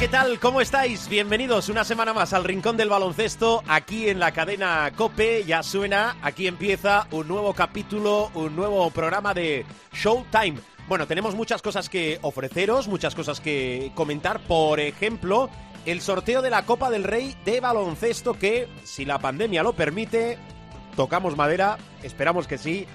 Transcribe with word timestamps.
¿Qué 0.00 0.08
tal? 0.08 0.40
¿Cómo 0.40 0.62
estáis? 0.62 1.10
Bienvenidos 1.10 1.68
una 1.68 1.84
semana 1.84 2.14
más 2.14 2.32
al 2.32 2.44
Rincón 2.44 2.78
del 2.78 2.88
Baloncesto, 2.88 3.62
aquí 3.68 4.08
en 4.08 4.18
la 4.18 4.32
cadena 4.32 4.90
Cope. 4.96 5.44
Ya 5.44 5.62
suena, 5.62 6.16
aquí 6.22 6.46
empieza 6.46 7.06
un 7.10 7.28
nuevo 7.28 7.52
capítulo, 7.52 8.30
un 8.32 8.56
nuevo 8.56 8.90
programa 8.92 9.34
de 9.34 9.66
Showtime. 9.92 10.58
Bueno, 10.88 11.06
tenemos 11.06 11.34
muchas 11.34 11.60
cosas 11.60 11.90
que 11.90 12.18
ofreceros, 12.22 12.88
muchas 12.88 13.14
cosas 13.14 13.40
que 13.40 13.92
comentar. 13.94 14.40
Por 14.40 14.80
ejemplo, 14.80 15.50
el 15.84 16.00
sorteo 16.00 16.40
de 16.40 16.48
la 16.48 16.64
Copa 16.64 16.90
del 16.90 17.04
Rey 17.04 17.36
de 17.44 17.60
baloncesto 17.60 18.32
que, 18.32 18.68
si 18.84 19.04
la 19.04 19.18
pandemia 19.18 19.62
lo 19.62 19.74
permite, 19.74 20.38
tocamos 20.96 21.36
madera, 21.36 21.76
esperamos 22.02 22.46
que 22.46 22.56
sí, 22.56 22.86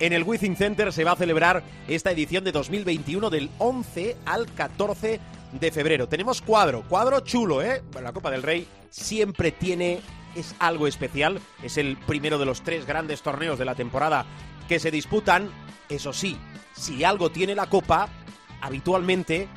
en 0.00 0.14
el 0.14 0.22
Withing 0.22 0.56
Center 0.56 0.94
se 0.94 1.04
va 1.04 1.12
a 1.12 1.16
celebrar 1.16 1.62
esta 1.88 2.10
edición 2.10 2.42
de 2.42 2.52
2021 2.52 3.28
del 3.28 3.50
11 3.58 4.16
al 4.24 4.50
14 4.54 5.20
de 5.60 5.70
febrero. 5.70 6.08
Tenemos 6.08 6.42
cuadro, 6.42 6.82
cuadro 6.88 7.20
chulo, 7.20 7.62
¿eh? 7.62 7.82
Bueno, 7.92 8.08
la 8.08 8.12
Copa 8.12 8.30
del 8.30 8.42
Rey 8.42 8.66
siempre 8.90 9.52
tiene, 9.52 10.00
es 10.34 10.54
algo 10.58 10.86
especial, 10.86 11.40
es 11.62 11.78
el 11.78 11.96
primero 11.96 12.38
de 12.38 12.46
los 12.46 12.62
tres 12.62 12.86
grandes 12.86 13.22
torneos 13.22 13.58
de 13.58 13.64
la 13.64 13.74
temporada 13.74 14.26
que 14.68 14.78
se 14.78 14.90
disputan. 14.90 15.50
Eso 15.88 16.12
sí, 16.12 16.38
si 16.74 17.04
algo 17.04 17.30
tiene 17.30 17.54
la 17.54 17.68
Copa, 17.68 18.08
habitualmente 18.60 19.48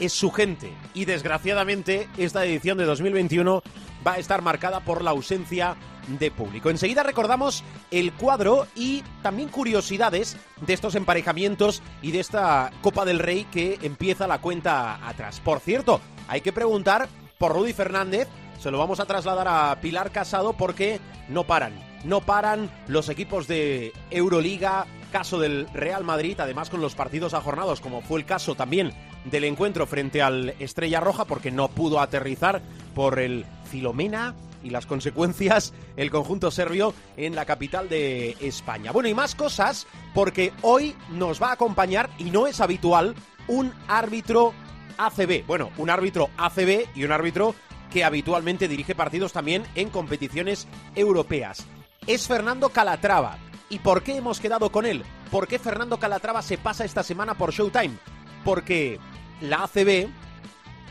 es 0.00 0.12
su 0.12 0.30
gente. 0.30 0.72
Y 0.94 1.04
desgraciadamente 1.04 2.08
esta 2.16 2.44
edición 2.44 2.78
de 2.78 2.84
2021 2.84 3.62
va 4.06 4.14
a 4.14 4.18
estar 4.18 4.42
marcada 4.42 4.80
por 4.80 5.02
la 5.02 5.10
ausencia 5.10 5.76
de 6.06 6.30
público. 6.30 6.70
Enseguida 6.70 7.02
recordamos 7.02 7.62
el 7.90 8.12
cuadro 8.12 8.66
y 8.74 9.02
también 9.22 9.48
curiosidades 9.48 10.36
de 10.60 10.72
estos 10.72 10.94
emparejamientos 10.94 11.82
y 12.02 12.10
de 12.10 12.20
esta 12.20 12.70
Copa 12.82 13.04
del 13.04 13.18
Rey 13.18 13.44
que 13.44 13.78
empieza 13.82 14.26
la 14.26 14.40
cuenta 14.40 15.06
atrás. 15.06 15.40
Por 15.40 15.60
cierto, 15.60 16.00
hay 16.28 16.40
que 16.40 16.52
preguntar 16.52 17.08
por 17.38 17.52
Rudy 17.52 17.72
Fernández, 17.72 18.28
se 18.58 18.70
lo 18.70 18.78
vamos 18.78 19.00
a 19.00 19.06
trasladar 19.06 19.48
a 19.48 19.80
Pilar 19.80 20.10
Casado 20.10 20.52
porque 20.52 21.00
no 21.28 21.44
paran, 21.44 21.72
no 22.04 22.20
paran 22.20 22.70
los 22.86 23.08
equipos 23.08 23.46
de 23.48 23.92
Euroliga, 24.10 24.86
caso 25.10 25.38
del 25.38 25.68
Real 25.74 26.04
Madrid, 26.04 26.38
además 26.40 26.70
con 26.70 26.80
los 26.80 26.94
partidos 26.94 27.34
ajornados, 27.34 27.80
como 27.80 28.00
fue 28.00 28.20
el 28.20 28.26
caso 28.26 28.54
también 28.54 28.92
del 29.24 29.44
encuentro 29.44 29.86
frente 29.86 30.22
al 30.22 30.54
Estrella 30.58 31.00
Roja, 31.00 31.24
porque 31.24 31.50
no 31.50 31.68
pudo 31.68 32.00
aterrizar 32.00 32.62
por 32.94 33.18
el 33.18 33.44
Filomena 33.70 34.34
y 34.62 34.70
las 34.70 34.86
consecuencias 34.86 35.72
el 35.96 36.10
conjunto 36.10 36.50
serbio 36.50 36.94
en 37.16 37.34
la 37.34 37.44
capital 37.44 37.88
de 37.88 38.36
España. 38.40 38.92
Bueno, 38.92 39.08
y 39.08 39.14
más 39.14 39.34
cosas 39.34 39.86
porque 40.14 40.52
hoy 40.62 40.94
nos 41.10 41.42
va 41.42 41.48
a 41.48 41.52
acompañar, 41.52 42.10
y 42.18 42.30
no 42.30 42.46
es 42.46 42.60
habitual, 42.60 43.14
un 43.48 43.72
árbitro 43.88 44.52
ACB. 44.98 45.44
Bueno, 45.46 45.70
un 45.78 45.90
árbitro 45.90 46.30
ACB 46.36 46.86
y 46.94 47.04
un 47.04 47.12
árbitro 47.12 47.54
que 47.92 48.04
habitualmente 48.04 48.68
dirige 48.68 48.94
partidos 48.94 49.32
también 49.32 49.64
en 49.74 49.90
competiciones 49.90 50.66
europeas. 50.94 51.66
Es 52.06 52.26
Fernando 52.26 52.70
Calatrava. 52.70 53.38
¿Y 53.68 53.78
por 53.78 54.02
qué 54.02 54.16
hemos 54.16 54.40
quedado 54.40 54.70
con 54.70 54.86
él? 54.86 55.02
¿Por 55.30 55.48
qué 55.48 55.58
Fernando 55.58 55.98
Calatrava 55.98 56.42
se 56.42 56.58
pasa 56.58 56.84
esta 56.84 57.02
semana 57.02 57.34
por 57.34 57.52
Showtime? 57.52 57.96
Porque 58.44 58.98
la 59.42 59.64
ACB 59.64 60.08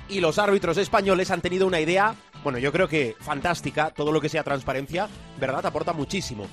y 0.09 0.19
los 0.19 0.37
árbitros 0.37 0.77
españoles 0.77 1.31
han 1.31 1.41
tenido 1.41 1.65
una 1.65 1.79
idea, 1.79 2.15
bueno, 2.43 2.59
yo 2.59 2.71
creo 2.71 2.87
que 2.87 3.15
fantástica, 3.19 3.91
todo 3.91 4.11
lo 4.11 4.19
que 4.19 4.29
sea 4.29 4.43
transparencia, 4.43 5.07
¿verdad? 5.39 5.65
Aporta 5.65 5.93
muchísimo. 5.93 6.47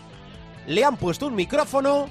Le 0.67 0.85
han 0.85 0.97
puesto 0.97 1.27
un 1.27 1.35
micrófono 1.35 2.09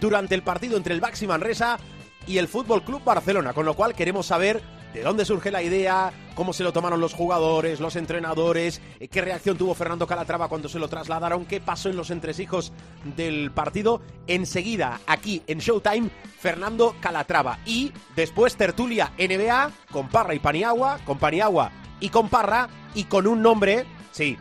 durante 0.00 0.34
el 0.34 0.42
partido 0.42 0.76
entre 0.76 0.94
el 0.94 1.00
Baxi 1.00 1.26
Manresa 1.26 1.78
y 2.26 2.38
el 2.38 2.48
Fútbol 2.48 2.82
Club 2.82 3.02
Barcelona, 3.04 3.52
con 3.52 3.64
lo 3.64 3.74
cual 3.74 3.94
queremos 3.94 4.26
saber 4.26 4.60
de 4.92 5.02
dónde 5.02 5.24
surge 5.24 5.50
la 5.50 5.62
idea, 5.62 6.12
cómo 6.34 6.52
se 6.52 6.64
lo 6.64 6.72
tomaron 6.72 7.00
los 7.00 7.14
jugadores, 7.14 7.80
los 7.80 7.96
entrenadores, 7.96 8.80
qué 9.10 9.20
reacción 9.20 9.56
tuvo 9.56 9.74
Fernando 9.74 10.06
Calatrava 10.06 10.48
cuando 10.48 10.68
se 10.68 10.78
lo 10.78 10.88
trasladaron, 10.88 11.46
qué 11.46 11.60
pasó 11.60 11.88
en 11.88 11.96
los 11.96 12.10
entresijos 12.10 12.72
del 13.16 13.50
partido. 13.52 14.00
Enseguida, 14.26 15.00
aquí 15.06 15.42
en 15.46 15.58
Showtime, 15.58 16.10
Fernando 16.38 16.94
Calatrava. 17.00 17.58
Y 17.64 17.92
después 18.16 18.56
tertulia 18.56 19.12
NBA 19.18 19.70
con 19.90 20.08
Parra 20.08 20.34
y 20.34 20.38
Paniagua, 20.38 20.98
con 21.04 21.18
Paniagua 21.18 21.70
y 22.00 22.08
con 22.08 22.28
Parra, 22.28 22.68
y 22.94 23.04
con 23.04 23.26
un 23.26 23.42
nombre, 23.42 23.86
sí, 24.10 24.36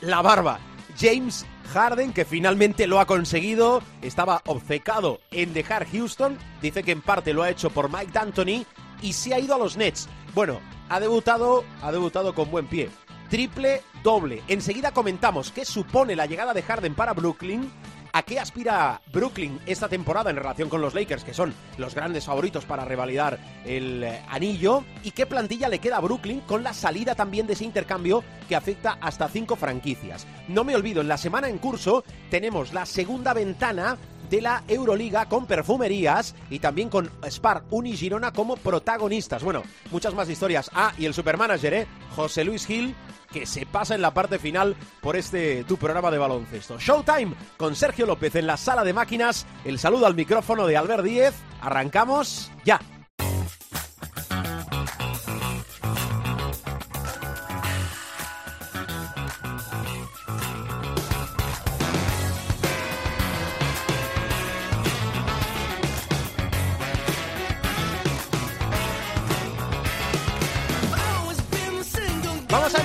la 0.00 0.22
barba. 0.22 0.60
James 0.98 1.46
Harden, 1.72 2.12
que 2.12 2.24
finalmente 2.24 2.86
lo 2.86 2.98
ha 3.00 3.06
conseguido, 3.06 3.82
estaba 4.02 4.42
obcecado 4.46 5.20
en 5.30 5.52
dejar 5.52 5.86
Houston, 5.90 6.38
dice 6.62 6.82
que 6.82 6.92
en 6.92 7.02
parte 7.02 7.32
lo 7.32 7.42
ha 7.42 7.50
hecho 7.50 7.70
por 7.70 7.92
Mike 7.92 8.12
D'Antoni 8.12 8.66
y 9.02 9.12
se 9.12 9.34
ha 9.34 9.38
ido 9.38 9.54
a 9.54 9.58
los 9.58 9.76
Nets. 9.76 10.08
Bueno, 10.34 10.60
ha 10.88 11.00
debutado, 11.00 11.64
ha 11.82 11.92
debutado 11.92 12.34
con 12.34 12.50
buen 12.50 12.66
pie. 12.66 12.90
Triple 13.28 13.82
doble. 14.02 14.42
Enseguida 14.48 14.92
comentamos 14.92 15.50
qué 15.50 15.64
supone 15.64 16.16
la 16.16 16.26
llegada 16.26 16.54
de 16.54 16.62
Harden 16.62 16.94
para 16.94 17.12
Brooklyn, 17.12 17.70
a 18.12 18.22
qué 18.22 18.40
aspira 18.40 19.02
Brooklyn 19.12 19.60
esta 19.66 19.88
temporada 19.88 20.30
en 20.30 20.36
relación 20.36 20.68
con 20.68 20.80
los 20.80 20.94
Lakers, 20.94 21.24
que 21.24 21.34
son 21.34 21.54
los 21.76 21.94
grandes 21.94 22.24
favoritos 22.24 22.64
para 22.64 22.84
revalidar 22.84 23.38
el 23.66 24.04
anillo, 24.28 24.84
y 25.02 25.10
qué 25.10 25.26
plantilla 25.26 25.68
le 25.68 25.78
queda 25.78 25.98
a 25.98 26.00
Brooklyn 26.00 26.40
con 26.40 26.62
la 26.62 26.72
salida 26.72 27.14
también 27.14 27.46
de 27.46 27.52
ese 27.52 27.64
intercambio 27.64 28.24
que 28.48 28.56
afecta 28.56 28.98
hasta 29.00 29.28
cinco 29.28 29.56
franquicias. 29.56 30.26
No 30.48 30.64
me 30.64 30.74
olvido, 30.74 31.02
en 31.02 31.08
la 31.08 31.18
semana 31.18 31.48
en 31.48 31.58
curso 31.58 32.02
tenemos 32.30 32.72
la 32.72 32.86
segunda 32.86 33.34
ventana 33.34 33.98
de 34.30 34.40
la 34.40 34.62
Euroliga 34.68 35.28
con 35.28 35.46
perfumerías 35.46 36.34
y 36.50 36.58
también 36.58 36.88
con 36.88 37.10
Spar 37.28 37.64
Uni 37.70 37.96
Girona 37.96 38.32
como 38.32 38.56
protagonistas. 38.56 39.42
Bueno, 39.42 39.62
muchas 39.90 40.14
más 40.14 40.28
historias. 40.28 40.70
Ah, 40.74 40.92
y 40.98 41.06
el 41.06 41.14
supermanager, 41.14 41.74
¿eh? 41.74 41.86
José 42.14 42.44
Luis 42.44 42.66
Gil, 42.66 42.94
que 43.32 43.46
se 43.46 43.66
pasa 43.66 43.94
en 43.94 44.02
la 44.02 44.14
parte 44.14 44.38
final 44.38 44.76
por 45.00 45.16
este 45.16 45.64
tu 45.64 45.76
programa 45.76 46.10
de 46.10 46.18
baloncesto. 46.18 46.78
Showtime 46.78 47.34
con 47.56 47.74
Sergio 47.76 48.06
López 48.06 48.34
en 48.34 48.46
la 48.46 48.56
sala 48.56 48.84
de 48.84 48.92
máquinas. 48.92 49.46
El 49.64 49.78
saludo 49.78 50.06
al 50.06 50.14
micrófono 50.14 50.66
de 50.66 50.76
Albert 50.76 51.04
Díez. 51.04 51.34
Arrancamos 51.60 52.50
ya. 52.64 52.80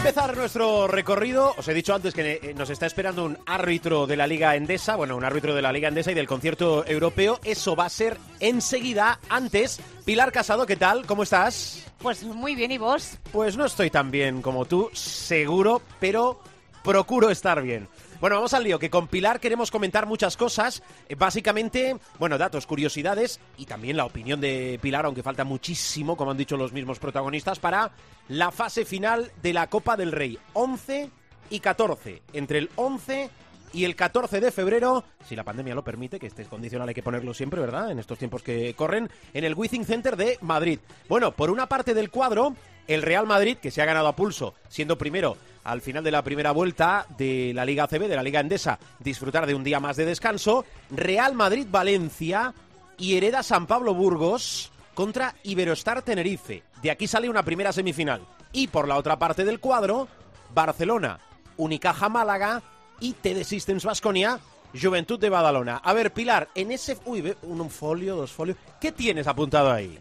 Empezar 0.04 0.36
nuestro 0.36 0.86
recorrido. 0.86 1.54
Os 1.58 1.66
he 1.70 1.74
dicho 1.74 1.96
antes 1.96 2.14
que 2.14 2.34
eh, 2.44 2.54
nos 2.54 2.70
está 2.70 2.86
esperando 2.86 3.24
un 3.24 3.38
árbitro 3.46 4.06
de 4.06 4.18
la 4.18 4.28
Liga 4.28 4.54
Endesa, 4.58 4.98
bueno, 4.98 5.16
un 5.16 5.24
árbitro 5.24 5.56
de 5.56 5.62
la 5.62 5.72
Liga 5.72 5.88
Endesa 5.88 6.12
y 6.12 6.14
del 6.14 6.28
concierto 6.28 6.86
europeo. 6.86 7.40
Eso 7.46 7.74
va 7.74 7.86
a 7.86 7.90
ser 7.90 8.18
enseguida. 8.42 9.22
Antes, 9.30 9.80
Pilar 10.04 10.34
Casado, 10.34 10.66
¿qué 10.66 10.76
tal? 10.76 11.06
¿Cómo 11.06 11.24
estás? 11.24 11.86
Pues 12.00 12.22
muy 12.22 12.54
bien, 12.54 12.72
¿y 12.72 12.78
vos? 12.78 13.18
Pues 13.32 13.56
no 13.56 13.64
estoy 13.64 13.90
tan 13.90 14.12
bien 14.12 14.42
como 14.42 14.66
tú, 14.66 14.90
seguro, 14.92 15.82
pero 16.02 16.42
procuro 16.84 17.30
estar 17.30 17.62
bien. 17.62 17.88
Bueno, 18.24 18.38
vamos 18.38 18.54
al 18.54 18.64
lío, 18.64 18.80
que 18.80 18.90
con 18.90 19.10
Pilar 19.10 19.42
queremos 19.42 19.70
comentar 19.70 20.06
muchas 20.06 20.38
cosas. 20.38 20.82
Eh, 21.10 21.16
básicamente, 21.16 21.98
bueno, 22.20 22.38
datos, 22.38 22.66
curiosidades 22.66 23.42
y 23.58 23.66
también 23.66 23.98
la 23.98 24.06
opinión 24.06 24.40
de 24.40 24.80
Pilar, 24.82 25.04
aunque 25.04 25.22
falta 25.22 25.44
muchísimo, 25.44 26.16
como 26.16 26.32
han 26.32 26.38
dicho 26.38 26.56
los 26.56 26.72
mismos 26.72 27.00
protagonistas, 27.00 27.60
para 27.60 27.92
la 28.30 28.52
fase 28.52 28.86
final 28.86 29.30
de 29.42 29.52
la 29.52 29.68
Copa 29.68 29.98
del 29.98 30.14
Rey. 30.14 30.40
11 30.54 31.10
y 31.50 31.60
14. 31.60 32.22
Entre 32.32 32.60
el 32.60 32.70
11 32.78 33.30
y 33.74 33.86
el 33.86 33.96
14 33.96 34.40
de 34.40 34.52
febrero, 34.52 35.04
si 35.28 35.36
la 35.36 35.44
pandemia 35.44 35.76
lo 35.76 35.84
permite, 35.84 36.20
que 36.20 36.28
este 36.28 36.44
es 36.44 36.48
condicional 36.48 36.88
hay 36.88 36.96
que 36.96 37.04
ponerlo 37.04 37.34
siempre, 37.34 37.60
¿verdad? 37.60 37.92
En 37.92 38.00
estos 38.00 38.20
tiempos 38.20 38.44
que 38.44 38.74
corren, 38.76 39.10
en 39.34 39.44
el 39.44 39.56
Withing 39.56 39.86
Center 39.86 40.16
de 40.16 40.38
Madrid. 40.42 40.80
Bueno, 41.10 41.32
por 41.32 41.50
una 41.50 41.68
parte 41.68 41.94
del 41.94 42.12
cuadro, 42.12 42.56
el 42.88 43.02
Real 43.02 43.26
Madrid, 43.26 43.58
que 43.58 43.72
se 43.72 43.82
ha 43.82 43.86
ganado 43.86 44.08
a 44.08 44.16
pulso, 44.16 44.54
siendo 44.70 44.98
primero 44.98 45.38
al 45.64 45.82
final 45.82 46.04
de 46.04 46.12
la 46.12 46.24
primera 46.24 46.52
vuelta 46.52 47.06
de 47.18 47.52
la 47.56 47.66
Liga 47.66 47.86
ACB, 47.86 48.08
de 48.08 48.16
la 48.16 48.24
Liga 48.24 48.40
Endesa, 48.40 48.78
disfrutar 49.00 49.48
de 49.48 49.56
un 49.56 49.64
día 49.64 49.80
más 49.80 49.96
de 49.96 50.06
descanso. 50.06 50.66
Real 50.92 51.34
Madrid-Valencia 51.34 52.54
y 52.98 53.16
Hereda 53.18 53.44
San 53.44 53.66
Pablo 53.66 53.94
Burgos 53.94 54.72
contra 54.94 55.36
Iberostar 55.44 56.02
Tenerife. 56.02 56.64
De 56.82 56.92
aquí 56.92 57.08
sale 57.08 57.30
una 57.30 57.44
primera 57.44 57.72
semifinal. 57.72 58.22
Y 58.52 58.68
por 58.68 58.88
la 58.88 58.98
otra 58.98 59.18
parte 59.18 59.46
del 59.46 59.60
cuadro, 59.60 60.08
Barcelona, 60.54 61.20
Unicaja 61.58 62.10
Málaga 62.10 62.62
y 63.00 63.14
TD 63.14 63.44
Systems 63.44 63.86
Vasconia 63.86 64.40
Juventud 64.80 65.20
de 65.20 65.30
Badalona. 65.30 65.78
A 65.78 65.94
ver, 65.94 66.12
Pilar, 66.14 66.50
en 66.56 66.72
ese... 66.72 66.98
Uy, 67.06 67.36
un 67.44 67.70
folio, 67.70 68.16
dos 68.16 68.32
folios. 68.32 68.58
¿Qué 68.80 68.92
tienes 68.92 69.28
apuntado 69.28 69.72
ahí? 69.72 70.00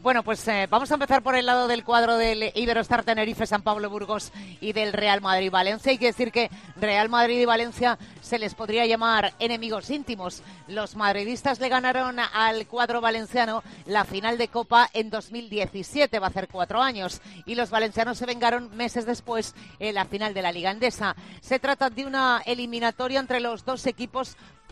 Bueno, 0.00 0.22
pues 0.22 0.46
eh, 0.48 0.66
vamos 0.70 0.90
a 0.90 0.94
empezar 0.94 1.22
por 1.22 1.34
el 1.34 1.46
lado 1.46 1.68
del 1.68 1.84
cuadro 1.84 2.16
del 2.16 2.50
Iberostar 2.54 3.04
Tenerife, 3.04 3.46
San 3.46 3.62
Pablo 3.62 3.90
Burgos 3.90 4.32
y 4.60 4.72
del 4.72 4.92
Real 4.92 5.20
Madrid-Valencia. 5.20 5.90
Hay 5.90 5.98
que 5.98 6.06
decir 6.06 6.32
que 6.32 6.50
Real 6.76 7.08
Madrid 7.08 7.40
y 7.40 7.44
Valencia 7.44 7.98
se 8.20 8.38
les 8.38 8.54
podría 8.54 8.86
llamar 8.86 9.34
enemigos 9.38 9.90
íntimos. 9.90 10.42
Los 10.66 10.96
madridistas 10.96 11.60
le 11.60 11.68
ganaron 11.68 12.18
al 12.18 12.66
cuadro 12.66 13.00
valenciano 13.00 13.62
la 13.86 14.04
final 14.04 14.38
de 14.38 14.48
Copa 14.48 14.88
en 14.94 15.10
2017, 15.10 16.18
va 16.18 16.26
a 16.26 16.30
hacer 16.30 16.48
cuatro 16.48 16.80
años, 16.80 17.20
y 17.44 17.54
los 17.54 17.70
valencianos 17.70 18.18
se 18.18 18.26
vengaron 18.26 18.74
meses 18.76 19.04
después 19.04 19.54
en 19.78 19.94
la 19.94 20.06
final 20.06 20.34
de 20.34 20.42
la 20.42 20.52
Liga 20.52 20.70
Endesa. 20.70 21.14
Se 21.40 21.58
trata 21.58 21.90
de 21.90 22.06
una 22.06 22.42
eliminatoria 22.46 23.20
entre 23.20 23.40
los 23.40 23.64
dos 23.64 23.86
equipos 23.86 24.11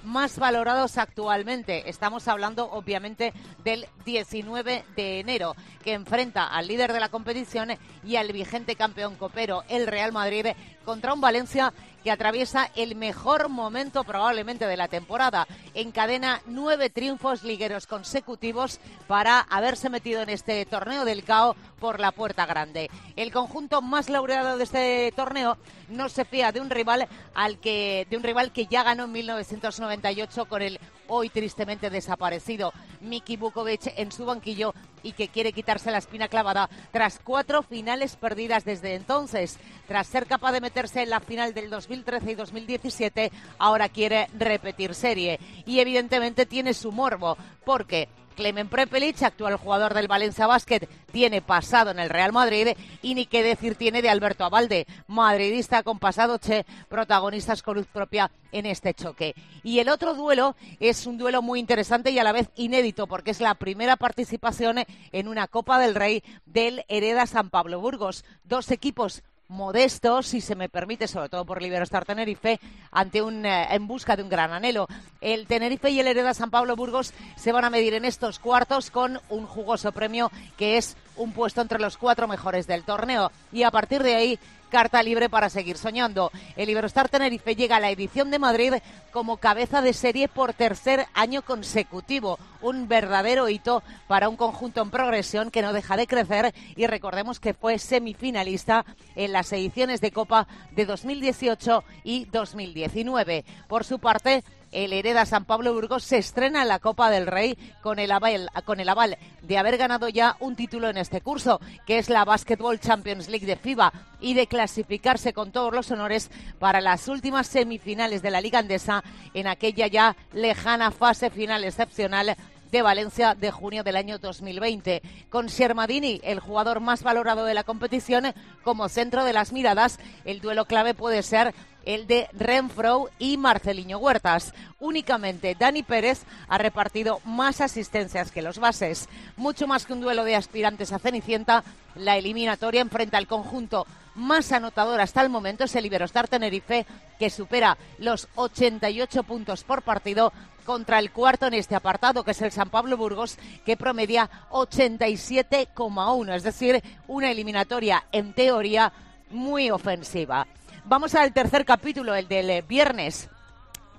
más 0.05 0.39
valorados 0.39 0.99
actualmente. 0.99 1.89
Estamos 1.89 2.29
hablando, 2.29 2.71
obviamente, 2.71 3.33
del 3.65 3.87
19 4.05 4.85
de 4.97 5.21
enero, 5.21 5.55
que 5.85 5.93
enfrenta 5.93 6.47
al 6.47 6.69
líder 6.69 6.93
de 6.93 7.01
la 7.01 7.09
competición 7.09 7.71
y 8.05 8.17
al 8.17 8.33
vigente 8.33 8.77
campeón 8.77 9.17
copero, 9.17 9.65
el 9.69 9.87
Real 9.87 10.13
Madrid, 10.13 10.47
contra 10.85 11.13
un 11.13 11.21
Valencia 11.21 11.73
que 12.03 12.11
atraviesa 12.11 12.71
el 12.77 12.95
mejor 12.95 13.49
momento 13.49 14.05
probablemente 14.05 14.67
de 14.67 14.77
la 14.77 14.89
temporada. 14.89 15.47
Encadena 15.75 16.41
nueve 16.47 16.91
triunfos 16.91 17.43
ligueros 17.43 17.87
consecutivos 17.87 18.81
para 19.07 19.41
haberse 19.41 19.91
metido 19.91 20.23
en 20.23 20.31
este 20.31 20.65
torneo 20.67 21.05
del 21.05 21.25
CAO 21.25 21.57
por 21.79 22.01
la 22.01 22.13
puerta 22.13 22.47
grande. 22.47 22.91
El 23.17 23.33
conjunto 23.33 23.83
más 23.83 24.09
laureado 24.09 24.57
de 24.57 24.65
este 24.65 25.13
torneo 25.17 25.57
no 25.89 26.09
se 26.09 26.25
fía 26.25 26.53
de 26.53 26.61
un 26.61 26.71
rival 26.71 27.09
al 27.35 27.59
que 27.59 28.07
de 28.11 28.17
un 28.17 28.23
rival 28.23 28.53
que 28.53 28.67
ya 28.67 28.83
ganó 28.83 29.05
en 29.05 29.13
1998 29.13 30.47
con 30.47 30.63
el 30.63 30.79
hoy 31.11 31.29
tristemente 31.29 31.91
desaparecido 31.91 32.73
Miki 33.01 33.37
Bukovic 33.37 33.93
en 33.97 34.13
su 34.13 34.25
banquillo 34.25 34.73
y 35.03 35.13
que 35.13 35.29
quiere 35.29 35.53
quitarse 35.53 35.91
la 35.91 35.99
espina 35.99 36.29
clavada 36.29 36.71
tras 36.93 37.19
cuatro 37.19 37.63
finales 37.63 38.17
perdidas 38.17 38.65
desde 38.65 38.95
entonces. 38.95 39.59
Tras 39.87 40.07
ser 40.07 40.27
capaz 40.27 40.53
de 40.53 40.61
meterse 40.61 41.03
en 41.03 41.11
la 41.11 41.21
final 41.21 41.53
del 41.53 41.69
2013 41.69 42.31
y 42.31 42.35
2017, 42.35 43.33
ahora 43.59 43.89
quiere 43.89 44.29
repetir 44.39 44.95
serie. 44.95 45.41
Y 45.67 45.81
evidentemente 45.81 46.47
tiene 46.47 46.75
su 46.75 46.93
morbo, 46.93 47.37
porque 47.65 48.09
Clemen 48.41 48.71
Prepelic, 48.71 49.23
actual 49.23 49.57
jugador 49.57 49.93
del 49.93 50.09
Valencia 50.09 50.47
Basket, 50.47 50.89
tiene 51.13 51.43
pasado 51.43 51.91
en 51.91 51.99
el 51.99 52.09
Real 52.09 52.33
Madrid 52.33 52.69
y 53.03 53.15
ni 53.15 53.27
qué 53.27 53.43
decir 53.43 53.75
tiene 53.75 54.01
de 54.01 54.09
Alberto 54.09 54.47
Abalde, 54.47 54.87
madridista 55.09 55.83
con 55.83 55.99
pasado 55.99 56.39
che, 56.39 56.65
protagonistas 56.89 57.63
con 57.63 57.77
luz 57.77 57.87
propia 57.87 58.31
en 58.51 58.65
este 58.65 58.95
choque. 58.95 59.35
Y 59.63 59.81
el 59.81 59.91
otro 59.91 60.15
duelo 60.15 60.57
es 60.81 61.07
un 61.07 61.19
duelo 61.19 61.43
muy 61.43 61.61
interesante 61.61 62.13
y 62.13 62.19
a 62.19 62.25
la 62.25 62.33
vez 62.33 62.49
inédito 62.57 63.07
porque 63.07 63.33
es 63.33 63.41
la 63.41 63.55
primera 63.57 63.97
participación 63.97 64.79
en 65.13 65.29
una 65.29 65.47
Copa 65.47 65.79
del 65.79 65.95
Rey 65.95 66.25
del 66.47 66.87
Hereda 66.89 67.27
San 67.27 67.51
Pablo 67.51 67.79
Burgos. 67.79 68.25
Dos 68.45 68.71
equipos 68.71 69.23
modestos, 69.51 70.29
si 70.29 70.41
se 70.41 70.55
me 70.55 70.69
permite, 70.69 71.09
sobre 71.09 71.29
todo 71.29 71.45
por 71.45 71.61
Liberostar 71.61 72.05
Tenerife, 72.05 72.61
ante 72.91 73.21
un, 73.21 73.45
eh, 73.45 73.67
en 73.75 73.87
busca 73.87 74.17
de 74.17 74.23
un 74.23 74.29
gran 74.29 74.53
anhelo. 74.53 74.87
El 75.21 75.47
Tenerife 75.47 75.91
y 75.91 76.01
el 76.01 76.07
Hereda 76.07 76.33
San 76.35 76.51
Pablo 76.51 76.77
Burgos 76.77 77.13
se 77.37 77.53
van 77.53 77.65
a 77.65 77.71
medir 77.71 77.95
en 77.95 78.05
estos 78.05 78.39
cuartos 78.39 78.91
con 78.91 79.21
un 79.29 79.47
jugoso 79.47 79.93
premio 79.93 80.31
que 80.57 80.77
es 80.77 80.97
un 81.17 81.33
puesto 81.33 81.61
entre 81.61 81.81
los 81.81 81.97
cuatro 81.97 82.29
mejores 82.29 82.67
del 82.67 82.85
torneo. 82.85 83.31
Y 83.53 83.65
a 83.65 83.71
partir 83.71 84.03
de 84.03 84.15
ahí 84.15 84.39
carta 84.71 85.03
libre 85.03 85.29
para 85.29 85.51
seguir 85.51 85.77
soñando. 85.77 86.31
El 86.57 86.71
Iberostar 86.71 87.11
Tenerife 87.11 87.55
llega 87.55 87.77
a 87.77 87.81
la 87.81 87.91
edición 87.91 88.31
de 88.31 88.39
Madrid 88.39 88.75
como 89.13 89.37
cabeza 89.37 89.83
de 89.83 89.93
serie 89.93 90.29
por 90.29 90.55
tercer 90.55 91.07
año 91.13 91.43
consecutivo. 91.43 92.39
Un 92.63 92.89
verdadero 92.89 93.49
hito 93.49 93.83
para 94.07 94.31
un 94.31 94.37
conjunto 94.37 94.81
en 94.81 94.91
progresión 94.91 95.51
que 95.51 95.61
no 95.63 95.75
deja 95.75 95.97
de 95.97 96.07
crecer 96.07 96.55
y 96.77 96.87
recordemos 96.87 97.41
que 97.41 97.53
fue 97.53 97.79
semifinalista 97.79 98.87
en 99.17 99.33
las 99.33 99.53
ediciones 99.53 100.01
de 100.01 100.13
Copa 100.13 100.47
de 100.71 100.87
2018 100.87 101.85
y 102.05 102.25
2019. 102.27 103.45
Por 103.69 103.85
su 103.85 103.99
parte, 103.99 104.45
el 104.73 104.93
Hereda 104.93 105.27
San 105.27 105.45
Pablo 105.45 105.75
Burgos 105.75 106.05
se 106.05 106.19
estrena 106.19 106.63
en 106.63 106.69
la 106.69 106.79
Copa 106.79 107.11
del 107.11 107.27
Rey 107.27 107.57
con 107.83 107.99
el, 107.99 108.11
aval, 108.11 109.19
de 109.43 109.59
haber 109.59 109.77
ganado 109.77 110.09
ya 110.09 110.37
un 110.41 110.57
título 110.57 110.89
en 110.89 110.97
este 110.97 111.21
curso, 111.21 111.61
que 111.87 111.99
es 111.99 112.09
la 112.09 112.25
Basketball 112.25 112.81
Champions 112.81 113.29
League 113.29 113.47
de 113.47 113.57
FIBA, 113.57 113.93
y 114.21 114.35
de 114.35 114.47
clasificarse 114.47 115.33
con 115.33 115.51
todos 115.51 115.73
los 115.73 115.91
honores 115.91 116.31
para 116.59 116.81
las 116.81 117.09
últimas 117.09 117.47
semifinales 117.47 118.23
de 118.23 118.31
la 118.31 118.41
Liga 118.41 118.59
Andesa 118.59 119.03
en 119.35 119.47
aquella 119.47 119.87
ya 119.87 120.17
lejana 120.33 120.91
fase 120.91 121.31
final 121.31 121.65
excepcional 121.65 122.37
de 122.71 122.83
Valencia 122.83 123.35
de 123.35 123.51
junio 123.51 123.83
del 123.83 123.97
año 123.97 124.19
2020. 124.19 125.03
Con 125.29 125.49
Siermadini, 125.49 126.21
el 126.23 126.41
jugador 126.41 126.81
más 126.81 127.03
valorado 127.03 127.45
de 127.45 127.55
la 127.55 127.65
competición, 127.65 128.33
como 128.63 128.89
centro 128.89 129.25
de 129.25 129.33
las 129.33 129.53
miradas, 129.53 129.99
el 130.25 130.41
duelo 130.41 130.67
clave 130.67 130.95
puede 130.95 131.23
ser 131.23 131.55
el 131.85 132.07
de 132.07 132.29
Renfro 132.33 133.11
y 133.19 133.37
Marceliño 133.37 133.99
Huertas. 133.99 134.53
Únicamente 134.79 135.57
Dani 135.59 135.83
Pérez 135.83 136.23
ha 136.49 136.59
repartido 136.59 137.21
más 137.25 137.61
asistencias 137.61 138.31
que 138.31 138.43
los 138.43 138.59
bases. 138.59 139.09
Mucho 139.37 139.67
más 139.67 139.87
que 139.87 139.93
un 139.93 140.01
duelo 140.01 140.25
de 140.25 140.37
aspirantes 140.37 140.93
a 140.93 140.99
Cenicienta, 140.99 141.65
la 141.95 142.17
eliminatoria 142.17 142.81
enfrenta 142.81 143.19
al 143.19 143.27
conjunto 143.27 143.87
más 144.15 144.53
anotador 144.53 145.01
hasta 145.01 145.23
el 145.23 145.31
momento 145.31 145.65
es 145.65 145.75
el 145.77 145.87
Iberostar 145.87 146.29
Tenerife, 146.29 146.87
que 147.19 147.31
supera 147.31 147.79
los 147.99 148.29
88 148.35 149.23
puntos 149.23 149.65
por 149.65 149.83
partido 149.83 150.33
contra 150.65 150.99
el 150.99 151.11
cuarto 151.11 151.47
en 151.47 151.55
este 151.55 151.75
apartado, 151.75 152.23
que 152.23 152.33
es 152.33 152.43
el 152.43 152.53
San 152.53 152.71
Pablo 152.71 152.97
Burgos, 152.97 153.39
que 153.65 153.77
promedia 153.77 154.31
87,1, 154.51 156.35
es 156.35 156.43
decir, 156.43 156.83
una 157.09 157.31
eliminatoria 157.31 158.05
en 158.13 158.33
teoría 158.35 158.93
muy 159.31 159.71
ofensiva. 159.71 160.47
Vamos 160.91 161.15
al 161.15 161.33
tercer 161.33 161.65
capítulo, 161.65 162.17
el 162.17 162.27
del 162.27 162.51
eh, 162.51 162.65
viernes 162.67 163.31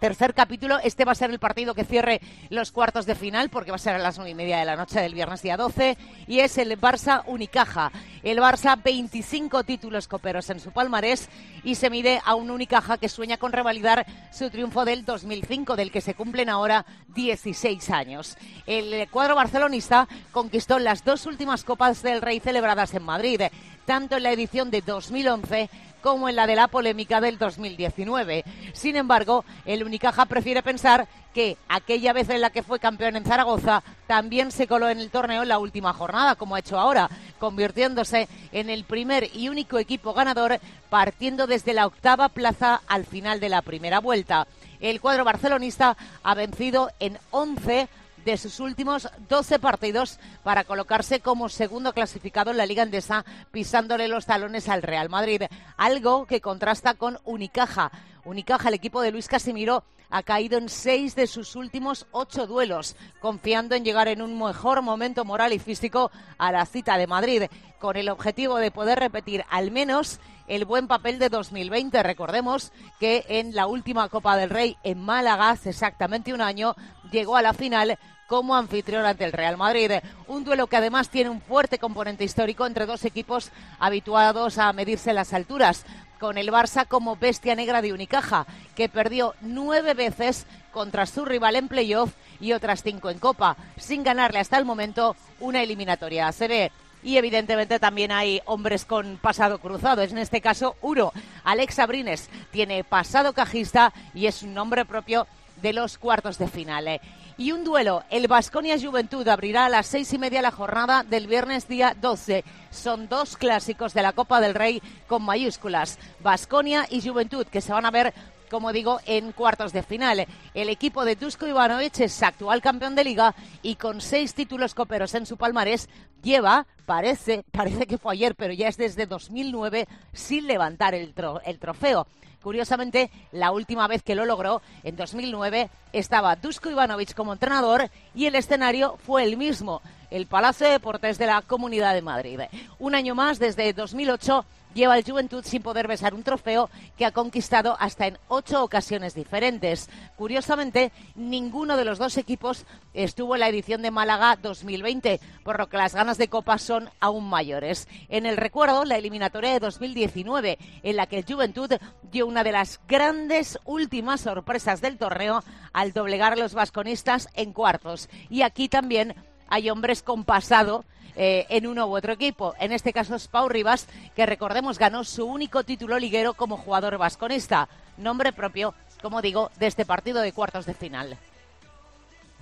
tercer 0.02 0.34
capítulo. 0.34 0.78
Este 0.84 1.06
va 1.06 1.14
a 1.14 1.16
ser 1.16 1.30
el 1.30 1.40
partido 1.40 1.74
que 1.74 1.86
cierre 1.86 2.20
los 2.50 2.74
cuartos 2.74 3.06
de 3.06 3.16
final, 3.16 3.50
porque 3.50 3.72
va 3.72 3.76
a 3.76 3.80
ser 3.80 3.96
a 3.96 4.00
las 4.00 4.18
nueve 4.18 4.32
y 4.32 4.36
media 4.36 4.58
de 4.58 4.66
la 4.66 4.76
noche 4.76 5.00
del 5.00 5.14
viernes 5.14 5.42
día 5.42 5.56
12, 5.56 5.98
y 6.28 6.40
es 6.40 6.58
el 6.58 6.78
Barça 6.82 7.24
Unicaja. 7.28 7.94
El 8.24 8.40
Barça, 8.40 8.82
25 8.84 9.64
títulos 9.64 10.10
coperos 10.10 10.50
en 10.50 10.60
su 10.60 10.72
palmarés, 10.72 11.30
y 11.64 11.76
se 11.76 11.90
mide 11.90 12.20
a 12.26 12.36
un 12.36 12.52
Unicaja 12.52 12.98
que 12.98 13.08
sueña 13.08 13.38
con 13.38 13.54
revalidar 13.54 14.06
su 14.34 14.50
triunfo 14.50 14.84
del 14.84 15.06
2005, 15.06 15.78
del 15.78 15.92
que 15.92 16.02
se 16.02 16.16
cumplen 16.16 16.50
ahora 16.50 16.86
16 17.16 17.90
años. 17.92 18.38
El 18.66 19.08
cuadro 19.10 19.36
barcelonista 19.36 20.10
conquistó 20.34 20.78
las 20.78 21.06
dos 21.06 21.26
últimas 21.26 21.64
Copas 21.64 22.02
del 22.02 22.22
Rey 22.22 22.42
celebradas 22.42 22.94
en 22.96 23.04
Madrid, 23.04 23.44
tanto 23.86 24.18
en 24.18 24.24
la 24.24 24.32
edición 24.32 24.72
de 24.72 24.82
2011 24.82 25.70
como 26.02 26.28
en 26.28 26.36
la 26.36 26.48
de 26.48 26.56
la 26.56 26.68
polémica 26.68 27.22
del 27.22 27.38
2019. 27.38 28.44
Sin 28.74 28.96
embargo, 28.96 29.46
el 29.66 29.84
Unicaja 29.84 30.26
prefiere 30.26 30.64
pensar 30.64 31.08
que 31.34 31.58
aquella 31.70 32.14
vez 32.14 32.30
en 32.30 32.42
la 32.42 32.50
que 32.50 32.64
fue 32.64 32.80
campeón 32.80 33.16
en 33.16 33.24
Zaragoza 33.24 33.84
también 34.08 34.52
se 34.52 34.68
coló 34.68 34.90
en 34.90 35.00
el 35.00 35.10
torneo 35.10 35.44
en 35.44 35.50
la 35.50 35.60
última 35.60 35.94
jornada, 35.94 36.36
como 36.36 36.56
ha 36.56 36.60
hecho 36.60 36.78
ahora, 36.78 37.10
convirtiéndose 37.40 38.28
en 38.52 38.70
el 38.70 38.84
primer 38.84 39.30
y 39.34 39.50
único 39.50 39.78
equipo 39.78 40.14
ganador 40.14 40.60
partiendo 40.90 41.48
desde 41.48 41.74
la 41.74 41.88
octava 41.88 42.30
plaza 42.30 42.82
al 42.88 43.06
final 43.06 43.40
de 43.40 43.50
la 43.50 43.62
primera 43.62 44.00
vuelta. 44.00 44.48
El 44.82 45.00
cuadro 45.00 45.24
barcelonista 45.24 45.96
ha 46.24 46.34
vencido 46.34 46.90
en 47.00 47.18
11 47.30 47.88
de 48.26 48.38
sus 48.38 48.60
últimos 48.60 49.10
12 49.30 49.60
partidos 49.60 50.20
para 50.44 50.64
colocarse 50.64 51.20
como 51.20 51.50
segundo 51.50 51.94
clasificado 51.94 52.52
en 52.52 52.58
la 52.58 52.66
Liga 52.66 52.84
Andesa, 52.84 53.26
pisándole 53.52 54.08
los 54.08 54.26
talones 54.26 54.70
al 54.70 54.82
Real 54.82 55.10
Madrid, 55.10 55.44
algo 55.78 56.26
que 56.26 56.42
contrasta 56.42 56.94
con 56.94 57.20
Unicaja. 57.24 57.92
Unicaja, 58.24 58.70
el 58.70 58.76
equipo 58.76 59.02
de 59.02 59.12
Luis 59.12 59.28
Casimiro, 59.28 59.84
ha 60.12 60.24
caído 60.24 60.58
en 60.58 60.70
seis 60.70 61.16
de 61.16 61.26
sus 61.26 61.56
últimos 61.56 62.06
ocho 62.12 62.46
duelos, 62.46 62.96
confiando 63.20 63.76
en 63.76 63.86
llegar 63.86 64.10
en 64.10 64.22
un 64.22 64.38
mejor 64.38 64.82
momento 64.82 65.26
moral 65.26 65.54
y 65.54 65.60
físico 65.60 66.12
a 66.38 66.52
la 66.52 66.66
cita 66.66 66.98
de 66.98 67.08
Madrid, 67.08 67.44
con 67.80 67.96
el 67.96 68.10
objetivo 68.10 68.58
de 68.58 68.72
poder 68.72 69.00
repetir 69.00 69.44
al 69.50 69.72
menos 69.72 70.20
el 70.48 70.66
buen 70.66 70.88
papel 70.88 71.18
de 71.18 71.30
2020. 71.30 72.04
Recordemos 72.04 72.74
que 73.00 73.26
en 73.30 73.56
la 73.56 73.68
última 73.68 74.10
Copa 74.10 74.36
del 74.36 74.50
Rey 74.50 74.76
en 74.84 75.00
Málaga, 75.00 75.50
hace 75.50 75.70
exactamente 75.70 76.34
un 76.34 76.42
año, 76.42 76.76
llegó 77.12 77.36
a 77.36 77.42
la 77.42 77.54
final 77.54 77.98
como 78.28 78.56
anfitrión 78.56 79.06
ante 79.06 79.26
el 79.26 79.34
Real 79.34 79.58
Madrid. 79.58 79.92
Un 80.28 80.44
duelo 80.44 80.68
que 80.68 80.78
además 80.78 81.10
tiene 81.10 81.30
un 81.30 81.42
fuerte 81.42 81.80
componente 81.80 82.24
histórico 82.24 82.66
entre 82.66 82.86
dos 82.86 83.04
equipos 83.04 83.52
habituados 83.78 84.58
a 84.58 84.72
medirse 84.74 85.14
las 85.14 85.34
alturas 85.34 85.86
con 86.18 86.38
el 86.38 86.50
Barça 86.50 86.88
como 86.88 87.16
bestia 87.16 87.56
negra 87.56 87.82
de 87.82 87.94
Unicaja, 87.94 88.46
que 88.76 88.88
perdió 88.90 89.34
nueve 89.42 89.96
veces 89.96 90.46
contra 90.72 91.08
su 91.08 91.26
rival 91.26 91.56
en 91.56 91.68
playoff 91.68 92.14
y 92.40 92.54
otras 92.54 92.84
cinco 92.84 93.10
en 93.10 93.20
Copa, 93.20 93.58
sin 93.76 94.04
ganarle 94.04 94.40
hasta 94.40 94.58
el 94.58 94.64
momento 94.64 95.16
una 95.40 95.62
eliminatoria 95.62 96.28
a 96.28 96.32
CB. 96.32 96.72
Y 97.04 97.18
evidentemente 97.18 97.80
también 97.80 98.12
hay 98.12 98.42
hombres 98.46 98.86
con 98.86 99.18
pasado 99.18 99.58
cruzado. 99.58 100.04
Es 100.04 100.12
en 100.12 100.20
este 100.20 100.40
caso 100.40 100.76
uno. 100.82 101.12
Alex 101.44 101.80
Abrines 101.80 102.30
tiene 102.52 102.84
pasado 102.84 103.34
cajista 103.34 103.92
y 104.14 104.28
es 104.28 104.44
un 104.44 104.54
nombre 104.54 104.86
propio 104.86 105.26
de 105.62 105.74
los 105.74 105.98
cuartos 105.98 106.38
de 106.38 106.48
final. 106.48 107.00
Y 107.38 107.52
un 107.52 107.64
duelo, 107.64 108.04
el 108.10 108.28
Vasconia 108.28 108.80
Juventud 108.80 109.28
abrirá 109.28 109.66
a 109.66 109.70
las 109.70 109.88
seis 109.88 110.12
y 110.14 110.18
media 110.18 110.42
la 110.42 110.52
jornada 110.52 111.04
del 111.04 111.28
viernes 111.28 111.68
día 111.68 111.96
12. 112.00 112.44
Son 112.70 113.08
dos 113.08 113.38
clásicos 113.38 113.94
de 113.94 114.02
la 114.02 114.14
Copa 114.14 114.40
del 114.42 114.54
Rey 114.54 114.82
con 115.08 115.24
mayúsculas, 115.24 115.98
Vasconia 116.20 116.86
y 116.90 117.02
Juventud, 117.02 117.48
que 117.48 117.62
se 117.62 117.74
van 117.74 117.86
a 117.86 117.92
ver 117.92 118.14
como 118.52 118.74
digo, 118.74 119.00
en 119.06 119.32
cuartos 119.32 119.72
de 119.72 119.82
final. 119.82 120.28
El 120.54 120.68
equipo 120.68 121.06
de 121.06 121.16
Dusko 121.16 121.48
Ivanovic 121.48 122.02
es 122.02 122.22
actual 122.22 122.62
campeón 122.62 122.96
de 122.96 123.06
liga 123.06 123.34
y 123.64 123.76
con 123.76 124.02
seis 124.02 124.34
títulos 124.34 124.76
coperos 124.76 125.16
en 125.16 125.26
su 125.26 125.38
palmarés 125.38 125.88
lleva, 126.22 126.68
parece, 126.86 127.46
parece 127.52 127.88
que 127.88 127.98
fue 127.98 128.12
ayer, 128.12 128.36
pero 128.36 128.54
ya 128.54 128.68
es 128.68 128.76
desde 128.76 129.06
2009 129.06 129.88
sin 130.12 130.48
levantar 130.48 130.94
el, 130.94 131.14
el 131.46 131.60
trofeo. 131.60 132.06
Curiosamente, 132.42 133.12
la 133.32 133.52
última 133.52 133.88
vez 133.88 134.02
que 134.02 134.16
lo 134.16 134.26
logró, 134.26 134.62
en 134.84 134.96
2009, 134.96 135.70
estaba 135.94 136.36
Dusko 136.36 136.72
Ivanovic 136.72 137.14
como 137.14 137.34
entrenador 137.34 137.90
y 138.16 138.26
el 138.26 138.36
escenario 138.36 138.98
fue 139.06 139.24
el 139.24 139.38
mismo, 139.38 139.82
el 140.10 140.26
Palacio 140.26 140.66
de 140.66 140.74
Deportes 140.74 141.20
de 141.20 141.28
la 141.28 141.44
Comunidad 141.44 141.94
de 141.94 142.02
Madrid. 142.02 142.40
Un 142.80 142.96
año 142.96 143.14
más, 143.14 143.38
desde 143.38 143.74
2008, 143.74 144.44
lleva 144.74 144.98
el 144.98 145.04
Juventud 145.04 145.44
sin 145.46 145.62
poder 145.62 145.88
besar 145.88 146.14
un 146.14 146.24
trofeo 146.24 146.70
que 146.98 147.06
ha 147.06 147.12
conquistado 147.12 147.76
hasta 147.80 148.08
en 148.08 148.18
ocho 148.28 148.64
ocasiones 148.64 149.14
diferentes. 149.14 149.90
Curiosamente, 150.16 150.92
ninguno 151.16 151.78
de 151.78 151.86
los 151.86 151.98
dos 151.98 152.18
equipos 152.18 152.66
estuvo 152.94 153.36
en 153.36 153.42
la 153.42 153.50
edición 153.50 153.82
de 153.82 153.92
Málaga 153.92 154.38
2020, 154.42 155.20
por 155.44 155.60
lo 155.60 155.68
que 155.68 155.78
las 155.78 155.96
ganas 155.96 156.18
de 156.18 156.28
Copa 156.28 156.58
son 156.58 156.90
aún 157.00 157.30
mayores. 157.30 157.88
En 158.10 158.26
el 158.26 158.38
recuerdo, 158.38 158.86
la 158.86 158.98
eliminatoria 158.98 159.54
de 159.54 159.60
2019, 159.60 160.58
en 160.84 160.96
la 160.96 161.08
que 161.08 161.20
el 161.20 161.26
Juventud 161.26 161.72
dio 162.12 162.28
una 162.28 162.44
de 162.44 162.52
las 162.52 162.80
grandes 162.88 163.60
últimas 163.66 164.22
sorpresas 164.22 164.82
del 164.82 164.98
torneo 164.98 165.44
al 165.74 165.94
doblegar 165.94 166.34
a 166.34 166.38
los 166.38 166.54
vasconistas 166.54 167.30
en 167.34 167.54
cuartos. 167.54 168.10
Y 168.30 168.42
aquí 168.42 168.70
también 168.70 169.16
hay 169.52 169.70
hombres 169.70 170.02
con 170.02 170.24
pasado 170.24 170.86
eh, 171.16 171.46
en 171.50 171.68
uno 171.68 171.86
u 171.86 171.96
otro 171.96 172.14
equipo. 172.14 172.56
En 172.58 172.72
este 172.72 172.94
caso 172.94 173.16
es 173.16 173.28
Pau 173.28 173.50
Rivas, 173.50 173.88
que 174.16 174.26
recordemos 174.26 174.80
ganó 174.80 175.04
su 175.04 175.26
único 175.26 175.64
título 175.64 176.00
liguero 176.00 176.34
como 176.34 176.58
jugador 176.58 176.98
vasconista. 176.98 177.68
Nombre 177.98 178.32
propio, 178.32 178.74
como 179.02 179.22
digo, 179.22 179.52
de 179.60 179.68
este 179.68 179.86
partido 179.86 180.22
de 180.22 180.32
cuartos 180.32 180.66
de 180.66 180.74
final. 180.74 181.18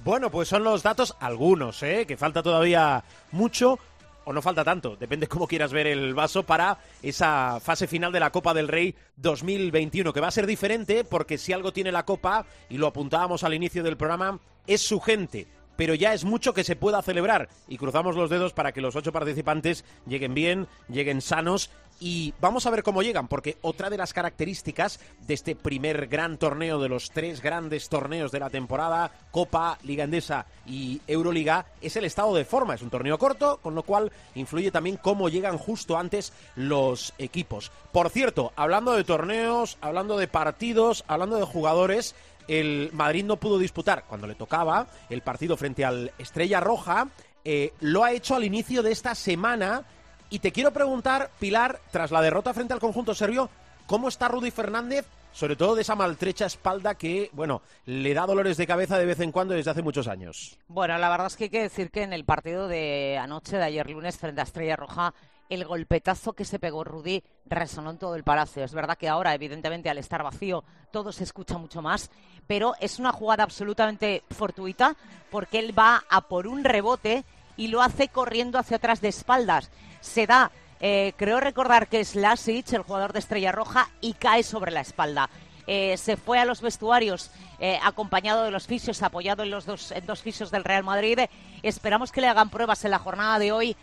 Bueno, 0.05 0.29
pues 0.29 0.47
son 0.47 0.63
los 0.63 0.83
datos 0.83 1.15
algunos, 1.19 1.81
¿eh? 1.83 2.05
que 2.07 2.15
falta 2.15 2.43
todavía 2.43 3.03
mucho 3.31 3.79
o 4.25 4.31
no 4.31 4.43
falta 4.43 4.63
tanto, 4.63 4.95
depende 4.95 5.27
cómo 5.27 5.47
quieras 5.47 5.73
ver 5.73 5.87
el 5.87 6.13
vaso 6.13 6.43
para 6.43 6.77
esa 7.01 7.59
fase 7.59 7.87
final 7.87 8.11
de 8.11 8.19
la 8.19 8.29
Copa 8.29 8.53
del 8.53 8.67
Rey 8.67 8.93
2021, 9.15 10.13
que 10.13 10.21
va 10.21 10.27
a 10.27 10.31
ser 10.31 10.45
diferente 10.45 11.03
porque 11.03 11.39
si 11.39 11.51
algo 11.51 11.73
tiene 11.73 11.91
la 11.91 12.05
Copa, 12.05 12.45
y 12.69 12.77
lo 12.77 12.85
apuntábamos 12.85 13.43
al 13.43 13.55
inicio 13.55 13.81
del 13.81 13.97
programa, 13.97 14.39
es 14.67 14.81
su 14.81 14.99
gente 14.99 15.47
pero 15.79 15.95
ya 15.95 16.13
es 16.13 16.25
mucho 16.25 16.53
que 16.53 16.65
se 16.65 16.75
pueda 16.75 17.01
celebrar 17.01 17.47
y 17.69 17.77
cruzamos 17.77 18.17
los 18.17 18.29
dedos 18.29 18.51
para 18.51 18.73
que 18.73 18.81
los 18.81 18.97
ocho 18.97 19.13
participantes 19.13 19.85
lleguen 20.05 20.33
bien, 20.33 20.67
lleguen 20.89 21.21
sanos 21.21 21.69
y 22.01 22.33
vamos 22.39 22.65
a 22.65 22.69
ver 22.69 22.83
cómo 22.83 23.01
llegan, 23.01 23.27
porque 23.27 23.57
otra 23.61 23.89
de 23.89 23.97
las 23.97 24.13
características 24.13 24.99
de 25.27 25.33
este 25.33 25.55
primer 25.55 26.07
gran 26.07 26.37
torneo 26.37 26.79
de 26.79 26.89
los 26.89 27.11
tres 27.11 27.41
grandes 27.41 27.89
torneos 27.89 28.31
de 28.31 28.39
la 28.39 28.49
temporada, 28.49 29.11
Copa, 29.31 29.77
Liga 29.83 30.05
Endesa 30.05 30.45
y 30.65 31.01
Euroliga, 31.07 31.65
es 31.81 31.95
el 31.97 32.05
estado 32.05 32.33
de 32.35 32.45
forma. 32.45 32.75
Es 32.75 32.81
un 32.81 32.89
torneo 32.89 33.17
corto, 33.17 33.59
con 33.61 33.75
lo 33.75 33.83
cual 33.83 34.11
influye 34.35 34.71
también 34.71 34.97
cómo 34.97 35.29
llegan 35.29 35.57
justo 35.57 35.97
antes 35.97 36.31
los 36.55 37.13
equipos. 37.17 37.71
Por 37.91 38.09
cierto, 38.09 38.53
hablando 38.55 38.93
de 38.93 39.03
torneos, 39.03 39.77
hablando 39.81 40.17
de 40.17 40.27
partidos, 40.27 41.03
hablando 41.07 41.37
de 41.37 41.45
jugadores, 41.45 42.15
el 42.49 42.89
Madrid 42.93 43.23
no 43.23 43.37
pudo 43.37 43.59
disputar 43.59 44.05
cuando 44.07 44.25
le 44.25 44.33
tocaba 44.33 44.87
el 45.09 45.21
partido 45.21 45.55
frente 45.55 45.85
al 45.85 46.11
Estrella 46.17 46.59
Roja. 46.59 47.07
Eh, 47.45 47.73
lo 47.81 48.03
ha 48.03 48.11
hecho 48.11 48.35
al 48.35 48.43
inicio 48.43 48.81
de 48.81 48.91
esta 48.91 49.13
semana. 49.13 49.83
Y 50.31 50.39
te 50.39 50.51
quiero 50.51 50.71
preguntar, 50.71 51.29
Pilar, 51.39 51.79
tras 51.91 52.09
la 52.11 52.21
derrota 52.21 52.53
frente 52.53 52.73
al 52.73 52.79
conjunto 52.79 53.13
serbio, 53.13 53.49
¿cómo 53.85 54.07
está 54.07 54.27
Rudy 54.27 54.49
Fernández? 54.49 55.05
Sobre 55.31 55.55
todo 55.55 55.75
de 55.75 55.83
esa 55.83 55.95
maltrecha 55.95 56.47
espalda 56.47 56.95
que, 56.95 57.29
bueno, 57.33 57.61
le 57.85 58.15
da 58.15 58.25
dolores 58.25 58.57
de 58.57 58.65
cabeza 58.65 58.97
de 58.97 59.05
vez 59.05 59.19
en 59.19 59.31
cuando 59.31 59.53
desde 59.53 59.69
hace 59.69 59.83
muchos 59.83 60.07
años. 60.07 60.57
Bueno, 60.67 60.97
la 60.97 61.09
verdad 61.09 61.27
es 61.27 61.37
que 61.37 61.45
hay 61.45 61.49
que 61.51 61.61
decir 61.61 61.91
que 61.91 62.01
en 62.01 62.13
el 62.13 62.25
partido 62.25 62.67
de 62.67 63.19
anoche, 63.19 63.57
de 63.57 63.63
ayer 63.63 63.87
lunes, 63.89 64.17
frente 64.17 64.41
a 64.41 64.45
Estrella 64.45 64.75
Roja, 64.75 65.13
el 65.49 65.65
golpetazo 65.65 66.33
que 66.33 66.45
se 66.45 66.59
pegó 66.59 66.83
Rudy 66.83 67.23
resonó 67.45 67.89
en 67.89 67.97
todo 67.97 68.15
el 68.15 68.23
palacio. 68.23 68.63
Es 68.63 68.73
verdad 68.73 68.97
que 68.97 69.09
ahora, 69.09 69.33
evidentemente, 69.33 69.89
al 69.89 69.97
estar 69.97 70.23
vacío, 70.23 70.63
todo 70.91 71.11
se 71.11 71.23
escucha 71.23 71.57
mucho 71.57 71.81
más, 71.81 72.11
pero 72.47 72.73
es 72.79 72.99
una 72.99 73.11
jugada 73.11 73.43
absolutamente 73.43 74.23
fortuita 74.29 74.95
porque 75.31 75.59
él 75.59 75.77
va 75.77 76.03
a 76.09 76.21
por 76.21 76.47
un 76.47 76.63
rebote 76.63 77.25
y 77.57 77.67
lo 77.67 77.81
hace 77.81 78.07
corriendo 78.07 78.59
hacia 78.59 78.77
atrás 78.77 79.01
de 79.01 79.09
espaldas. 79.09 79.71
Se 80.01 80.27
da, 80.27 80.51
eh, 80.79 81.13
creo 81.17 81.39
recordar 81.39 81.87
que 81.87 81.99
es 81.99 82.15
Lasic, 82.15 82.71
el 82.73 82.83
jugador 82.83 83.11
de 83.11 83.19
Estrella 83.19 83.51
Roja, 83.51 83.89
y 83.99 84.13
cae 84.13 84.43
sobre 84.43 84.71
la 84.71 84.81
espalda. 84.81 85.29
Eh, 85.71 85.97
se 85.97 86.17
fue 86.17 86.39
a 86.39 86.45
los 86.45 86.61
vestuarios 86.61 87.29
eh, 87.59 87.77
acompañado 87.83 88.43
de 88.43 88.49
los 88.49 88.65
fisios, 88.65 89.03
apoyado 89.03 89.43
en 89.43 89.51
los 89.51 89.67
dos, 89.67 89.91
en 89.91 90.05
dos 90.05 90.21
fisios 90.21 90.49
del 90.49 90.63
Real 90.63 90.83
Madrid. 90.83 91.19
Esperamos 91.61 92.11
que 92.11 92.21
le 92.21 92.27
hagan 92.27 92.49
pruebas 92.49 92.85
en 92.85 92.91
la 92.91 92.97
jornada 92.97 93.37
de 93.37 93.51
hoy 93.51 93.77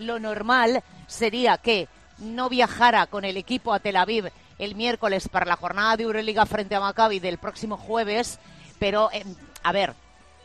lo 0.00 0.18
normal 0.18 0.82
sería 1.06 1.58
que 1.58 1.88
no 2.18 2.48
viajara 2.48 3.06
con 3.06 3.24
el 3.24 3.36
equipo 3.36 3.72
a 3.72 3.80
Tel 3.80 3.96
Aviv 3.96 4.30
el 4.58 4.74
miércoles 4.74 5.28
para 5.28 5.46
la 5.46 5.56
jornada 5.56 5.96
de 5.96 6.02
Euroliga 6.04 6.44
frente 6.44 6.74
a 6.74 6.80
Maccabi 6.80 7.18
del 7.18 7.38
próximo 7.38 7.76
jueves, 7.76 8.38
pero 8.78 9.10
eh, 9.12 9.24
a 9.62 9.72
ver, 9.72 9.94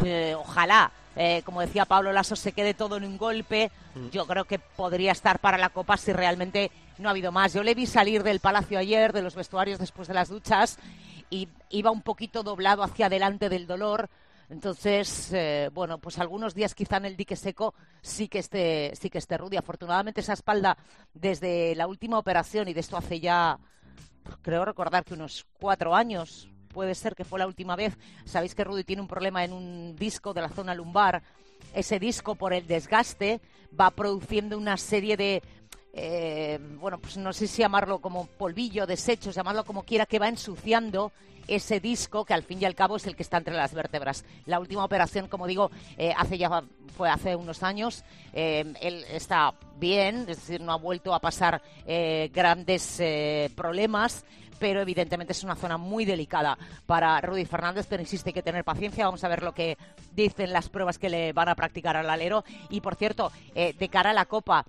eh, 0.04 0.36
ojalá, 0.38 0.92
eh, 1.16 1.42
como 1.44 1.62
decía 1.62 1.86
Pablo 1.86 2.14
Lasso, 2.14 2.36
se 2.36 2.54
quede 2.54 2.74
todo 2.74 2.96
en 2.98 3.04
un 3.04 3.18
golpe. 3.18 3.72
Mm. 3.94 4.10
Yo 4.10 4.26
creo 4.26 4.46
que 4.46 4.60
podría 4.60 5.12
estar 5.12 5.40
para 5.40 5.58
la 5.58 5.70
Copa 5.70 5.98
si 5.98 6.14
realmente 6.14 6.72
no 6.98 7.10
ha 7.10 7.12
habido 7.12 7.34
más. 7.34 7.54
Yo 7.54 7.64
le 7.64 7.76
vi 7.76 7.86
salir 7.86 8.24
del 8.24 8.40
palacio 8.40 8.80
ayer, 8.80 9.12
de 9.12 9.22
los 9.22 9.36
vestuarios 9.36 9.80
después 9.80 10.08
de 10.08 10.14
las 10.14 10.30
duchas, 10.30 10.78
y 11.30 11.50
iba 11.70 11.92
un 11.92 12.02
poquito 12.02 12.44
doblado 12.44 12.84
hacia 12.84 13.08
adelante 13.08 13.50
del 13.50 13.68
dolor. 13.68 14.10
Entonces, 14.50 15.32
eh, 15.34 15.70
bueno, 15.74 15.98
pues 15.98 16.20
algunos 16.20 16.54
días 16.54 16.76
quizá 16.76 16.98
en 16.98 17.06
el 17.06 17.18
dique 17.18 17.36
seco 17.36 17.74
sí 18.02 18.28
que 18.28 18.40
esté, 18.40 18.92
sí 18.96 19.10
que 19.10 19.18
esté 19.18 19.38
Rudy. 19.38 19.58
Afortunadamente 19.58 20.22
esa 20.22 20.34
espalda 20.34 20.78
desde 21.14 21.76
la 21.76 21.88
última 21.88 22.20
operación 22.20 22.68
y 22.68 22.74
de 22.74 22.80
esto 22.80 22.98
hace 22.98 23.20
ya, 23.20 23.58
creo 24.42 24.66
recordar 24.66 25.04
que 25.04 25.14
unos 25.14 25.46
cuatro 25.60 25.96
años, 25.96 26.50
puede 26.70 26.94
ser 26.94 27.16
que 27.16 27.26
fue 27.26 27.40
la 27.40 27.48
última 27.48 27.76
vez. 27.76 27.98
Sabéis 28.26 28.54
que 28.54 28.64
Rudy 28.64 28.84
tiene 28.84 29.02
un 29.02 29.08
problema 29.08 29.44
en 29.44 29.54
un 29.54 29.96
disco 29.96 30.34
de 30.34 30.42
la 30.42 30.50
zona 30.50 30.76
lumbar. 30.76 31.24
Ese 31.74 32.00
disco 32.00 32.36
por 32.36 32.54
el 32.54 32.68
desgaste 32.68 33.42
va 33.80 33.90
produciendo 33.92 34.58
una 34.58 34.78
serie 34.78 35.18
de 35.18 35.42
eh, 35.98 36.60
bueno, 36.82 37.00
pues 37.00 37.16
no 37.16 37.32
sé 37.32 37.48
si 37.48 37.62
llamarlo 37.62 38.00
como 38.00 38.26
polvillo, 38.26 38.86
desechos, 38.86 39.34
llamarlo 39.34 39.64
como 39.64 39.84
quiera, 39.84 40.06
que 40.06 40.20
va 40.20 40.28
ensuciando 40.28 41.14
ese 41.48 41.80
disco 41.80 42.26
que 42.26 42.34
al 42.34 42.44
fin 42.44 42.62
y 42.62 42.66
al 42.66 42.76
cabo 42.76 42.96
es 42.98 43.06
el 43.08 43.16
que 43.16 43.24
está 43.24 43.38
entre 43.38 43.56
las 43.56 43.74
vértebras. 43.74 44.26
La 44.46 44.60
última 44.60 44.84
operación, 44.84 45.28
como 45.28 45.48
digo, 45.48 45.72
eh, 45.98 46.14
hace 46.16 46.38
ya 46.38 46.64
fue 46.96 47.10
hace 47.10 47.36
unos 47.36 47.64
años. 47.64 48.04
Eh, 48.34 48.74
él 48.82 49.06
está 49.10 49.54
bien, 49.78 50.22
es 50.22 50.38
decir, 50.38 50.62
no 50.62 50.72
ha 50.72 50.78
vuelto 50.78 51.14
a 51.14 51.20
pasar 51.20 51.62
eh, 51.86 52.30
grandes 52.34 53.02
problemas 53.56 54.26
pero 54.58 54.80
evidentemente 54.80 55.34
es 55.34 55.44
una 55.44 55.58
zona 55.58 55.78
muy 55.78 56.06
delicada 56.06 56.58
para 56.86 57.20
Rudy 57.20 57.44
Fernández, 57.44 57.88
pero 57.90 58.02
insiste 58.02 58.32
que 58.32 58.42
tener 58.42 58.64
paciencia. 58.64 59.04
Vamos 59.04 59.22
a 59.26 59.28
ver 59.28 59.44
lo 59.44 59.54
que 59.54 59.78
dicen 60.14 60.54
las 60.54 60.70
pruebas 60.70 60.98
que 60.98 61.10
le 61.10 61.34
van 61.34 61.50
a 61.50 61.56
practicar 61.56 61.98
al 61.98 62.10
alero. 62.10 62.46
Y 62.70 62.80
por 62.80 62.96
cierto, 62.96 63.34
de 63.54 63.90
cara 63.90 64.12
a 64.12 64.14
la 64.14 64.26
Copa, 64.26 64.66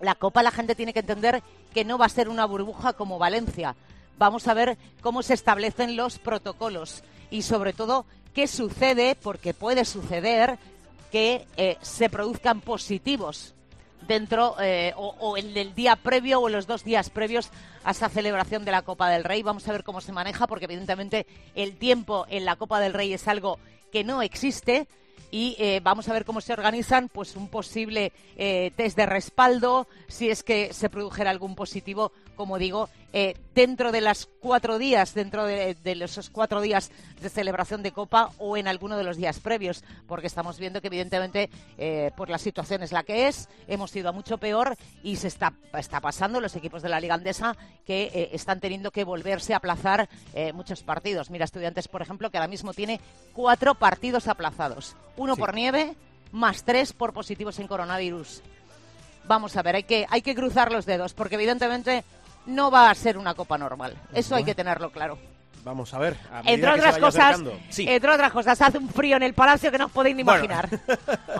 la 0.00 0.14
Copa 0.14 0.42
la 0.42 0.50
gente 0.50 0.74
tiene 0.74 0.94
que 0.94 1.00
entender 1.00 1.42
que 1.74 1.84
no 1.84 1.98
va 1.98 2.06
a 2.06 2.08
ser 2.08 2.30
una 2.30 2.46
burbuja 2.46 2.94
como 2.94 3.18
Valencia 3.18 3.76
vamos 4.18 4.48
a 4.48 4.54
ver 4.54 4.78
cómo 5.00 5.22
se 5.22 5.34
establecen 5.34 5.96
los 5.96 6.18
protocolos 6.18 7.02
y 7.30 7.42
sobre 7.42 7.72
todo 7.72 8.06
qué 8.34 8.46
sucede, 8.46 9.16
porque 9.20 9.54
puede 9.54 9.84
suceder 9.84 10.58
que 11.10 11.46
eh, 11.56 11.76
se 11.80 12.08
produzcan 12.08 12.60
positivos 12.60 13.54
dentro 14.06 14.56
eh, 14.60 14.92
o, 14.96 15.36
en 15.36 15.56
el 15.56 15.74
día 15.74 15.96
previo 15.96 16.40
o 16.40 16.48
en 16.48 16.54
los 16.54 16.66
dos 16.66 16.84
días 16.84 17.10
previos 17.10 17.50
a 17.84 17.92
esa 17.92 18.08
celebración 18.08 18.64
de 18.64 18.72
la 18.72 18.82
Copa 18.82 19.08
del 19.10 19.24
Rey. 19.24 19.42
Vamos 19.42 19.66
a 19.68 19.72
ver 19.72 19.84
cómo 19.84 20.00
se 20.00 20.12
maneja, 20.12 20.46
porque 20.46 20.64
evidentemente 20.64 21.26
el 21.54 21.76
tiempo 21.76 22.26
en 22.28 22.44
la 22.44 22.56
Copa 22.56 22.80
del 22.80 22.94
Rey 22.94 23.12
es 23.12 23.28
algo 23.28 23.58
que 23.92 24.04
no 24.04 24.22
existe 24.22 24.88
y 25.32 25.54
eh, 25.58 25.80
vamos 25.82 26.08
a 26.08 26.12
ver 26.12 26.24
cómo 26.24 26.40
se 26.40 26.52
organizan 26.52 27.08
pues 27.08 27.36
un 27.36 27.48
posible 27.48 28.12
test 28.36 28.96
de 28.96 29.06
respaldo 29.06 29.86
si 30.08 30.28
es 30.28 30.42
que 30.42 30.72
se 30.72 30.90
produjera 30.90 31.30
algún 31.30 31.54
positivo 31.54 32.10
como 32.40 32.56
digo, 32.56 32.88
eh, 33.12 33.36
dentro 33.54 33.92
de 33.92 34.00
las 34.00 34.24
cuatro 34.40 34.78
días, 34.78 35.12
dentro 35.12 35.44
de, 35.44 35.76
esos 35.84 36.30
cuatro 36.30 36.62
días 36.62 36.90
de 37.20 37.28
celebración 37.28 37.82
de 37.82 37.92
Copa 37.92 38.30
o 38.38 38.56
en 38.56 38.66
alguno 38.66 38.96
de 38.96 39.04
los 39.04 39.18
días 39.18 39.40
previos, 39.40 39.84
porque 40.08 40.26
estamos 40.26 40.58
viendo 40.58 40.80
que 40.80 40.86
evidentemente 40.86 41.50
eh, 41.76 42.12
por 42.16 42.30
la 42.30 42.38
situación 42.38 42.82
es 42.82 42.92
la 42.92 43.02
que 43.02 43.28
es, 43.28 43.50
hemos 43.68 43.94
ido 43.94 44.08
a 44.08 44.12
mucho 44.12 44.38
peor 44.38 44.74
y 45.02 45.16
se 45.16 45.28
está, 45.28 45.52
está 45.74 46.00
pasando 46.00 46.40
los 46.40 46.56
equipos 46.56 46.80
de 46.80 46.88
la 46.88 46.98
Liga 46.98 47.14
Andesa 47.14 47.58
que 47.84 48.04
eh, 48.04 48.30
están 48.32 48.58
teniendo 48.58 48.90
que 48.90 49.04
volverse 49.04 49.52
a 49.52 49.58
aplazar 49.58 50.08
muchos 50.54 50.82
partidos. 50.82 51.28
Mira, 51.28 51.44
Estudiantes, 51.44 51.88
por 51.88 52.00
ejemplo, 52.00 52.30
que 52.30 52.38
ahora 52.38 52.48
mismo 52.48 52.72
tiene 52.72 53.00
cuatro 53.34 53.74
partidos 53.74 54.28
aplazados, 54.28 54.96
uno 55.18 55.36
por 55.36 55.52
nieve 55.52 55.94
más 56.32 56.64
tres 56.64 56.94
por 56.94 57.12
positivos 57.12 57.58
en 57.58 57.66
coronavirus. 57.66 58.40
Vamos 59.30 59.56
a 59.56 59.62
ver, 59.62 59.76
hay 59.76 59.82
que, 59.84 60.06
hay 60.08 60.22
que 60.22 60.34
cruzar 60.34 60.72
los 60.72 60.86
dedos, 60.86 61.14
porque 61.14 61.36
evidentemente 61.36 62.02
no 62.46 62.70
va 62.70 62.90
a 62.90 62.94
ser 62.94 63.18
una 63.18 63.34
copa 63.34 63.58
normal. 63.58 63.96
Eso 64.12 64.34
hay 64.34 64.44
que 64.44 64.54
tenerlo 64.54 64.90
claro. 64.90 65.18
Vamos 65.64 65.92
a 65.92 65.98
ver. 65.98 66.16
entre 66.46 66.70
otras 66.70 66.98
cosas, 66.98 67.40
entre 67.78 68.10
otras 68.10 68.32
cosas, 68.32 68.60
hace 68.60 68.78
un 68.78 68.88
frío 68.88 69.16
en 69.16 69.22
el 69.22 69.34
palacio 69.34 69.70
que 69.70 69.78
no 69.78 69.86
os 69.86 69.92
podéis 69.92 70.16
ni 70.16 70.22
imaginar. 70.22 70.68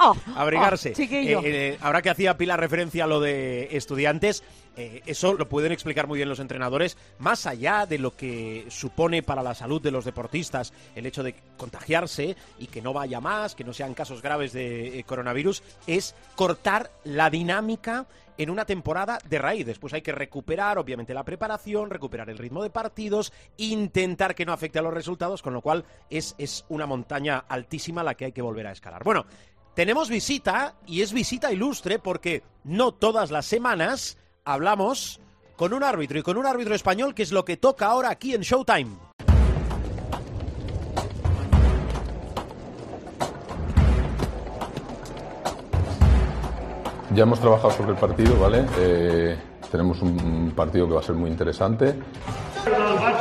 Oh, 0.03 0.17
Abrigarse. 0.37 0.93
Oh, 0.97 1.03
eh, 1.03 1.41
eh, 1.45 1.79
ahora 1.83 2.01
que 2.01 2.11
hacía 2.11 2.37
Pilar 2.39 2.59
referencia 2.59 3.05
a 3.05 3.07
lo 3.07 3.21
de 3.21 3.69
estudiantes, 3.73 4.43
eh, 4.77 5.03
eso 5.07 5.35
lo 5.35 5.49
pueden 5.49 5.73
explicar 5.73 6.07
muy 6.07 6.19
bien 6.19 6.29
los 6.29 6.41
entrenadores, 6.41 6.97
más 7.19 7.47
allá 7.47 7.87
de 7.87 7.99
lo 7.99 8.17
que 8.17 8.67
supone 8.69 9.23
para 9.23 9.43
la 9.43 9.55
salud 9.55 9.81
de 9.81 9.91
los 9.91 10.05
deportistas 10.05 10.73
el 10.95 11.07
hecho 11.07 11.23
de 11.23 11.35
contagiarse 11.57 12.37
y 12.59 12.67
que 12.67 12.83
no 12.83 12.93
vaya 12.93 13.21
más, 13.21 13.55
que 13.55 13.65
no 13.65 13.73
sean 13.73 13.95
casos 13.95 14.23
graves 14.23 14.53
de 14.53 15.05
coronavirus, 15.07 15.63
es 15.87 16.15
cortar 16.37 16.91
la 17.05 17.31
dinámica 17.31 18.07
en 18.41 18.49
una 18.49 18.65
temporada 18.65 19.19
de 19.29 19.39
raíz. 19.39 19.67
Después 19.67 19.93
hay 19.93 20.01
que 20.01 20.13
recuperar, 20.13 20.79
obviamente, 20.79 21.13
la 21.13 21.25
preparación, 21.25 21.91
recuperar 21.91 22.31
el 22.31 22.39
ritmo 22.39 22.63
de 22.63 22.71
partidos, 22.71 23.35
intentar 23.59 24.35
que 24.35 24.47
no 24.47 24.55
afecte 24.55 24.79
a 24.79 24.83
los 24.83 24.95
resultados, 24.95 25.43
con 25.43 25.53
lo 25.53 25.61
cual 25.61 25.85
es, 26.09 26.35
es 26.39 26.65
una 26.71 26.87
montaña 26.87 27.45
altísima 27.49 28.03
la 28.03 28.15
que 28.15 28.25
hay 28.25 28.33
que 28.33 28.41
volver 28.41 28.67
a 28.67 28.73
escalar. 28.73 29.05
Bueno, 29.05 29.27
tenemos 29.75 30.09
visita 30.09 30.77
y 30.87 31.03
es 31.03 31.13
visita 31.13 31.53
ilustre 31.53 31.99
porque 31.99 32.43
no 32.65 32.93
todas 32.93 33.31
las 33.31 33.45
semanas 33.45 34.17
hablamos 34.45 35.21
con 35.57 35.73
un 35.73 35.83
árbitro 35.83 36.19
y 36.19 36.23
con 36.23 36.37
un 36.37 36.47
árbitro 36.47 36.75
español, 36.75 37.15
que 37.15 37.23
es 37.23 37.33
lo 37.33 37.45
que 37.45 37.57
toca 37.57 37.87
ahora 37.87 38.11
aquí 38.11 38.35
en 38.35 38.41
Showtime. 38.41 39.11
Ya 47.15 47.25
hemos 47.25 47.41
trabajado 47.41 47.73
sobre 47.73 47.91
el 47.91 47.97
partido, 47.97 48.39
¿vale? 48.39 48.65
Eh, 48.79 49.37
tenemos 49.71 50.01
un 50.01 50.53
partido 50.55 50.87
que 50.87 50.95
va 50.95 51.01
a 51.01 51.03
ser 51.03 51.17
muy 51.17 51.31
interesante. 51.31 51.95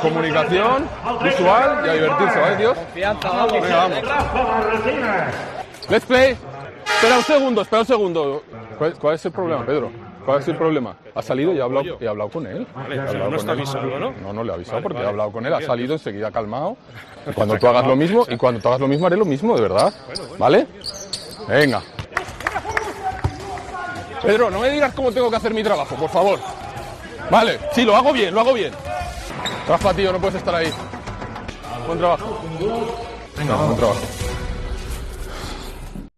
Comunicación, 0.02 0.88
visual 1.24 1.86
y 1.86 1.90
a 1.90 1.94
divertirse, 1.94 2.40
¿vale, 2.40 2.56
tíos? 2.58 2.78
Confianza, 2.78 3.30
vamos. 3.30 3.52
Venga, 3.54 3.88
vamos. 3.88 4.66
Let's 5.90 6.06
play. 6.06 6.38
Espera 6.86 7.18
un 7.18 7.24
segundo, 7.24 7.62
espera 7.62 7.82
un 7.82 7.88
segundo. 7.88 8.44
¿Cuál, 8.78 9.16
es 9.16 9.26
el 9.26 9.32
problema, 9.32 9.66
Pedro? 9.66 10.09
¿Cuál 10.30 10.42
es 10.42 10.48
el 10.48 10.58
problema? 10.58 10.96
Ha 11.16 11.22
salido 11.24 11.54
y 11.54 11.58
he 11.58 11.62
hablado, 11.62 11.98
he 12.00 12.08
hablado 12.08 12.30
con 12.30 12.46
él. 12.46 12.68
no 13.18 13.36
está 13.36 13.54
avisado, 13.54 14.00
¿no? 14.00 14.14
No, 14.22 14.32
no 14.32 14.44
le 14.44 14.52
he 14.52 14.54
avisado 14.54 14.80
porque 14.84 15.02
he 15.02 15.08
hablado 15.08 15.32
con 15.32 15.44
él. 15.44 15.52
Ha 15.52 15.62
salido 15.62 15.94
enseguida 15.94 16.30
calmado. 16.30 16.78
Cuando 17.34 17.58
tú 17.58 17.68
hagas 17.68 17.88
lo 17.88 17.96
mismo, 17.96 18.28
y 18.30 18.38
cuando 18.38 18.62
tú 18.62 18.68
hagas 18.68 18.80
lo 18.80 18.88
mismo, 18.88 19.08
haré 19.08 19.18
lo 19.18 19.26
mismo, 19.26 19.56
de 19.56 19.62
verdad. 19.62 19.92
¿Vale? 20.38 20.68
Venga. 21.48 21.82
Pedro, 24.22 24.52
no 24.52 24.60
me 24.60 24.70
digas 24.70 24.94
cómo 24.94 25.12
tengo 25.12 25.32
que 25.32 25.38
hacer 25.38 25.52
mi 25.52 25.64
trabajo, 25.64 25.96
por 25.96 26.10
favor. 26.10 26.40
Vale, 27.32 27.60
sí, 27.72 27.84
lo 27.84 27.96
hago 27.96 28.14
bien, 28.14 28.32
lo 28.32 28.42
hago 28.42 28.54
bien. 28.54 28.72
Rafa, 29.68 29.94
tío, 29.96 30.12
no 30.12 30.20
puedes 30.20 30.36
estar 30.36 30.54
ahí. 30.54 30.72
Buen 31.88 31.98
trabajo. 31.98 32.40
Venga, 33.36 33.56
buen 33.56 33.78
trabajo. 33.78 34.00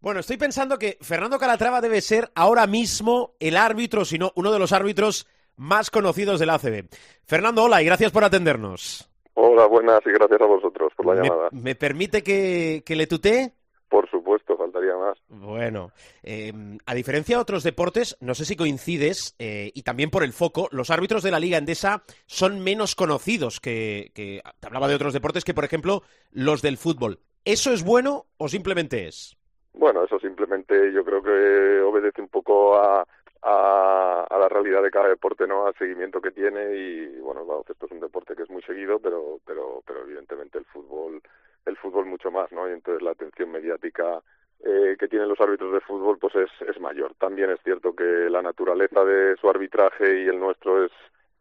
Bueno, 0.01 0.19
estoy 0.19 0.37
pensando 0.37 0.79
que 0.79 0.97
Fernando 0.99 1.37
Calatrava 1.37 1.79
debe 1.79 2.01
ser 2.01 2.31
ahora 2.33 2.65
mismo 2.65 3.35
el 3.39 3.55
árbitro, 3.55 4.03
si 4.03 4.17
no 4.17 4.31
uno 4.35 4.51
de 4.51 4.57
los 4.57 4.71
árbitros 4.71 5.27
más 5.57 5.91
conocidos 5.91 6.39
del 6.39 6.49
ACB. 6.49 6.87
Fernando, 7.23 7.63
hola 7.63 7.83
y 7.83 7.85
gracias 7.85 8.11
por 8.11 8.23
atendernos. 8.23 9.07
Hola, 9.35 9.67
buenas 9.67 9.99
y 10.07 10.09
gracias 10.09 10.41
a 10.41 10.45
vosotros 10.45 10.91
por 10.97 11.05
la 11.05 11.21
llamada. 11.21 11.49
¿Me 11.51 11.75
permite 11.75 12.23
que, 12.23 12.81
que 12.83 12.95
le 12.95 13.05
tutee? 13.05 13.53
Por 13.89 14.09
supuesto, 14.09 14.57
faltaría 14.57 14.97
más. 14.97 15.19
Bueno, 15.27 15.91
em, 16.23 16.79
a 16.87 16.95
diferencia 16.95 17.35
de 17.35 17.41
otros 17.43 17.61
deportes, 17.61 18.17
no 18.21 18.33
sé 18.33 18.45
si 18.45 18.55
coincides, 18.55 19.35
eh, 19.37 19.69
y 19.75 19.83
también 19.83 20.09
por 20.09 20.23
el 20.23 20.33
foco, 20.33 20.67
los 20.71 20.89
árbitros 20.89 21.21
de 21.21 21.29
la 21.29 21.39
Liga 21.39 21.59
Endesa 21.59 22.01
son 22.25 22.59
menos 22.61 22.95
conocidos 22.95 23.59
que, 23.59 24.11
que, 24.15 24.41
te 24.59 24.67
hablaba 24.67 24.87
de 24.87 24.95
otros 24.95 25.13
deportes, 25.13 25.43
que 25.43 25.53
por 25.53 25.65
ejemplo 25.65 26.01
los 26.31 26.63
del 26.63 26.77
fútbol. 26.77 27.19
¿Eso 27.45 27.71
es 27.71 27.83
bueno 27.83 28.25
o 28.37 28.49
simplemente 28.49 29.07
es? 29.07 29.37
Bueno, 29.73 30.03
eso 30.03 30.19
simplemente 30.19 30.91
yo 30.91 31.03
creo 31.03 31.23
que 31.23 31.81
obedece 31.81 32.21
un 32.21 32.27
poco 32.27 32.75
a, 32.75 33.05
a, 33.41 34.37
la 34.39 34.49
realidad 34.49 34.83
de 34.83 34.91
cada 34.91 35.07
deporte, 35.07 35.47
¿no? 35.47 35.65
Al 35.65 35.75
seguimiento 35.75 36.21
que 36.21 36.31
tiene 36.31 36.75
y, 36.75 37.19
bueno, 37.19 37.41
esto 37.67 37.85
es 37.85 37.91
un 37.91 37.99
deporte 37.99 38.35
que 38.35 38.43
es 38.43 38.49
muy 38.49 38.61
seguido, 38.63 38.99
pero, 38.99 39.39
pero, 39.45 39.81
pero 39.85 40.01
evidentemente 40.01 40.57
el 40.57 40.65
fútbol 40.65 41.21
el 41.65 41.77
fútbol 41.77 42.05
mucho 42.05 42.31
más, 42.31 42.51
¿no? 42.51 42.67
Y 42.67 42.73
entonces 42.73 43.03
la 43.03 43.11
atención 43.11 43.51
mediática 43.51 44.21
eh, 44.63 44.95
que 44.99 45.07
tienen 45.07 45.29
los 45.29 45.39
árbitros 45.39 45.73
de 45.73 45.81
fútbol 45.81 46.17
pues 46.19 46.35
es, 46.35 46.49
es 46.67 46.79
mayor. 46.79 47.13
También 47.15 47.49
es 47.51 47.59
cierto 47.63 47.95
que 47.95 48.03
la 48.03 48.41
naturaleza 48.41 49.03
de 49.03 49.35
su 49.37 49.49
arbitraje 49.49 50.23
y 50.23 50.27
el 50.27 50.39
nuestro 50.39 50.85
es, 50.85 50.91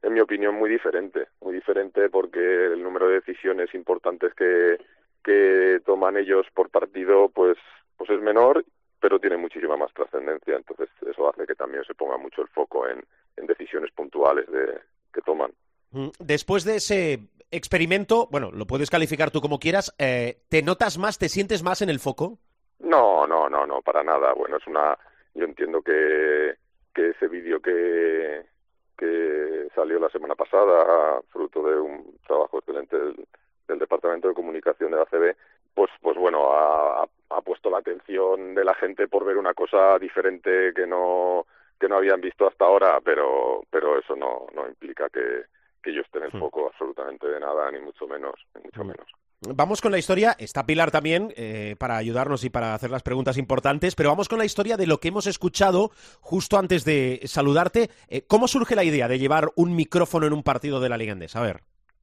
en 0.03 0.13
mi 0.15 0.21
opinión, 0.21 0.55
muy 0.55 0.71
diferente. 0.71 1.29
Muy 1.41 1.55
diferente 1.55 2.09
porque 2.11 2.67
el 2.67 2.83
número 2.83 3.09
de 3.09 3.15
decisiones 3.15 3.75
importantes 3.75 4.35
que, 4.35 4.79
que 5.25 5.81
toman 5.85 6.17
ellos 6.17 6.47
por 6.55 6.71
partido 6.71 7.29
pues, 7.29 7.59
pues 8.01 8.11
es 8.11 8.23
menor 8.23 8.65
pero 9.01 9.19
tiene 9.19 9.37
muchísima 9.37 9.77
más 9.77 9.93
trascendencia, 9.95 10.57
entonces 10.57 10.89
eso 11.11 11.29
hace 11.29 11.47
que 11.47 11.55
también 11.55 11.83
se 11.85 11.95
ponga 11.95 12.19
mucho 12.19 12.43
el 12.43 12.49
foco 12.49 12.87
en, 12.87 13.03
en 13.37 13.47
decisiones 13.47 13.91
puntuales 13.93 14.47
de, 14.51 14.79
que 15.13 15.23
toman. 15.23 15.53
Mm, 15.91 16.09
después 16.19 16.65
de 16.65 16.77
ese 16.77 17.19
experimento, 17.51 18.29
bueno, 18.31 18.51
lo 18.53 18.67
puedes 18.67 18.91
calificar 18.91 19.31
tú 19.31 19.41
como 19.41 19.59
quieras, 19.59 19.95
eh, 19.99 20.43
¿te 20.49 20.63
notas 20.63 20.99
más, 20.99 21.19
te 21.19 21.31
sientes 21.31 21.63
más 21.63 21.81
en 21.83 21.89
el 21.89 21.99
foco? 21.99 22.39
No, 22.81 23.27
no, 23.27 23.49
no, 23.49 23.67
no, 23.67 23.81
para 23.83 24.03
nada. 24.03 24.35
Bueno, 24.35 24.59
es 24.59 24.67
una, 24.67 24.97
yo 25.35 25.45
entiendo 25.45 25.83
que, 25.83 26.57
que 26.95 27.09
ese 27.09 27.27
vídeo 27.29 27.61
que, 27.61 28.45
que 28.99 29.69
salió 29.75 29.99
la 29.99 30.11
semana 30.11 30.35
pasada, 30.35 31.21
fruto 31.31 31.63
de 31.63 31.81
un 31.81 32.19
trabajo 32.27 32.59
excelente 32.59 32.97
del, 32.99 33.27
Departamento 33.79 34.27
de 34.27 34.35
Comunicación 34.35 34.91
de 34.91 34.97
la 34.97 35.07
CB, 35.07 35.37
pues, 35.81 35.93
pues 36.03 36.19
bueno, 36.19 36.53
ha, 36.53 37.05
ha 37.31 37.41
puesto 37.41 37.71
la 37.71 37.79
atención 37.79 38.55
de 38.55 38.65
la 38.65 38.75
gente 38.75 39.09
por 39.09 39.25
ver 39.25 39.39
una 39.39 39.55
cosa 39.55 39.99
diferente 39.99 40.75
que 40.75 40.87
no 40.87 41.47
que 41.79 41.89
no 41.89 41.97
habían 41.97 42.21
visto 42.21 42.47
hasta 42.47 42.67
ahora, 42.67 43.01
pero 43.03 43.63
pero 43.71 43.99
eso 43.99 44.15
no 44.15 44.47
no 44.55 44.69
implica 44.69 45.09
que 45.09 45.45
que 45.83 45.95
yo 45.95 46.03
esté 46.03 46.19
en 46.19 46.25
el 46.25 46.35
hmm. 46.35 46.39
foco 46.39 46.67
absolutamente 46.67 47.27
de 47.27 47.41
nada, 47.41 47.71
ni 47.71 47.81
mucho 47.81 48.07
menos, 48.07 48.35
ni 48.57 48.65
mucho 48.65 48.85
hmm. 48.85 48.89
menos. 48.89 49.07
Vamos 49.57 49.81
con 49.81 49.91
la 49.91 49.97
historia, 49.97 50.37
está 50.39 50.67
Pilar 50.67 50.91
también 50.91 51.33
eh, 51.35 51.77
para 51.79 51.97
ayudarnos 51.97 52.45
y 52.45 52.51
para 52.51 52.75
hacer 52.75 52.91
las 52.91 53.03
preguntas 53.03 53.39
importantes, 53.39 53.95
pero 53.95 54.11
vamos 54.11 54.29
con 54.29 54.39
la 54.39 54.45
historia 54.45 54.77
de 54.77 54.87
lo 54.87 54.99
que 54.99 55.09
hemos 55.09 55.27
escuchado 55.27 55.93
justo 56.21 56.59
antes 56.59 56.85
de 56.85 57.23
saludarte. 57.25 57.89
Eh, 58.09 58.21
¿Cómo 58.27 58.49
surge 58.49 58.77
la 58.77 58.85
idea 58.85 59.09
de 59.09 59.19
llevar 59.19 59.49
un 59.57 59.75
micrófono 59.75 60.27
en 60.27 60.35
un 60.35 60.43
partido 60.43 60.79
de 60.79 60.91
la 60.91 60.99
Liga 60.99 61.13
Endesa? 61.15 61.39
A 61.39 61.45
ver. 61.45 61.63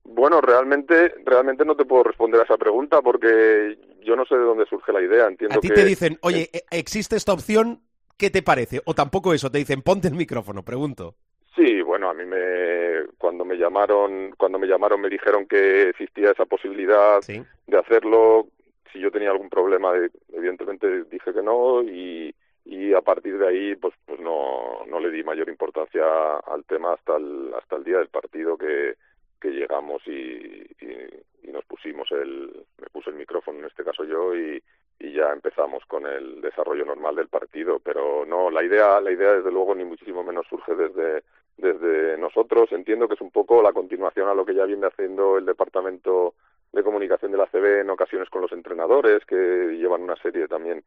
Bueno, 0.09 0.39
realmente, 0.39 1.13
realmente 1.25 1.65
no 1.65 1.75
te 1.75 1.83
puedo 1.83 2.03
responder 2.03 2.39
a 2.39 2.45
esa 2.45 2.57
pregunta 2.57 3.01
porque 3.01 3.77
yo 4.03 4.15
no 4.15 4.25
sé 4.25 4.35
de 4.35 4.43
dónde 4.43 4.65
surge 4.65 4.93
la 4.93 5.01
idea. 5.01 5.27
Entiendo 5.27 5.57
a 5.57 5.59
ti 5.59 5.67
te 5.67 5.83
dicen, 5.83 6.17
oye, 6.21 6.49
eh, 6.53 6.63
existe 6.71 7.17
esta 7.17 7.33
opción, 7.33 7.81
¿qué 8.17 8.29
te 8.29 8.41
parece? 8.41 8.81
O 8.85 8.93
tampoco 8.93 9.33
eso, 9.33 9.51
te 9.51 9.57
dicen, 9.57 9.81
ponte 9.81 10.07
el 10.07 10.15
micrófono, 10.15 10.63
pregunto. 10.63 11.15
Sí, 11.57 11.81
bueno, 11.81 12.09
a 12.09 12.13
mí 12.13 12.23
me 12.23 13.05
cuando 13.17 13.43
me 13.43 13.57
llamaron 13.57 14.31
cuando 14.37 14.59
me 14.59 14.67
llamaron 14.67 15.01
me 15.01 15.09
dijeron 15.09 15.45
que 15.45 15.89
existía 15.89 16.31
esa 16.31 16.45
posibilidad 16.45 17.19
de 17.27 17.77
hacerlo. 17.77 18.47
Si 18.93 18.99
yo 18.99 19.11
tenía 19.11 19.31
algún 19.31 19.49
problema, 19.49 19.91
evidentemente 20.31 21.03
dije 21.05 21.33
que 21.33 21.41
no 21.43 21.83
y, 21.83 22.33
y 22.63 22.93
a 22.93 23.01
partir 23.01 23.37
de 23.39 23.47
ahí 23.47 23.75
pues 23.75 23.93
pues 24.05 24.19
no 24.19 24.85
no 24.87 24.99
le 24.99 25.11
di 25.11 25.23
mayor 25.23 25.49
importancia 25.49 26.03
al 26.45 26.63
tema 26.65 26.93
hasta 26.93 27.17
el 27.17 27.51
hasta 27.55 27.75
el 27.75 27.83
día 27.83 27.97
del 27.97 28.09
partido 28.09 28.55
que 28.55 28.95
que 29.39 29.49
llegamos 29.49 30.01
y, 30.07 30.67
y, 30.81 31.51
nos 31.51 31.63
pusimos 31.65 32.11
el 32.11 32.65
me 32.79 32.87
puse 32.91 33.09
el 33.09 33.15
micrófono 33.15 33.59
en 33.59 33.65
este 33.65 33.83
caso 33.83 34.03
yo 34.03 34.35
y 34.35 34.61
y 34.99 35.13
ya 35.13 35.31
empezamos 35.31 35.85
con 35.85 36.05
el 36.05 36.41
desarrollo 36.41 36.85
normal 36.85 37.15
del 37.15 37.29
partido 37.29 37.79
pero 37.79 38.25
no 38.25 38.51
la 38.51 38.63
idea 38.63 38.99
la 38.99 39.11
idea 39.11 39.33
desde 39.33 39.51
luego 39.51 39.73
ni 39.73 39.85
muchísimo 39.85 40.23
menos 40.23 40.45
surge 40.47 40.75
desde 40.75 41.23
desde 41.57 42.17
nosotros. 42.17 42.71
Entiendo 42.71 43.07
que 43.07 43.15
es 43.15 43.21
un 43.21 43.31
poco 43.31 43.61
la 43.61 43.73
continuación 43.73 44.29
a 44.29 44.33
lo 44.33 44.45
que 44.45 44.53
ya 44.53 44.65
viene 44.65 44.87
haciendo 44.87 45.37
el 45.37 45.45
Departamento 45.45 46.35
de 46.71 46.83
Comunicación 46.83 47.31
de 47.31 47.37
la 47.37 47.47
CB 47.47 47.81
en 47.81 47.89
ocasiones 47.89 48.29
con 48.29 48.41
los 48.41 48.51
entrenadores, 48.51 49.25
que 49.25 49.35
llevan 49.35 50.03
una 50.03 50.15
serie 50.17 50.47
también 50.47 50.83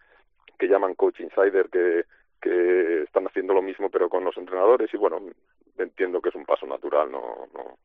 que 0.58 0.68
llaman 0.68 0.94
Coach 0.94 1.20
Insider, 1.20 1.68
que, 1.70 2.04
que 2.40 3.02
están 3.02 3.26
haciendo 3.26 3.54
lo 3.54 3.62
mismo 3.62 3.90
pero 3.90 4.08
con 4.08 4.24
los 4.24 4.36
entrenadores. 4.36 4.92
Y 4.94 4.96
bueno, 4.96 5.20
entiendo 5.78 6.20
que 6.20 6.28
es 6.28 6.34
un 6.34 6.44
paso 6.44 6.66
natural, 6.66 7.10
no, 7.10 7.48
no, 7.54 7.78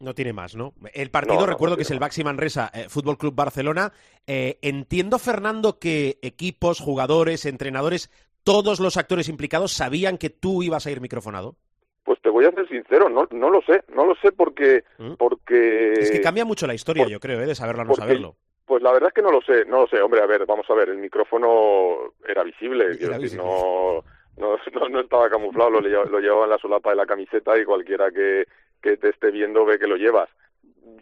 no 0.00 0.14
tiene 0.14 0.32
más, 0.32 0.54
¿no? 0.54 0.74
El 0.92 1.10
partido, 1.10 1.46
recuerdo 1.46 1.76
que 1.76 1.82
es 1.82 1.90
el 1.90 1.98
Baxi 1.98 2.22
Manresa 2.22 2.70
eh, 2.72 2.88
Fútbol 2.88 3.18
Club 3.18 3.34
Barcelona. 3.34 3.92
Eh, 4.26 4.58
entiendo, 4.62 5.18
Fernando, 5.18 5.78
que 5.78 6.18
equipos, 6.22 6.80
jugadores, 6.80 7.46
entrenadores, 7.46 8.10
todos 8.44 8.80
los 8.80 8.96
actores 8.96 9.28
implicados 9.28 9.72
sabían 9.72 10.18
que 10.18 10.30
tú 10.30 10.62
ibas 10.62 10.86
a 10.86 10.90
ir 10.90 11.00
microfonado. 11.00 11.56
Pues 12.04 12.20
te 12.22 12.30
voy 12.30 12.44
a 12.46 12.52
ser 12.52 12.68
sincero, 12.68 13.08
no, 13.08 13.28
no 13.30 13.50
lo 13.50 13.60
sé, 13.62 13.82
no 13.94 14.06
lo 14.06 14.14
sé 14.16 14.32
porque, 14.32 14.84
¿Mm? 14.98 15.14
porque... 15.14 15.92
Es 15.92 16.10
que 16.10 16.20
cambia 16.20 16.44
mucho 16.44 16.66
la 16.66 16.74
historia, 16.74 17.06
yo 17.06 17.20
creo, 17.20 17.40
¿eh? 17.40 17.46
de 17.46 17.54
saberlo 17.54 17.82
o 17.82 17.84
no 17.84 17.94
saberlo. 17.94 18.36
Pues 18.64 18.82
la 18.82 18.92
verdad 18.92 19.08
es 19.08 19.14
que 19.14 19.22
no 19.22 19.32
lo 19.32 19.40
sé, 19.42 19.64
no 19.66 19.80
lo 19.80 19.86
sé. 19.88 20.00
Hombre, 20.00 20.22
a 20.22 20.26
ver, 20.26 20.46
vamos 20.46 20.66
a 20.70 20.74
ver, 20.74 20.90
el 20.90 20.98
micrófono 20.98 22.14
era 22.26 22.44
visible, 22.44 22.86
no, 23.36 24.04
no, 24.36 24.88
no, 24.90 25.00
estaba 25.00 25.28
camuflado, 25.28 25.70
lo, 25.70 25.80
lo 25.80 26.20
llevaba 26.20 26.44
en 26.44 26.50
la 26.50 26.58
solapa 26.58 26.90
de 26.90 26.96
la 26.96 27.06
camiseta 27.06 27.58
y 27.58 27.64
cualquiera 27.64 28.10
que, 28.10 28.46
que 28.82 28.96
te 28.96 29.10
esté 29.10 29.30
viendo 29.30 29.64
ve 29.64 29.78
que 29.78 29.86
lo 29.86 29.96
llevas. 29.96 30.28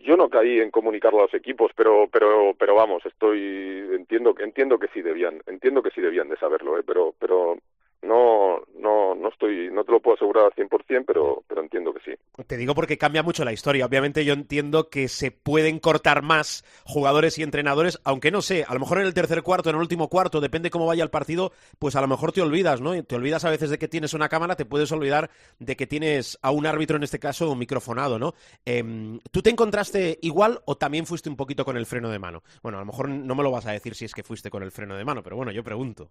Yo 0.03 0.17
no 0.17 0.29
caí 0.29 0.61
en 0.61 0.71
comunicarlo 0.71 1.21
a 1.21 1.23
los 1.23 1.35
equipos, 1.35 1.73
pero 1.77 2.09
pero 2.11 2.55
pero 2.59 2.75
vamos, 2.75 3.05
estoy 3.07 3.89
entiendo 3.93 4.35
entiendo 4.39 4.79
que 4.79 4.89
sí 4.89 5.03
debían, 5.03 5.41
entiendo 5.47 5.83
que 5.83 5.91
sí 5.91 6.01
debían 6.01 6.29
de 6.29 6.37
saberlo, 6.37 6.79
¿eh? 6.79 6.83
pero 6.87 7.15
pero 7.19 7.59
no, 8.03 8.61
no, 8.79 9.15
no 9.15 9.29
estoy, 9.29 9.71
no 9.73 9.85
te 9.85 9.93
lo 9.93 10.01
puedo 10.01 10.17
asegurar 10.17 10.45
al 10.45 10.53
100%, 10.53 11.05
pero, 11.07 11.43
pero 11.47 11.63
entiendo 11.63 11.93
que 11.93 12.01
sí. 12.01 12.45
Te 12.47 12.57
digo 12.57 12.75
porque 12.75 12.99
cambia 12.99 13.23
mucho 13.23 13.45
la 13.45 13.53
historia. 13.53 13.87
Obviamente 13.87 14.25
yo 14.25 14.33
entiendo 14.33 14.89
que 14.89 15.09
se 15.09 15.31
pueden 15.31 15.79
cortar 15.79 16.23
más 16.23 16.65
jugadores 16.85 17.39
y 17.39 17.43
entrenadores, 17.43 18.01
aunque 18.05 18.31
no 18.31 18.43
sé, 18.43 18.65
a 18.67 18.75
lo 18.75 18.81
mejor 18.81 19.01
en 19.01 19.07
el 19.07 19.15
tercer 19.15 19.43
cuarto, 19.43 19.71
en 19.71 19.77
el 19.77 19.83
último 19.83 20.09
cuarto, 20.09 20.41
depende 20.41 20.71
cómo 20.71 20.87
vaya 20.87 21.03
el 21.03 21.11
partido, 21.11 21.53
pues 21.79 21.97
a 21.97 22.01
lo 22.01 22.09
mejor 22.09 22.33
te 22.33 22.43
olvidas, 22.43 22.81
¿no? 22.81 23.03
Te 23.03 23.17
olvidas 23.17 23.45
a 23.45 23.51
veces 23.51 23.71
de 23.71 23.79
que 23.79 23.89
tienes 23.89 24.15
una 24.15 24.29
cámara, 24.29 24.57
te 24.57 24.67
puedes 24.67 24.93
olvidar 24.93 25.31
de 25.59 25.77
que 25.77 25.87
tienes 25.87 26.39
a 26.43 26.51
un 26.51 26.67
árbitro, 26.67 26.97
en 26.97 27.03
este 27.03 27.19
caso, 27.19 27.51
un 27.51 27.59
microfonado, 27.59 28.19
¿no? 28.19 28.35
Em, 28.65 29.19
¿Tú 29.31 29.43
te 29.43 29.51
encontraste 29.51 30.19
igual 30.23 30.61
o 30.67 30.77
también 30.77 31.07
fuiste 31.07 31.29
un 31.29 31.37
poquito 31.37 31.65
con 31.65 31.77
el 31.77 31.87
freno 31.87 32.11
de 32.11 32.19
mano? 32.19 32.43
Bueno, 32.63 32.79
a 32.79 32.81
lo 32.81 32.87
mejor 32.87 33.09
no 33.09 33.35
me 33.35 33.43
lo 33.43 33.51
vas 33.51 33.67
a 33.67 33.73
decir 33.73 33.95
si 33.95 34.05
es 34.05 34.15
que 34.15 34.23
fuiste 34.23 34.51
con 34.51 34.63
el 34.63 34.71
freno 34.71 34.97
de 34.97 35.05
mano, 35.05 35.23
pero 35.23 35.37
bueno, 35.37 35.53
yo 35.53 35.65
pregunto 35.65 36.11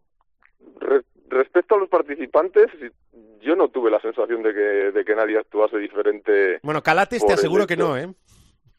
respecto 1.36 1.76
a 1.76 1.80
los 1.80 1.90
participantes, 1.90 2.68
yo 3.42 3.56
no 3.56 3.68
tuve 3.68 3.92
la 3.92 4.00
sensación 4.00 4.42
de 4.42 4.54
que, 4.54 4.60
de 4.92 5.06
que 5.06 5.16
nadie 5.16 5.38
actuase 5.38 5.78
diferente. 5.78 6.60
Bueno, 6.64 6.82
Calates 6.82 7.26
te 7.26 7.34
aseguro 7.34 7.68
que 7.68 7.78
no, 7.78 7.98
¿eh? 7.98 8.08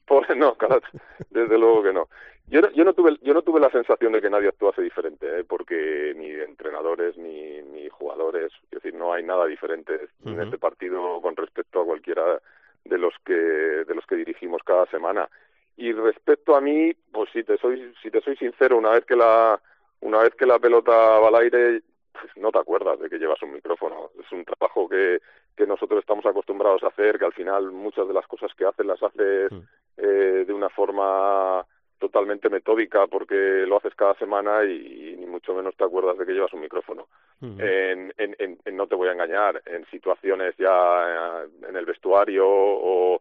no, 0.36 0.54
Calates, 0.56 0.90
desde 1.30 1.58
luego 1.58 1.82
que 1.82 1.92
no. 1.92 2.08
Yo, 2.48 2.60
no, 2.60 2.70
yo 2.70 2.84
no 2.84 2.92
tuve 2.94 3.16
yo 3.22 3.34
no 3.34 3.42
tuve 3.42 3.58
la 3.60 3.70
sensación 3.70 4.12
de 4.12 4.20
que 4.22 4.30
nadie 4.30 4.48
actuase 4.48 4.80
diferente, 4.80 5.40
¿eh? 5.40 5.44
porque 5.44 6.14
ni 6.16 6.30
entrenadores 6.30 7.16
ni, 7.16 7.60
ni 7.62 7.88
jugadores, 7.88 8.52
es 8.70 8.82
decir, 8.82 8.94
no 8.94 9.12
hay 9.12 9.24
nada 9.24 9.46
diferente 9.46 10.08
en 10.24 10.40
este 10.40 10.56
partido 10.56 11.20
con 11.20 11.34
respecto 11.34 11.80
a 11.80 11.84
cualquiera 11.84 12.40
de 12.84 12.98
los 12.98 13.14
que 13.24 13.34
de 13.34 13.94
los 13.94 14.06
que 14.06 14.16
dirigimos 14.16 14.62
cada 14.64 14.86
semana. 14.86 15.28
Y 15.76 15.92
respecto 15.92 16.54
a 16.54 16.60
mí, 16.60 16.94
pues 17.12 17.28
si 17.32 17.42
te 17.42 17.58
soy 17.58 17.92
si 18.00 18.10
te 18.10 18.20
soy 18.20 18.36
sincero, 18.36 18.78
una 18.78 18.90
vez 18.90 19.04
que 19.04 19.16
la 19.16 19.60
una 20.00 20.18
vez 20.22 20.34
que 20.34 20.46
la 20.46 20.60
pelota 20.60 20.92
va 20.92 21.28
al 21.28 21.34
aire, 21.36 21.82
pues 22.20 22.36
no 22.36 22.50
te 22.50 22.58
acuerdas 22.58 22.98
de 22.98 23.08
que 23.08 23.18
llevas 23.18 23.42
un 23.42 23.52
micrófono. 23.52 24.10
Es 24.18 24.30
un 24.32 24.44
trabajo 24.44 24.88
que, 24.88 25.20
que 25.56 25.66
nosotros 25.66 26.00
estamos 26.00 26.26
acostumbrados 26.26 26.82
a 26.82 26.88
hacer, 26.88 27.18
que 27.18 27.24
al 27.24 27.32
final 27.32 27.72
muchas 27.72 28.06
de 28.06 28.14
las 28.14 28.26
cosas 28.26 28.52
que 28.54 28.66
haces 28.66 28.86
las 28.86 29.02
haces 29.02 29.52
mm. 29.52 29.60
eh, 29.98 30.44
de 30.46 30.52
una 30.52 30.68
forma 30.68 31.64
totalmente 31.98 32.50
metódica 32.50 33.06
porque 33.06 33.64
lo 33.66 33.78
haces 33.78 33.94
cada 33.94 34.14
semana 34.14 34.64
y, 34.64 35.16
ni 35.18 35.26
mucho 35.26 35.54
menos 35.54 35.74
te 35.76 35.84
acuerdas 35.84 36.18
de 36.18 36.26
que 36.26 36.32
llevas 36.32 36.52
un 36.52 36.60
micrófono. 36.60 37.06
Mm. 37.40 37.60
en, 37.60 38.14
en, 38.16 38.58
en, 38.64 38.76
no 38.76 38.86
te 38.86 38.94
voy 38.94 39.08
a 39.08 39.12
engañar, 39.12 39.62
en 39.66 39.84
situaciones 39.90 40.54
ya 40.56 41.42
eh, 41.42 41.48
en 41.68 41.76
el 41.76 41.84
vestuario 41.84 42.46
o, 42.48 43.20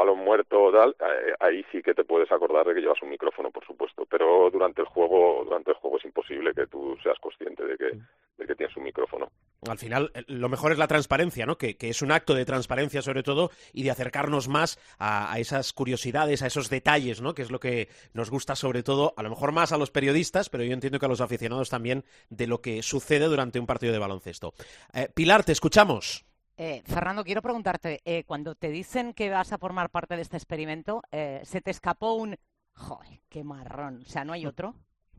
balón 0.00 0.18
muerto 0.18 0.62
o 0.62 0.72
tal, 0.72 0.96
eh, 1.00 1.34
ahí 1.40 1.64
sí 1.70 1.82
que 1.82 1.94
te 1.94 2.04
puedes 2.04 2.30
acordar 2.32 2.66
de 2.66 2.74
que 2.74 2.80
llevas 2.80 3.02
un 3.02 3.10
micrófono, 3.10 3.50
por 3.50 3.64
supuesto, 3.66 4.06
pero 4.08 4.50
durante 4.50 4.80
el 4.80 4.88
juego, 4.88 5.42
durante 5.44 5.70
el 5.70 5.76
juego 5.76 5.98
es 5.98 6.04
imposible 6.04 6.54
que 6.54 6.66
tú 6.66 6.96
seas 7.02 7.18
consciente 7.20 7.64
de 7.64 7.76
que, 7.76 7.98
de 8.38 8.46
que 8.46 8.54
tienes 8.54 8.76
un 8.76 8.84
micrófono. 8.84 9.28
Al 9.68 9.78
final, 9.78 10.10
eh, 10.14 10.24
lo 10.26 10.48
mejor 10.48 10.72
es 10.72 10.78
la 10.78 10.86
transparencia, 10.86 11.44
¿no? 11.44 11.58
Que, 11.58 11.76
es 11.78 12.02
un 12.02 12.12
acto 12.12 12.34
de 12.34 12.46
transparencia 12.46 13.02
sobre 13.02 13.22
todo 13.22 13.50
y 13.72 13.82
de 13.82 13.90
acercarnos 13.90 14.48
más 14.48 14.78
a, 14.98 15.38
esas 15.38 15.72
curiosidades, 15.72 16.42
a 16.42 16.46
esos 16.46 16.70
detalles, 16.70 17.20
¿no? 17.20 17.34
Que 17.34 17.42
es 17.42 17.50
lo 17.50 17.60
que 17.60 17.88
nos 18.14 18.30
gusta 18.30 18.56
sobre 18.56 18.82
todo, 18.82 19.12
a 19.16 19.22
lo 19.22 19.30
mejor 19.30 19.52
más 19.52 19.72
a 19.72 19.78
los 19.78 19.90
periodistas, 19.90 20.48
pero 20.48 20.64
yo 20.64 20.72
entiendo 20.72 20.98
que 20.98 21.06
a 21.06 21.10
los 21.10 21.20
aficionados 21.20 21.68
también 21.68 22.04
de 22.30 22.46
lo 22.46 22.62
que 22.62 22.82
sucede 22.82 23.26
durante 23.26 23.60
un 23.60 23.66
partido 23.66 23.92
de 23.92 23.98
baloncesto. 23.98 24.54
Eh, 24.94 25.08
Pilar, 25.14 25.44
te 25.44 25.52
escuchamos. 25.52 26.29
Eh, 26.62 26.82
Fernando, 26.84 27.24
quiero 27.24 27.40
preguntarte, 27.40 28.00
eh, 28.04 28.24
cuando 28.26 28.54
te 28.54 28.68
dicen 28.68 29.14
que 29.14 29.30
vas 29.30 29.50
a 29.50 29.56
formar 29.56 29.88
parte 29.88 30.14
de 30.14 30.20
este 30.20 30.36
experimento, 30.36 31.00
eh, 31.10 31.40
¿se 31.42 31.62
te 31.62 31.70
escapó 31.70 32.12
un... 32.12 32.36
¡Joder, 32.74 33.20
qué 33.30 33.42
marrón! 33.42 34.02
O 34.02 34.04
sea, 34.04 34.26
¿no 34.26 34.34
hay 34.34 34.44
otro? 34.44 34.74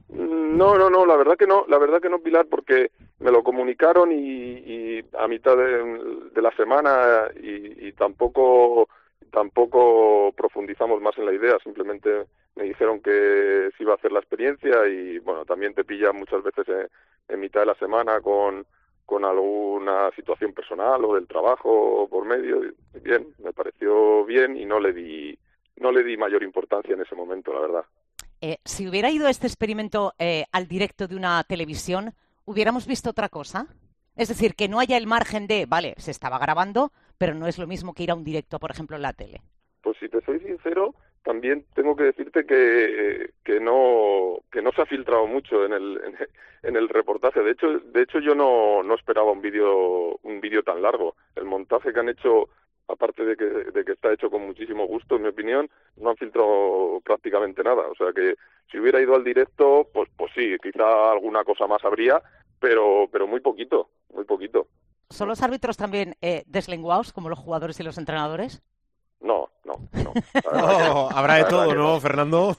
Mm, 0.10 0.56
no, 0.56 0.78
no, 0.78 0.92
no, 0.92 1.04
la 1.04 1.16
verdad 1.16 1.38
que 1.38 1.48
no, 1.48 1.66
la 1.68 1.80
verdad 1.80 2.00
que 2.00 2.12
no, 2.12 2.20
Pilar, 2.20 2.46
porque 2.46 2.92
me 3.18 3.32
lo 3.32 3.42
comunicaron 3.42 4.12
y, 4.12 5.00
a 5.18 5.28
mitad 5.28 5.58
de, 5.58 6.42
la 6.44 6.52
semana 6.56 7.30
y, 7.42 7.92
tampoco 7.94 8.88
tampoco 9.32 10.34
profundizamos 10.38 11.02
más 11.02 11.18
en 11.18 11.26
la 11.26 11.34
idea, 11.34 11.58
simplemente 11.64 12.28
me 12.56 12.66
dijeron 12.66 13.02
que 13.02 13.72
se 13.76 13.84
iba 13.84 13.94
a 13.94 13.96
hacer 13.96 14.12
la 14.12 14.20
experiencia 14.20 14.88
y 14.88 15.18
bueno, 15.20 15.44
también 15.46 15.74
te 15.74 15.86
pilla 15.86 16.12
muchas 16.12 16.44
veces 16.44 16.68
en 17.30 17.40
mitad 17.40 17.62
de 17.62 17.66
la 17.68 17.76
semana 17.76 18.22
con 18.22 18.64
con 19.12 19.26
alguna 19.26 20.10
situación 20.16 20.54
personal 20.54 21.04
o 21.04 21.16
del 21.16 21.28
trabajo 21.28 22.08
por 22.10 22.26
medio. 22.26 22.62
Bien, 23.04 23.28
me 23.40 23.52
pareció 23.52 24.24
bien 24.24 24.56
y 24.56 24.64
no 24.64 24.80
le 24.80 24.94
di, 24.94 25.38
no 25.76 25.92
le 25.92 26.02
di 26.02 26.16
mayor 26.16 26.44
importancia 26.44 26.94
en 26.94 27.02
ese 27.02 27.14
momento, 27.14 27.54
la 27.54 27.60
verdad. 27.60 27.86
Eh, 28.40 28.60
si 28.64 28.88
hubiera 28.88 29.10
ido 29.12 29.28
este 29.28 29.48
experimento 29.48 30.14
eh, 30.18 30.46
al 30.54 30.66
directo 30.66 31.10
de 31.10 31.18
una 31.18 31.44
televisión, 31.44 32.14
¿hubiéramos 32.46 32.88
visto 32.88 33.10
otra 33.10 33.28
cosa? 33.28 33.68
Es 34.16 34.30
decir, 34.30 34.56
que 34.56 34.70
no 34.70 34.80
haya 34.80 34.96
el 34.96 35.08
margen 35.08 35.46
de, 35.46 35.66
vale, 35.66 35.94
se 35.98 36.12
estaba 36.12 36.40
grabando, 36.40 36.94
pero 37.18 37.36
no 37.36 37.48
es 37.48 37.58
lo 37.58 37.68
mismo 37.68 37.94
que 37.94 38.04
ir 38.04 38.12
a 38.12 38.16
un 38.16 38.24
directo, 38.24 38.60
por 38.60 38.72
ejemplo, 38.72 38.96
en 38.96 39.02
la 39.02 39.12
tele. 39.12 39.42
Pues 39.84 39.98
si 40.00 40.08
te 40.08 40.22
soy 40.22 40.40
sincero, 40.40 40.96
también 41.24 41.66
tengo 41.74 41.96
que 41.96 42.06
decirte 42.06 42.46
que, 42.46 43.32
que 43.44 43.60
no 43.60 44.40
que 44.52 44.62
no 44.62 44.72
se 44.72 44.82
ha 44.82 44.86
filtrado 44.86 45.28
mucho 45.28 45.66
en 45.66 45.74
el 45.74 46.02
en, 46.64 46.76
el 46.76 46.90
reportaje. 46.90 47.42
De 47.42 47.52
hecho 47.52 47.80
de 47.80 48.02
hecho 48.02 48.20
yo 48.20 48.36
no, 48.36 48.84
no 48.84 48.96
esperaba 48.96 49.32
un 49.32 49.42
vídeo 49.42 50.18
un 50.24 50.42
vídeo 50.42 50.64
tan 50.64 50.82
largo. 50.82 51.16
El 51.36 51.46
montaje 51.46 51.94
que 51.94 52.00
han 52.00 52.10
hecho 52.10 52.50
aparte 52.88 53.24
de 53.24 53.38
que, 53.38 53.46
de 53.46 53.86
que 53.86 53.94
está 53.94 54.12
hecho 54.12 54.30
con 54.30 54.46
muchísimo 54.46 54.86
gusto 54.86 55.16
en 55.16 55.22
mi 55.22 55.30
opinión 55.30 55.70
no 55.96 56.10
han 56.10 56.18
filtrado 56.18 57.02
prácticamente 57.04 57.64
nada. 57.64 57.88
O 57.88 57.96
sea 57.96 58.12
que 58.14 58.36
si 58.72 58.80
hubiera 58.80 59.02
ido 59.02 59.16
al 59.16 59.24
directo 59.24 59.88
pues 59.94 60.10
pues 60.18 60.32
sí 60.36 60.56
quizá 60.62 61.12
alguna 61.12 61.44
cosa 61.44 61.68
más 61.68 61.84
habría 61.86 62.22
pero 62.60 63.08
pero 63.12 63.28
muy 63.28 63.40
poquito 63.40 63.90
muy 64.14 64.26
poquito. 64.26 64.68
¿Son 65.10 65.28
los 65.28 65.42
árbitros 65.42 65.78
también 65.78 66.16
eh, 66.22 66.44
deslenguados 66.48 67.12
como 67.12 67.30
los 67.30 67.38
jugadores 67.38 67.80
y 67.80 67.84
los 67.84 67.98
entrenadores? 67.98 68.62
No, 69.20 69.51
no, 69.64 69.76
no. 69.94 71.10
habrá 71.12 71.36
de 71.36 71.46
todo, 71.46 71.74
¿no, 71.74 72.00
Fernando? 72.00 72.56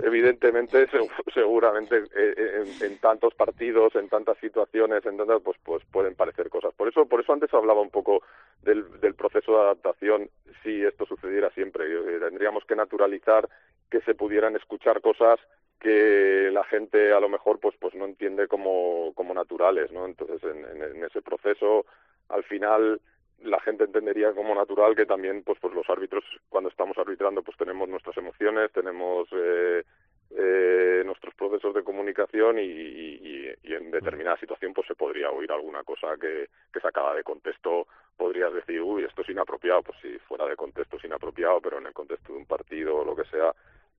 Evidentemente, 0.00 0.86
seguramente 1.34 1.96
eh, 1.96 2.34
eh, 2.36 2.64
en, 2.82 2.98
tantos 2.98 3.34
partidos, 3.34 3.96
en 3.96 4.08
tantas 4.08 4.38
situaciones, 4.38 5.04
en 5.04 5.16
tantas, 5.16 5.42
pues, 5.42 5.56
pues 5.64 5.84
pueden 5.90 6.14
parecer 6.14 6.48
cosas. 6.48 6.72
Por 6.74 6.86
eso, 6.86 7.06
por 7.06 7.20
eso 7.20 7.32
antes 7.32 7.52
hablaba 7.52 7.80
un 7.80 7.90
poco 7.90 8.22
del, 8.62 9.00
del 9.00 9.14
proceso 9.14 9.52
de 9.52 9.60
adaptación. 9.62 10.30
Si 10.62 10.84
esto 10.84 11.04
sucediera 11.04 11.50
siempre, 11.50 11.84
eh, 11.86 12.20
tendríamos 12.20 12.64
que 12.64 12.76
naturalizar 12.76 13.48
que 13.90 14.00
se 14.02 14.14
pudieran 14.14 14.54
escuchar 14.54 15.00
cosas 15.00 15.40
que 15.80 16.50
la 16.52 16.62
gente 16.64 17.12
a 17.12 17.20
lo 17.20 17.28
mejor 17.28 17.58
pues 17.58 17.74
pues 17.80 17.94
no 17.94 18.04
entiende 18.04 18.46
como, 18.46 19.12
como 19.14 19.34
naturales, 19.34 19.90
¿no? 19.90 20.06
Entonces 20.06 20.42
en, 20.44 20.64
en 20.82 21.04
ese 21.04 21.22
proceso 21.22 21.86
al 22.28 22.44
final 22.44 23.00
la 23.42 23.60
gente 23.60 23.84
entendería 23.84 24.32
como 24.32 24.54
natural 24.54 24.96
que 24.96 25.06
también 25.06 25.42
pues 25.42 25.58
pues 25.60 25.72
los 25.74 25.88
árbitros 25.88 26.24
cuando 26.48 26.70
estamos 26.70 26.98
arbitrando 26.98 27.42
pues 27.42 27.56
tenemos 27.56 27.88
nuestras 27.88 28.16
emociones 28.16 28.72
tenemos 28.72 29.28
eh, 29.32 29.84
eh, 30.30 31.02
nuestros 31.04 31.34
procesos 31.34 31.74
de 31.74 31.84
comunicación 31.84 32.58
y, 32.58 33.48
en 33.62 33.90
determinada 33.90 34.36
situación 34.38 34.72
pues 34.74 34.86
se 34.86 34.94
podría 34.94 35.30
oír 35.30 35.50
alguna 35.52 35.84
cosa 35.84 36.16
que, 36.20 36.48
que 36.72 36.80
sacada 36.80 37.14
de 37.14 37.22
contexto. 37.22 37.86
Podrías 38.16 38.52
decir 38.52 38.80
uy 38.82 39.04
esto 39.04 39.22
es 39.22 39.28
inapropiado 39.28 39.82
pues 39.82 39.98
si 40.02 40.18
fuera 40.20 40.46
de 40.46 40.56
contexto 40.56 40.96
es 40.96 41.04
inapropiado 41.04 41.60
pero 41.60 41.78
en 41.78 41.86
el 41.86 41.92
contexto 41.92 42.32
de 42.32 42.38
un 42.38 42.46
partido 42.46 42.96
o 42.96 43.04
lo 43.04 43.14
que 43.14 43.24
sea 43.24 43.54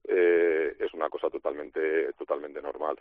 eh, 0.08 0.76
es 0.80 0.94
una 0.94 1.10
cosa 1.10 1.30
totalmente 1.30 2.12
totalmente 2.14 2.62
normal 2.62 3.00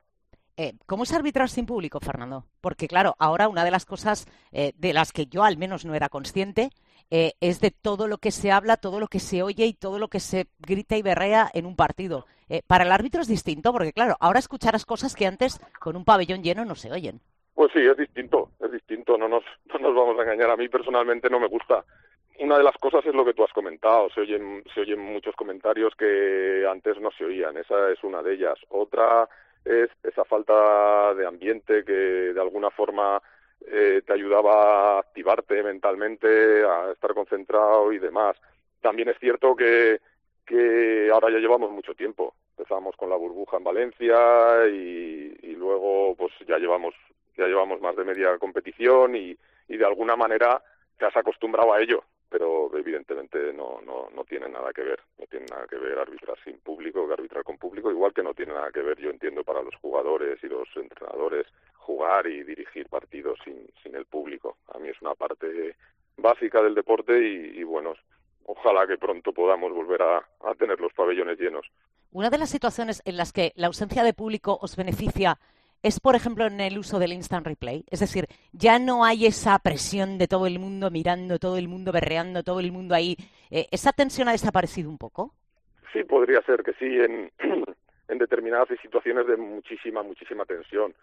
eh, 0.60 0.72
¿Cómo 0.86 1.04
es 1.04 1.14
arbitrar 1.14 1.48
sin 1.48 1.66
público, 1.66 2.00
Fernando? 2.00 2.44
Porque, 2.60 2.88
claro, 2.88 3.14
ahora 3.20 3.46
una 3.46 3.64
de 3.64 3.70
las 3.70 3.86
cosas 3.86 4.26
eh, 4.50 4.72
de 4.76 4.92
las 4.92 5.12
que 5.12 5.26
yo 5.26 5.44
al 5.44 5.56
menos 5.56 5.84
no 5.84 5.94
era 5.94 6.08
consciente 6.08 6.70
eh, 7.12 7.34
es 7.40 7.60
de 7.60 7.70
todo 7.70 8.08
lo 8.08 8.18
que 8.18 8.32
se 8.32 8.50
habla, 8.50 8.76
todo 8.76 8.98
lo 8.98 9.06
que 9.06 9.20
se 9.20 9.44
oye 9.44 9.66
y 9.66 9.72
todo 9.72 10.00
lo 10.00 10.08
que 10.08 10.18
se 10.18 10.46
grita 10.58 10.96
y 10.96 11.02
berrea 11.02 11.48
en 11.54 11.64
un 11.64 11.76
partido. 11.76 12.26
para 12.66 12.82
el 12.82 12.90
árbitro 12.90 13.20
es 13.20 13.28
distinto, 13.28 13.72
porque, 13.72 13.92
claro, 13.92 14.16
ahora 14.18 14.40
escucharás 14.40 14.84
cosas 14.84 15.14
que 15.14 15.26
antes 15.26 15.60
con 15.78 15.94
un 15.94 16.04
pabellón 16.04 16.42
lleno 16.42 16.64
no 16.64 16.74
se 16.74 16.90
oyen. 16.90 17.20
Pues 17.54 17.70
sí, 17.72 17.78
es 17.78 17.96
distinto, 17.96 18.50
es 18.58 18.72
distinto, 18.72 19.16
no 19.16 19.28
nos, 19.28 19.44
no 19.72 19.78
nos 19.78 19.94
vamos 19.94 20.18
a 20.18 20.22
engañar. 20.22 20.50
A 20.50 20.56
mí 20.56 20.68
personalmente 20.68 21.30
no 21.30 21.38
me 21.38 21.46
gusta. 21.46 21.84
Una 22.40 22.58
de 22.58 22.64
las 22.64 22.76
cosas 22.78 23.06
es 23.06 23.14
lo 23.14 23.24
que 23.24 23.34
tú 23.34 23.44
has 23.44 23.52
comentado, 23.52 24.08
se 24.10 24.22
oyen, 24.22 24.64
se 24.74 24.80
oyen 24.80 24.98
muchos 24.98 25.36
comentarios 25.36 25.94
que 25.94 26.66
antes 26.68 27.00
no 27.00 27.10
se 27.12 27.24
oían, 27.24 27.56
esa 27.56 27.90
es 27.92 28.02
una 28.02 28.22
de 28.22 28.34
ellas. 28.34 28.58
Otra 28.70 29.28
es 29.64 29.90
esa 30.02 30.24
falta 30.24 31.14
de 31.14 31.26
ambiente 31.26 31.84
que 31.84 31.92
de 31.92 32.40
alguna 32.40 32.70
forma 32.70 33.20
eh, 33.66 34.02
te 34.06 34.12
ayudaba 34.12 34.96
a 34.96 34.98
activarte 35.00 35.62
mentalmente, 35.62 36.64
a 36.64 36.92
estar 36.92 37.14
concentrado 37.14 37.92
y 37.92 37.98
demás. 37.98 38.36
También 38.80 39.08
es 39.08 39.18
cierto 39.18 39.54
que, 39.56 40.00
que 40.46 41.10
ahora 41.12 41.30
ya 41.30 41.38
llevamos 41.38 41.70
mucho 41.70 41.94
tiempo. 41.94 42.34
Empezamos 42.56 42.96
con 42.96 43.10
la 43.10 43.16
burbuja 43.16 43.56
en 43.58 43.64
Valencia 43.64 44.66
y, 44.66 45.54
luego 45.58 46.14
pues 46.16 46.32
ya 46.46 46.56
llevamos 46.56 46.94
ya 47.36 47.46
llevamos 47.46 47.80
más 47.80 47.96
de 47.96 48.04
media 48.04 48.38
competición 48.38 49.16
y, 49.16 49.36
y 49.68 49.76
de 49.76 49.84
alguna 49.84 50.14
manera 50.14 50.62
te 50.96 51.04
has 51.04 51.16
acostumbrado 51.16 51.72
a 51.72 51.80
ello 51.80 52.04
pero 52.28 52.70
evidentemente 52.76 53.52
no, 53.52 53.80
no, 53.80 54.08
no 54.14 54.24
tiene 54.24 54.48
nada 54.48 54.72
que 54.72 54.82
ver, 54.82 55.00
no 55.18 55.26
tiene 55.26 55.46
nada 55.46 55.66
que 55.66 55.76
ver 55.76 55.98
arbitrar 55.98 56.36
sin 56.44 56.58
público 56.58 57.06
que 57.06 57.14
arbitrar 57.14 57.44
con 57.44 57.58
público, 57.58 57.90
igual 57.90 58.12
que 58.12 58.22
no 58.22 58.34
tiene 58.34 58.52
nada 58.52 58.70
que 58.70 58.82
ver, 58.82 58.98
yo 58.98 59.10
entiendo, 59.10 59.44
para 59.44 59.62
los 59.62 59.74
jugadores 59.76 60.38
y 60.42 60.48
los 60.48 60.68
entrenadores 60.76 61.46
jugar 61.76 62.26
y 62.26 62.42
dirigir 62.42 62.88
partidos 62.88 63.38
sin, 63.44 63.66
sin 63.82 63.96
el 63.96 64.04
público. 64.04 64.56
A 64.74 64.78
mí 64.78 64.88
es 64.88 65.00
una 65.00 65.14
parte 65.14 65.74
básica 66.16 66.62
del 66.62 66.74
deporte 66.74 67.18
y, 67.18 67.60
y 67.60 67.62
bueno, 67.64 67.94
ojalá 68.44 68.86
que 68.86 68.98
pronto 68.98 69.32
podamos 69.32 69.72
volver 69.72 70.02
a, 70.02 70.18
a 70.18 70.54
tener 70.54 70.80
los 70.80 70.92
pabellones 70.92 71.38
llenos. 71.38 71.66
Una 72.12 72.30
de 72.30 72.38
las 72.38 72.50
situaciones 72.50 73.02
en 73.04 73.16
las 73.16 73.32
que 73.32 73.52
la 73.56 73.66
ausencia 73.66 74.02
de 74.02 74.14
público 74.14 74.58
os 74.60 74.76
beneficia 74.76 75.38
es, 75.82 76.00
por 76.00 76.14
ejemplo, 76.16 76.46
en 76.46 76.60
el 76.60 76.78
uso 76.78 76.98
del 76.98 77.12
instant 77.12 77.46
replay. 77.46 77.84
Es 77.90 78.00
decir, 78.00 78.26
ya 78.52 78.78
no 78.78 79.04
hay 79.04 79.26
esa 79.26 79.58
presión 79.58 80.18
de 80.18 80.26
todo 80.26 80.46
el 80.46 80.58
mundo 80.58 80.90
mirando, 80.90 81.38
todo 81.38 81.56
el 81.56 81.68
mundo 81.68 81.92
berreando, 81.92 82.42
todo 82.42 82.60
el 82.60 82.72
mundo 82.72 82.94
ahí. 82.94 83.16
Eh, 83.50 83.66
¿Esa 83.70 83.92
tensión 83.92 84.28
ha 84.28 84.32
desaparecido 84.32 84.90
un 84.90 84.98
poco? 84.98 85.32
Sí, 85.92 86.04
podría 86.04 86.42
ser 86.42 86.62
que 86.62 86.72
sí, 86.74 86.86
en, 86.86 87.30
en 88.08 88.18
determinadas 88.18 88.68
situaciones 88.82 89.26
de 89.26 89.36
muchísima, 89.36 90.02
muchísima 90.02 90.44
tensión. 90.44 90.94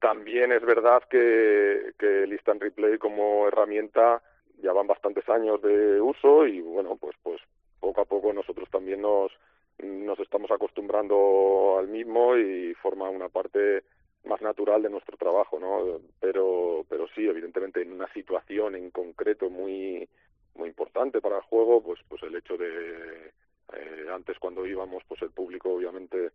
También 0.00 0.50
es 0.50 0.62
verdad 0.62 1.02
que, 1.08 1.92
que 1.98 2.24
el 2.24 2.32
instant 2.32 2.62
replay 2.62 2.98
como 2.98 3.46
herramienta 3.46 4.20
ya 4.62 4.72
van 4.72 4.86
bastantes 4.86 5.28
años 5.28 5.60
de 5.62 6.00
uso 6.00 6.46
y 6.46 6.60
bueno, 6.60 6.96
pues, 6.96 7.16
pues 7.22 7.40
poco 7.80 8.00
a 8.00 8.04
poco 8.04 8.32
nosotros 8.32 8.68
también 8.70 9.02
nos, 9.02 9.32
nos 9.78 10.18
estamos 10.20 10.50
acostumbrando 10.50 11.76
al 11.78 11.88
mismo 11.88 12.36
y 12.36 12.74
forma 12.74 13.10
una 13.10 13.28
parte 13.28 13.82
más 14.24 14.40
natural 14.40 14.82
de 14.82 14.90
nuestro 14.90 15.16
trabajo, 15.16 15.58
¿no? 15.58 16.00
Pero, 16.20 16.84
pero 16.88 17.06
sí, 17.14 17.26
evidentemente 17.26 17.82
en 17.82 17.92
una 17.92 18.12
situación 18.12 18.76
en 18.76 18.90
concreto 18.90 19.50
muy, 19.50 20.08
muy 20.54 20.68
importante 20.68 21.20
para 21.20 21.36
el 21.36 21.42
juego, 21.42 21.82
pues, 21.82 22.00
pues 22.08 22.22
el 22.22 22.36
hecho 22.36 22.56
de 22.56 23.32
eh, 23.74 24.06
antes 24.12 24.38
cuando 24.38 24.66
íbamos, 24.66 25.02
pues 25.08 25.22
el 25.22 25.30
público 25.30 25.72
obviamente 25.72 26.30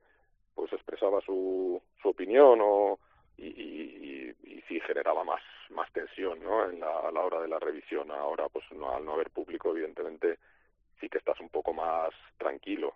pues 0.55 0.73
expresaba 0.73 1.21
su, 1.21 1.81
su 2.01 2.09
opinión 2.09 2.59
o 2.61 2.99
y, 3.37 3.45
y, 3.45 4.35
sí 4.67 4.79
generaba 4.81 5.23
más 5.23 5.41
más 5.69 5.89
tensión, 5.93 6.43
¿no? 6.43 6.69
En 6.69 6.79
la, 6.79 6.87
a 6.87 7.11
la 7.11 7.21
hora 7.21 7.39
de 7.41 7.47
la 7.47 7.59
revisión. 7.59 8.11
Ahora, 8.11 8.49
pues 8.49 8.65
no, 8.71 8.93
al 8.93 9.05
no 9.05 9.13
haber 9.13 9.29
público, 9.29 9.69
evidentemente 9.69 10.39
sí 10.99 11.07
que 11.07 11.19
estás 11.19 11.39
un 11.39 11.49
poco 11.49 11.73
más 11.73 12.09
tranquilo. 12.37 12.95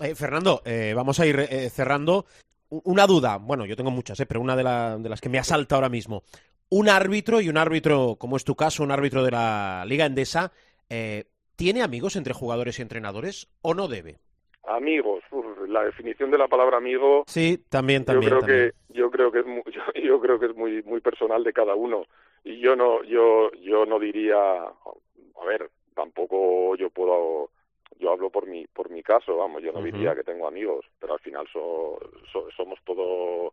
Eh, 0.00 0.14
Fernando, 0.14 0.62
eh, 0.64 0.92
vamos 0.94 1.18
a 1.18 1.26
ir 1.26 1.40
eh, 1.40 1.68
cerrando 1.70 2.26
una 2.70 3.06
duda, 3.06 3.38
bueno, 3.38 3.66
yo 3.66 3.76
tengo 3.76 3.90
muchas, 3.90 4.18
¿eh? 4.20 4.26
pero 4.26 4.40
una 4.40 4.56
de, 4.56 4.64
la, 4.64 4.98
de, 4.98 5.08
las 5.08 5.20
que 5.20 5.28
me 5.28 5.38
asalta 5.38 5.74
ahora 5.74 5.88
mismo. 5.88 6.22
Un 6.68 6.88
árbitro 6.88 7.40
y 7.40 7.48
un 7.48 7.58
árbitro, 7.58 8.16
como 8.18 8.36
es 8.36 8.44
tu 8.44 8.56
caso, 8.56 8.82
un 8.82 8.90
árbitro 8.90 9.22
de 9.22 9.30
la 9.30 9.84
Liga 9.86 10.06
Endesa, 10.06 10.52
eh, 10.90 11.24
¿tiene 11.54 11.82
amigos 11.82 12.16
entre 12.16 12.34
jugadores 12.34 12.78
y 12.78 12.82
entrenadores 12.82 13.48
o 13.62 13.74
no 13.74 13.86
debe? 13.86 14.18
Amigos, 14.64 15.22
uf, 15.30 15.46
la 15.68 15.84
definición 15.84 16.30
de 16.32 16.38
la 16.38 16.48
palabra 16.48 16.78
amigo. 16.78 17.22
Sí, 17.28 17.64
también, 17.68 18.04
también. 18.04 18.30
Yo 18.32 18.38
creo 18.38 18.40
también. 18.40 18.72
que 18.88 18.94
yo 18.94 19.10
creo 19.10 19.30
que 19.30 19.38
es 19.40 19.46
muy, 19.46 19.62
yo, 19.72 20.02
yo, 20.02 20.20
creo 20.20 20.40
que 20.40 20.46
es 20.46 20.56
muy 20.56 20.82
muy 20.82 21.00
personal 21.00 21.44
de 21.44 21.52
cada 21.52 21.76
uno 21.76 22.04
y 22.42 22.58
yo 22.58 22.74
no 22.74 23.04
yo 23.04 23.52
yo 23.62 23.86
no 23.86 24.00
diría, 24.00 24.36
a 24.36 25.44
ver, 25.46 25.70
tampoco 25.94 26.74
yo 26.76 26.90
puedo 26.90 27.50
yo 27.98 28.12
hablo 28.12 28.30
por 28.30 28.46
mi 28.46 28.66
por 28.66 28.90
mi 28.90 29.02
caso 29.02 29.36
vamos 29.36 29.62
yo 29.62 29.72
no 29.72 29.80
uh 29.80 29.82
-huh. 29.82 29.92
diría 29.92 30.14
que 30.14 30.24
tengo 30.24 30.46
amigos 30.46 30.84
pero 31.00 31.14
al 31.14 31.20
final 31.20 31.46
so, 31.52 31.98
so, 32.32 32.50
somos 32.56 32.78
todo 32.84 33.52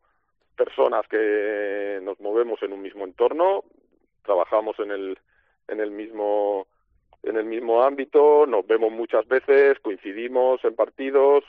personas 0.55 1.07
que 1.07 1.99
nos 2.03 2.19
movemos 2.19 2.61
en 2.63 2.73
un 2.73 2.81
mismo 2.81 3.05
entorno 3.05 3.63
trabajamos 4.23 4.77
en 4.79 4.91
el 4.91 5.17
en 5.67 5.79
el 5.79 5.91
mismo 5.91 6.67
en 7.23 7.37
el 7.37 7.45
mismo 7.45 7.83
ámbito 7.83 8.45
nos 8.45 8.65
vemos 8.67 8.91
muchas 8.91 9.27
veces 9.27 9.79
coincidimos 9.79 10.63
en 10.65 10.75
partidos 10.75 11.43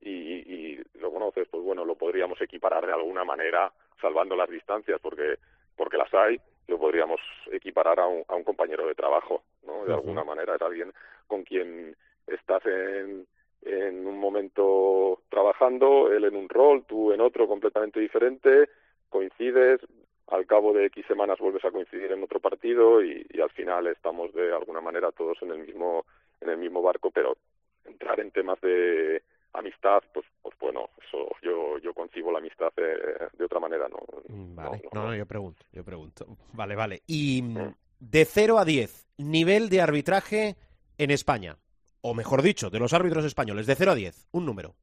y, 0.00 0.10
y 0.10 0.82
lo 0.94 1.12
conoces 1.12 1.46
pues 1.48 1.62
bueno 1.62 1.84
lo 1.84 1.94
podríamos 1.94 2.40
equiparar 2.40 2.86
de 2.86 2.92
alguna 2.92 3.24
manera 3.24 3.72
salvando 4.00 4.34
las 4.36 4.48
distancias 4.50 4.98
porque 5.00 5.36
porque 5.76 5.96
las 5.96 6.12
hay 6.12 6.40
lo 6.68 6.78
podríamos 6.78 7.20
equiparar 7.50 8.00
a 8.00 8.06
un, 8.06 8.24
a 8.28 8.34
un 8.34 8.44
compañero 8.44 8.86
de 8.86 8.94
trabajo 8.94 9.42
no 9.66 9.72
de 9.72 9.78
uh 9.80 9.86
-huh. 9.86 9.94
alguna 9.94 10.24
manera 10.24 10.56
es 10.56 10.62
alguien 10.62 10.92
con 11.28 11.44
quien 11.44 11.96
estás 12.26 12.64
en, 12.66 13.26
en 13.62 14.06
un 14.06 14.18
momento 14.18 15.22
trabajando, 15.28 16.12
él 16.12 16.24
en 16.24 16.36
un 16.36 16.48
rol, 16.48 16.84
tú 16.86 17.12
en 17.12 17.20
otro 17.20 17.46
completamente 17.46 18.00
diferente, 18.00 18.68
coincides, 19.08 19.80
al 20.28 20.46
cabo 20.46 20.72
de 20.72 20.86
X 20.86 21.04
semanas 21.06 21.38
vuelves 21.38 21.64
a 21.64 21.70
coincidir 21.70 22.10
en 22.12 22.22
otro 22.22 22.40
partido 22.40 23.02
y, 23.02 23.26
y, 23.30 23.40
al 23.40 23.50
final 23.50 23.86
estamos 23.86 24.32
de 24.32 24.52
alguna 24.52 24.80
manera 24.80 25.12
todos 25.12 25.36
en 25.42 25.50
el 25.50 25.58
mismo 25.58 26.06
en 26.40 26.48
el 26.48 26.58
mismo 26.58 26.82
barco, 26.82 27.10
pero 27.10 27.36
entrar 27.84 28.18
en 28.18 28.30
temas 28.30 28.60
de 28.60 29.22
amistad, 29.52 30.02
pues, 30.12 30.26
pues 30.40 30.56
bueno, 30.58 30.88
eso 31.06 31.28
yo 31.42 31.78
yo 31.78 31.92
concibo 31.92 32.32
la 32.32 32.38
amistad 32.38 32.72
de, 32.76 33.28
de 33.36 33.44
otra 33.44 33.60
manera, 33.60 33.88
¿no? 33.88 33.98
Vale, 34.28 34.82
no, 34.92 35.02
no, 35.02 35.08
no, 35.08 35.14
yo 35.14 35.26
pregunto, 35.26 35.64
yo 35.72 35.84
pregunto. 35.84 36.26
Vale, 36.52 36.74
vale. 36.74 37.02
Y 37.06 37.42
mm. 37.42 37.74
de 38.00 38.24
0 38.24 38.58
a 38.58 38.64
10, 38.64 39.06
nivel 39.18 39.68
de 39.68 39.82
arbitraje 39.82 40.56
en 40.96 41.10
España 41.10 41.56
o 42.02 42.14
mejor 42.14 42.42
dicho, 42.42 42.70
de 42.70 42.78
los 42.78 42.92
árbitros 42.92 43.24
españoles, 43.24 43.66
de 43.66 43.74
0 43.74 43.92
a 43.92 43.94
10, 43.94 44.28
un 44.32 44.46
número. 44.46 44.74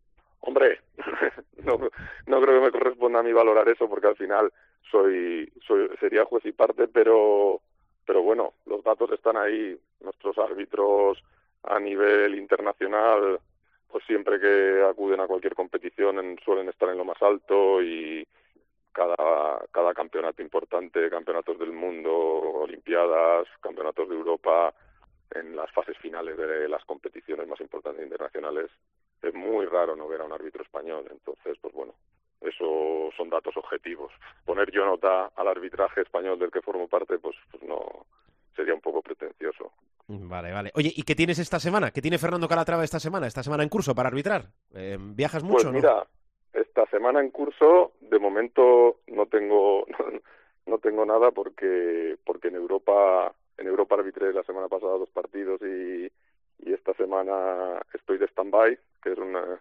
Hombre, 0.41 0.79
no, 1.63 1.77
no 2.27 2.41
creo 2.41 2.59
que 2.59 2.65
me 2.65 2.71
corresponda 2.71 3.19
a 3.19 3.23
mí 3.23 3.31
valorar 3.31 3.67
eso 3.69 3.87
porque 3.87 4.07
al 4.07 4.15
final 4.15 4.51
soy, 4.89 5.51
soy 5.65 5.89
sería 5.99 6.25
juez 6.25 6.45
y 6.45 6.51
parte, 6.51 6.87
pero 6.87 7.61
pero 8.05 8.23
bueno, 8.23 8.53
los 8.65 8.83
datos 8.83 9.11
están 9.11 9.37
ahí, 9.37 9.77
nuestros 10.01 10.35
árbitros 10.39 11.23
a 11.63 11.79
nivel 11.79 12.35
internacional 12.35 13.39
pues 13.89 14.03
siempre 14.05 14.39
que 14.39 14.83
acuden 14.83 15.19
a 15.19 15.27
cualquier 15.27 15.55
competición 15.55 16.19
en, 16.19 16.39
suelen 16.45 16.69
estar 16.69 16.89
en 16.89 16.97
lo 16.97 17.05
más 17.05 17.21
alto 17.21 17.81
y 17.81 18.25
cada, 18.91 19.65
cada 19.71 19.93
campeonato 19.93 20.41
importante, 20.41 21.09
campeonatos 21.09 21.57
del 21.57 21.71
mundo, 21.71 22.11
olimpiadas, 22.13 23.47
campeonatos 23.61 24.09
de 24.09 24.15
Europa, 24.15 24.73
en 25.31 25.55
las 25.55 25.71
fases 25.71 25.97
finales 25.97 26.37
de 26.37 26.67
las 26.67 26.83
competiciones 26.85 27.47
más 27.47 27.59
importantes 27.61 28.03
internacionales 28.03 28.69
es 29.21 29.33
muy 29.33 29.65
raro 29.65 29.95
no 29.95 30.07
ver 30.07 30.21
a 30.21 30.25
un 30.25 30.33
árbitro 30.33 30.63
español. 30.63 31.05
Entonces, 31.11 31.57
pues 31.61 31.73
bueno, 31.73 31.93
eso 32.41 33.09
son 33.15 33.29
datos 33.29 33.55
objetivos. 33.57 34.11
Poner 34.45 34.71
yo 34.71 34.85
nota 34.85 35.31
al 35.35 35.47
arbitraje 35.47 36.01
español 36.01 36.39
del 36.39 36.51
que 36.51 36.61
formo 36.61 36.87
parte, 36.87 37.19
pues, 37.19 37.35
pues 37.51 37.63
no 37.63 38.05
sería 38.55 38.73
un 38.73 38.81
poco 38.81 39.01
pretencioso. 39.01 39.71
Vale, 40.07 40.51
vale. 40.51 40.71
Oye, 40.73 40.91
¿y 40.95 41.03
qué 41.03 41.15
tienes 41.15 41.37
esta 41.37 41.59
semana? 41.59 41.91
¿Qué 41.91 42.01
tiene 42.01 42.17
Fernando 42.17 42.47
Calatrava 42.47 42.83
esta 42.83 42.99
semana? 42.99 43.27
¿Esta 43.27 43.43
semana 43.43 43.63
en 43.63 43.69
curso 43.69 43.93
para 43.93 44.09
arbitrar? 44.09 44.45
Eh, 44.73 44.97
¿Viajas 44.99 45.43
mucho? 45.43 45.69
Pues 45.69 45.73
mira, 45.73 45.95
¿no? 45.95 46.59
esta 46.59 46.85
semana 46.87 47.19
en 47.19 47.29
curso, 47.29 47.93
de 48.01 48.19
momento 48.19 48.97
no 49.07 49.27
tengo 49.27 49.85
no, 49.87 50.19
no 50.65 50.77
tengo 50.79 51.05
nada 51.05 51.31
porque 51.31 52.17
porque 52.25 52.47
en 52.47 52.55
Europa 52.55 53.33
en 53.59 53.67
Europa 53.67 53.95
arbitré 53.95 54.33
la 54.33 54.43
semana 54.43 54.67
pasada 54.67 54.97
dos 54.97 55.09
partidos 55.09 55.61
y, 55.61 56.11
y 56.59 56.73
esta 56.73 56.93
semana 56.93 57.81
estoy 57.93 58.17
de 58.17 58.27
stand-by, 58.27 58.77
que 59.03 59.11
es 59.11 59.17
una, 59.17 59.59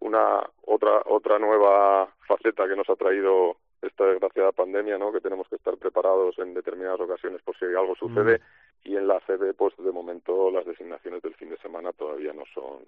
una 0.00 0.40
otra 0.66 1.02
otra 1.06 1.38
nueva 1.38 2.08
faceta 2.26 2.68
que 2.68 2.76
nos 2.76 2.88
ha 2.90 2.96
traído 2.96 3.56
esta 3.82 4.04
desgraciada 4.04 4.52
pandemia, 4.52 4.98
¿no? 4.98 5.12
Que 5.12 5.20
tenemos 5.20 5.48
que 5.48 5.56
estar 5.56 5.76
preparados 5.76 6.38
en 6.38 6.54
determinadas 6.54 7.00
ocasiones 7.00 7.42
por 7.42 7.56
si 7.58 7.66
algo 7.66 7.94
sucede 7.94 8.38
mm. 8.38 8.88
y 8.88 8.96
en 8.96 9.06
la 9.06 9.20
sede, 9.26 9.54
pues 9.54 9.74
de 9.76 9.92
momento 9.92 10.50
las 10.50 10.66
designaciones 10.66 11.22
del 11.22 11.34
fin 11.34 11.50
de 11.50 11.58
semana 11.58 11.92
todavía 11.92 12.32
no 12.32 12.44
son 12.52 12.84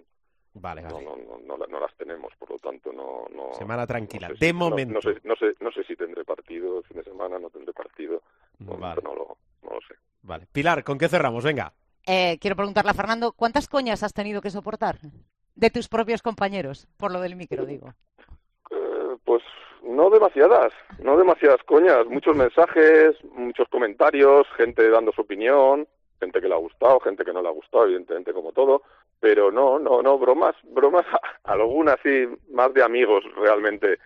Vale. 0.51 0.81
No, 0.81 0.99
no, 0.99 1.15
no, 1.15 1.57
no, 1.57 1.67
no, 1.67 1.79
las 1.79 1.95
tenemos, 1.95 2.33
por 2.37 2.49
lo 2.49 2.57
tanto 2.57 2.91
no... 2.91 3.27
no 3.33 3.53
semana 3.53 3.85
tranquila, 3.85 4.29
sé 4.29 4.47
de 4.47 4.51
momento. 4.51 4.95
No, 4.95 5.01
sé, 5.01 5.21
no, 5.23 5.35
sé, 5.35 5.53
no 5.59 5.71
sé 5.71 5.83
si 5.83 5.95
tendré 5.95 6.25
partido 6.25 6.79
el 6.79 6.83
fin 6.85 6.97
de 6.97 7.03
semana, 7.03 7.37
no 7.37 7.49
tendré 7.51 7.71
partido, 7.71 8.23
vale. 8.59 9.01
no, 9.03 9.13
lo, 9.13 9.37
no 9.63 9.71
lo 9.71 9.81
sé. 9.81 9.95
Vale. 10.21 10.47
Pilar, 10.51 10.83
¿con 10.83 10.97
qué 10.97 11.07
cerramos? 11.07 11.43
Venga. 11.43 11.73
Eh, 12.05 12.37
quiero 12.39 12.55
preguntarle 12.55 12.91
a 12.91 12.95
Fernando, 12.95 13.33
¿cuántas 13.33 13.67
coñas 13.67 14.03
has 14.03 14.13
tenido 14.13 14.41
que 14.41 14.49
soportar? 14.49 14.97
De 15.55 15.69
tus 15.69 15.87
propios 15.87 16.21
compañeros, 16.21 16.87
por 16.97 17.11
lo 17.11 17.21
del 17.21 17.35
micro, 17.35 17.65
digo. 17.65 17.93
Eh, 18.71 19.17
pues 19.23 19.43
no 19.83 20.09
demasiadas, 20.09 20.73
no 20.99 21.17
demasiadas 21.17 21.61
coñas, 21.65 22.05
muchos 22.07 22.35
mensajes, 22.35 23.15
muchos 23.33 23.67
comentarios, 23.69 24.47
gente 24.57 24.89
dando 24.89 25.11
su 25.11 25.21
opinión, 25.21 25.87
gente 26.19 26.41
que 26.41 26.47
le 26.47 26.53
ha 26.53 26.57
gustado, 26.57 26.99
gente 26.99 27.23
que 27.23 27.33
no 27.33 27.41
le 27.41 27.47
ha 27.47 27.51
gustado, 27.51 27.85
evidentemente 27.85 28.33
como 28.33 28.51
todo, 28.51 28.83
pero 29.19 29.51
no, 29.51 29.79
no, 29.79 30.01
no, 30.01 30.17
bromas, 30.17 30.55
bromas, 30.63 31.05
algunas 31.43 31.97
sí, 32.03 32.27
más 32.51 32.73
de 32.73 32.83
amigos 32.83 33.23
realmente, 33.35 33.99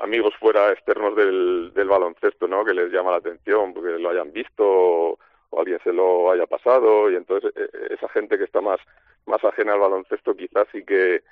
amigos 0.00 0.34
fuera 0.38 0.72
externos 0.72 1.16
del, 1.16 1.72
del 1.74 1.88
baloncesto, 1.88 2.46
¿no? 2.46 2.64
Que 2.64 2.74
les 2.74 2.92
llama 2.92 3.12
la 3.12 3.18
atención 3.18 3.72
porque 3.72 3.98
lo 3.98 4.10
hayan 4.10 4.32
visto 4.32 4.64
o, 4.66 5.18
alguien 5.56 5.78
se 5.82 5.92
lo 5.92 6.30
haya 6.30 6.46
pasado 6.46 7.10
y 7.10 7.16
entonces 7.16 7.52
e, 7.56 7.62
e, 7.62 7.94
esa 7.94 8.08
gente 8.10 8.36
que 8.36 8.44
está 8.44 8.60
más, 8.60 8.78
más 9.26 9.42
ajena 9.44 9.72
al 9.72 9.80
baloncesto 9.80 10.36
quizás 10.36 10.66
sí 10.72 10.84
que 10.84 11.22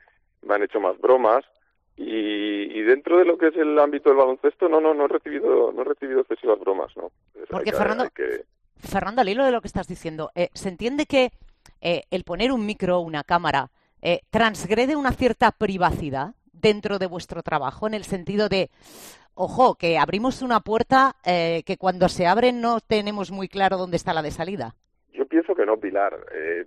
me 0.43 0.55
han 0.55 0.63
hecho 0.63 0.81
más 0.81 0.99
bromas. 0.99 1.45
Y, 1.99 2.79
y, 2.79 2.83
dentro 2.83 3.19
de 3.19 3.25
lo 3.25 3.39
que 3.39 3.49
es 3.49 3.57
el 3.57 3.79
ámbito 3.79 4.11
del 4.11 4.19
baloncesto 4.19 4.69
no 4.69 4.83
no 4.83 4.93
no 4.93 5.07
he 5.07 5.09
recibido 5.09 5.73
no 5.73 5.81
he 5.81 5.85
recibido 5.85 6.21
excesivas 6.21 6.61
bromas 6.61 6.95
no 6.95 7.11
porque 7.49 7.73
Fernando 7.73 8.05
Fernando 8.77 9.23
al 9.23 9.29
hilo 9.31 9.47
de 9.47 9.51
lo 9.51 9.63
que 9.63 9.69
estás 9.69 9.89
diciendo 9.89 10.31
eh, 10.35 10.51
se 10.53 10.69
entiende 10.69 11.07
que 11.07 11.31
eh, 11.81 12.03
el 12.11 12.25
poner 12.25 12.53
un 12.53 12.67
micro 12.67 13.01
una 13.01 13.25
cámara 13.25 13.71
eh, 14.03 14.21
transgrede 14.29 14.95
una 14.95 15.13
cierta 15.13 15.53
privacidad 15.53 16.35
dentro 16.61 16.99
de 16.99 17.07
vuestro 17.07 17.43
trabajo 17.43 17.87
en 17.87 17.95
el 17.95 18.05
sentido 18.05 18.49
de 18.49 18.71
ojo 19.35 19.75
que 19.75 19.99
abrimos 19.99 20.43
una 20.43 20.61
puerta 20.61 21.17
eh, 21.25 21.63
que 21.67 21.77
cuando 21.77 22.09
se 22.09 22.27
abre 22.27 22.53
no 22.53 22.81
tenemos 22.81 23.31
muy 23.31 23.49
claro 23.49 23.77
dónde 23.77 23.97
está 23.97 24.13
la 24.15 24.23
de 24.23 24.31
salida. 24.31 24.75
Yo 25.13 25.27
pienso 25.27 25.55
que 25.55 25.67
no 25.67 25.77
Pilar. 25.77 26.17
Eh, 26.33 26.67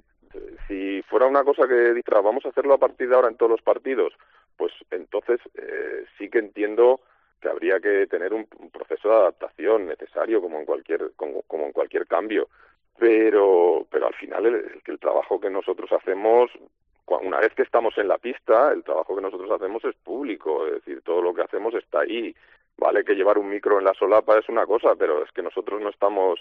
si 0.67 1.02
fuera 1.04 1.25
una 1.25 1.43
cosa 1.43 1.67
que 1.67 1.93
dijera 1.93 2.21
vamos 2.21 2.45
a 2.45 2.49
hacerlo 2.49 2.75
a 2.75 2.78
partir 2.78 3.10
de 3.10 3.15
ahora 3.15 3.30
en 3.30 3.38
todos 3.38 3.52
los 3.52 3.62
partidos 3.62 4.13
pues 4.60 4.73
entonces 4.91 5.39
eh, 5.56 6.04
sí 6.17 6.30
que 6.30 6.39
entiendo 6.39 6.99
que 7.41 7.47
habría 7.47 7.80
que 7.80 8.06
tener 8.08 8.34
un, 8.34 8.45
proceso 8.71 9.08
de 9.08 9.15
adaptación 9.15 9.88
necesario 9.88 10.41
como 10.41 10.60
en 10.60 10.65
cualquier 10.65 11.12
como, 11.15 11.41
en 11.65 11.71
cualquier 11.71 12.06
cambio. 12.06 12.49
Pero 12.97 13.88
pero 13.89 14.08
al 14.08 14.13
final 14.15 14.45
el, 14.45 14.82
el, 14.86 14.99
trabajo 14.99 15.39
que 15.39 15.49
nosotros 15.49 15.89
hacemos 15.93 16.52
una 17.17 17.39
vez 17.39 17.53
que 17.55 17.63
estamos 17.63 17.97
en 17.97 18.07
la 18.07 18.17
pista 18.17 18.71
el 18.71 18.83
trabajo 18.83 19.15
que 19.15 19.21
nosotros 19.21 19.49
hacemos 19.51 19.83
es 19.85 19.95
público 19.95 20.65
es 20.67 20.73
decir 20.73 21.01
todo 21.01 21.21
lo 21.21 21.33
que 21.33 21.41
hacemos 21.41 21.73
está 21.73 22.01
ahí 22.01 22.35
vale 22.77 23.03
que 23.03 23.15
llevar 23.15 23.37
un 23.37 23.49
micro 23.49 23.79
en 23.79 23.85
la 23.85 23.93
solapa 23.93 24.37
es 24.37 24.47
una 24.49 24.65
cosa 24.65 24.95
pero 24.95 25.23
es 25.23 25.31
que 25.31 25.41
nosotros 25.41 25.81
no 25.81 25.89
estamos 25.89 26.39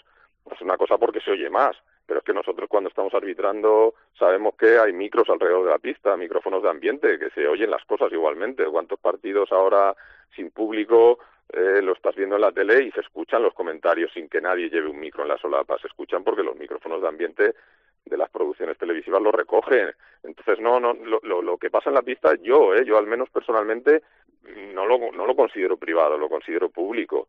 es 0.51 0.61
una 0.61 0.77
cosa 0.77 0.99
porque 0.99 1.21
se 1.21 1.33
oye 1.33 1.51
más 1.51 1.77
pero 2.09 2.21
es 2.21 2.25
que 2.25 2.33
nosotros 2.33 2.71
cuando 2.71 2.89
estamos 2.89 3.13
arbitrando 3.13 3.93
sabemos 4.19 4.55
que 4.57 4.79
hay 4.79 4.95
micros 4.95 5.29
alrededor 5.29 5.67
de 5.67 5.73
la 5.73 5.79
pista, 5.79 6.17
micrófonos 6.17 6.63
de 6.63 6.71
ambiente, 6.71 7.19
que 7.19 7.29
se 7.31 7.47
oyen 7.47 7.71
las 7.71 7.85
cosas 7.85 8.11
igualmente. 8.11 8.65
¿Cuántos 8.65 8.99
partidos 8.99 9.53
ahora 9.53 9.95
sin 10.35 10.51
público 10.51 11.19
eh, 11.53 11.83
lo 11.83 11.93
estás 11.93 12.17
viendo 12.17 12.37
en 12.37 12.41
la 12.41 12.53
tele 12.53 12.85
y 12.85 12.91
se 12.93 13.01
escuchan 13.01 13.43
los 13.43 13.53
comentarios 13.53 14.11
sin 14.15 14.27
que 14.31 14.41
nadie 14.41 14.71
lleve 14.71 14.89
un 14.89 14.99
micro 14.99 15.23
en 15.23 15.29
la 15.29 15.37
solapa? 15.37 15.77
Se 15.81 15.87
escuchan 15.87 16.25
porque 16.25 16.43
los 16.43 16.57
micrófonos 16.57 17.03
de 17.03 17.09
ambiente 17.09 17.55
de 18.05 18.17
las 18.17 18.31
producciones 18.31 18.79
televisivas 18.79 19.23
lo 19.23 19.33
recogen. 19.33 19.91
Entonces, 20.23 20.61
no, 20.61 20.81
no, 20.81 20.95
lo, 20.95 21.43
lo, 21.43 21.59
que 21.59 21.71
pasa 21.71 21.91
en 21.91 21.95
la 21.95 22.03
pista, 22.03 22.35
yo, 22.43 22.75
eh, 22.75 22.85
yo 22.85 22.99
al 22.99 23.07
menos 23.07 23.31
personalmente, 23.31 24.03
no 24.75 24.87
lo, 24.87 25.13
no 25.13 25.27
lo 25.27 25.37
considero 25.37 25.77
privado, 25.77 26.17
lo 26.17 26.29
considero 26.29 26.71
público 26.71 27.29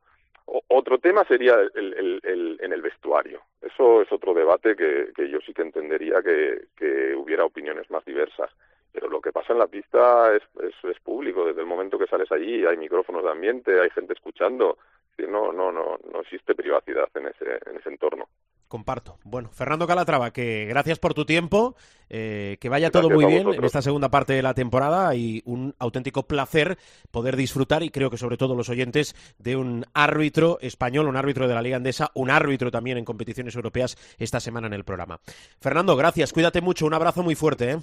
otro 0.68 0.98
tema 0.98 1.24
sería 1.26 1.56
el, 1.76 2.20
el, 2.24 2.58
en 2.60 2.74
el 2.74 2.82
vestuario. 2.82 3.42
Eso 3.62 4.02
es 4.02 4.12
otro 4.12 4.34
debate 4.34 4.76
que, 4.76 5.12
que 5.16 5.30
yo 5.30 5.40
sí 5.42 5.54
que 5.54 5.62
entendería 5.62 6.22
que, 6.22 6.68
que, 6.76 7.16
hubiera 7.16 7.46
opiniones 7.46 7.90
más 7.92 8.04
diversas. 8.06 8.50
Pero 8.92 9.08
lo 9.10 9.22
que 9.22 9.32
pasa 9.32 9.54
en 9.54 9.60
la 9.60 9.68
pista 9.68 10.36
es, 10.36 10.42
es, 10.64 10.74
es, 10.84 11.00
público. 11.02 11.46
Desde 11.46 11.62
el 11.62 11.68
momento 11.68 12.00
que 12.00 12.08
sales 12.08 12.32
allí 12.32 12.66
hay 12.66 12.78
micrófonos 12.78 13.24
de 13.24 13.30
ambiente, 13.30 13.80
hay 13.80 13.90
gente 13.92 14.14
escuchando. 14.14 14.78
No, 15.18 15.52
no, 15.52 15.72
no, 15.72 16.00
no 16.12 16.22
existe 16.22 16.56
privacidad 16.56 17.10
en 17.14 17.28
ese, 17.28 17.60
en 17.70 17.78
ese 17.78 17.90
entorno. 17.90 18.30
Comparto. 18.70 19.18
Bueno, 19.24 19.50
Fernando 19.52 19.88
Calatrava, 19.88 20.32
que 20.32 20.66
gracias 20.66 21.00
por 21.00 21.16
tu 21.16 21.26
tiempo, 21.26 21.74
eh, 22.08 22.58
que 22.62 22.70
vaya 22.70 22.92
todo 22.92 23.10
muy 23.10 23.26
bien 23.26 23.52
en 23.52 23.64
esta 23.64 23.82
segunda 23.82 24.10
parte 24.10 24.34
de 24.34 24.44
la 24.44 24.54
temporada 24.54 25.16
y 25.16 25.42
un 25.46 25.74
auténtico 25.80 26.28
placer 26.28 26.78
poder 27.10 27.36
disfrutar 27.36 27.82
y 27.82 27.90
creo 27.90 28.12
que 28.12 28.18
sobre 28.18 28.38
todo 28.38 28.54
los 28.54 28.70
oyentes 28.70 29.16
de 29.40 29.56
un 29.56 29.86
árbitro 29.96 30.60
español, 30.62 31.08
un 31.08 31.18
árbitro 31.18 31.48
de 31.48 31.56
la 31.56 31.64
Liga 31.64 31.78
Andesa, 31.78 32.12
un 32.14 32.30
árbitro 32.30 32.70
también 32.70 33.00
en 33.00 33.06
competiciones 33.06 33.56
europeas 33.56 33.98
esta 34.20 34.40
semana 34.40 34.68
en 34.68 34.74
el 34.74 34.84
programa. 34.84 35.20
Fernando, 35.60 35.96
gracias, 35.96 36.32
cuídate 36.32 36.62
mucho, 36.62 36.86
un 36.86 36.94
abrazo 36.94 37.24
muy 37.24 37.34
fuerte. 37.34 37.72
¿eh? 37.72 37.78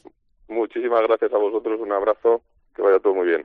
Muchísimas 0.47 1.03
gracias 1.03 1.33
a 1.33 1.39
vosotros, 1.39 1.81
un 1.81 1.91
abrazo, 1.91 2.43
que 2.77 2.83
vaya 2.83 3.01
todo 3.01 3.13
muy 3.13 3.27
bien. 3.27 3.45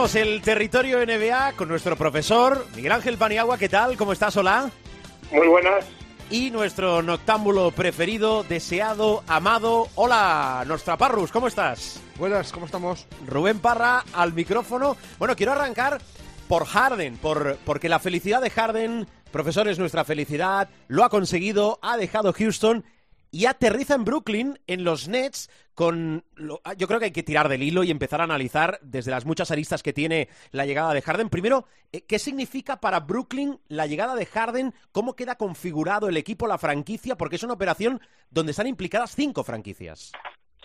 Abrimos 0.00 0.16
el 0.16 0.40
territorio 0.40 1.04
NBA 1.04 1.52
con 1.56 1.68
nuestro 1.68 1.94
profesor 1.94 2.66
Miguel 2.74 2.92
Ángel 2.92 3.18
Paniagua. 3.18 3.58
¿Qué 3.58 3.68
tal? 3.68 3.98
¿Cómo 3.98 4.14
estás, 4.14 4.34
Hola. 4.38 4.70
Muy 5.30 5.46
buenas. 5.46 5.84
Y 6.30 6.50
nuestro 6.50 7.02
noctámbulo 7.02 7.70
preferido, 7.72 8.42
deseado, 8.42 9.22
amado. 9.26 9.88
Hola, 9.96 10.64
Nostraparrus, 10.66 11.30
¿cómo 11.30 11.48
estás? 11.48 12.00
Buenas, 12.18 12.50
¿cómo 12.50 12.64
estamos? 12.64 13.06
Rubén 13.26 13.58
Parra 13.58 14.02
al 14.14 14.32
micrófono. 14.32 14.96
Bueno, 15.18 15.36
quiero 15.36 15.52
arrancar 15.52 16.00
por 16.48 16.64
Harden, 16.64 17.18
por, 17.18 17.58
porque 17.66 17.90
la 17.90 17.98
felicidad 17.98 18.40
de 18.40 18.48
Harden, 18.48 19.06
profesor, 19.30 19.68
es 19.68 19.78
nuestra 19.78 20.06
felicidad. 20.06 20.70
Lo 20.88 21.04
ha 21.04 21.10
conseguido, 21.10 21.78
ha 21.82 21.98
dejado 21.98 22.32
Houston 22.32 22.86
y 23.30 23.46
aterriza 23.46 23.94
en 23.94 24.04
Brooklyn, 24.04 24.58
en 24.66 24.84
los 24.84 25.08
Nets, 25.08 25.50
con... 25.74 26.24
Ah, 26.64 26.74
yo 26.74 26.86
creo 26.86 26.98
que 26.98 27.06
hay 27.06 27.12
que 27.12 27.22
tirar 27.22 27.48
del 27.48 27.62
hilo 27.62 27.84
y 27.84 27.90
empezar 27.90 28.20
a 28.20 28.24
analizar 28.24 28.78
desde 28.82 29.10
las 29.10 29.24
muchas 29.24 29.50
aristas 29.50 29.82
que 29.82 29.92
tiene 29.92 30.28
la 30.50 30.66
llegada 30.66 30.92
de 30.92 31.02
Harden. 31.02 31.30
Primero, 31.30 31.64
eh, 31.92 32.02
¿qué 32.06 32.18
significa 32.18 32.80
para 32.80 33.00
Brooklyn 33.00 33.58
la 33.68 33.86
llegada 33.86 34.14
de 34.14 34.26
Harden? 34.26 34.72
¿Cómo 34.92 35.14
queda 35.14 35.36
configurado 35.36 36.08
el 36.08 36.16
equipo, 36.16 36.46
la 36.46 36.58
franquicia? 36.58 37.16
Porque 37.16 37.36
es 37.36 37.42
una 37.42 37.54
operación 37.54 38.00
donde 38.30 38.50
están 38.50 38.66
implicadas 38.66 39.14
cinco 39.14 39.44
franquicias. 39.44 40.12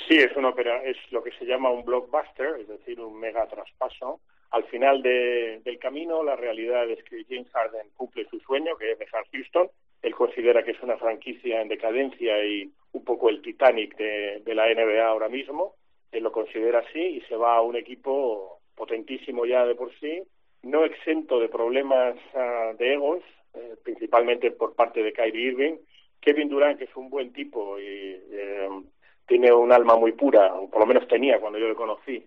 Sí, 0.08 0.17
es, 0.17 0.36
una 0.36 0.49
es 0.84 0.97
lo 1.12 1.23
que 1.23 1.32
se 1.32 1.45
llama 1.45 1.71
un 1.71 1.84
blockbuster, 1.84 2.60
es 2.60 2.67
decir, 2.67 2.99
un 2.99 3.19
mega 3.19 3.47
traspaso. 3.47 4.19
Al 4.51 4.63
final 4.65 5.01
del 5.01 5.80
camino, 5.80 6.23
la 6.23 6.36
realidad 6.36 6.89
es 6.89 7.04
que 7.04 7.25
James 7.28 7.49
Harden 7.51 7.89
cumple 7.95 8.28
su 8.30 8.39
sueño, 8.39 8.78
que 8.78 8.91
es 8.91 8.99
dejar 8.99 9.25
Houston, 9.32 9.69
él 10.06 10.13
considera 10.13 10.63
que 10.63 10.72
es 10.72 10.84
una 10.84 10.98
franquicia 10.98 11.62
en 11.62 11.68
decadencia 11.68 12.46
y 12.46 12.70
un 12.91 13.04
poco 13.04 13.28
el 13.28 13.41
Titanic 13.41 13.98
de, 13.98 14.54
la 14.54 14.72
NBA 14.72 15.04
ahora 15.04 15.30
mismo. 15.30 15.74
Él 16.12 16.22
lo 16.22 16.32
considera 16.32 16.80
así 16.80 17.00
y 17.00 17.22
se 17.22 17.36
va 17.36 17.56
a 17.56 17.62
un 17.62 17.76
equipo 17.76 18.60
potentísimo 18.76 19.48
ya 19.48 19.65
de 19.65 19.74
por 19.74 19.91
sí, 20.00 20.22
no 20.62 20.86
exento 20.86 21.39
de 21.39 21.50
problemas 21.50 22.15
ah, 22.36 22.74
de 22.78 22.94
egos, 22.94 23.24
eh, 23.56 23.78
principalmente 23.84 24.52
por 24.52 24.76
parte 24.76 25.02
de 25.02 25.12
Kyrie 25.12 25.48
Irving. 25.48 25.78
Kevin 26.22 26.50
Durant, 26.50 26.78
que 26.78 26.84
es 26.84 26.96
un 26.96 27.10
buen 27.10 27.34
tipo 27.34 27.80
y 27.80 27.84
eh, 27.84 28.70
tiene 29.28 29.52
un 29.52 29.72
alma 29.72 29.96
muy 29.96 30.12
pura, 30.12 30.54
o 30.54 30.70
por 30.70 30.82
lo 30.82 30.86
menos 30.86 31.08
tenía 31.08 31.39
cuando 31.39 31.58
yo 31.58 31.68
lo 31.68 31.76
conocí, 31.76 32.24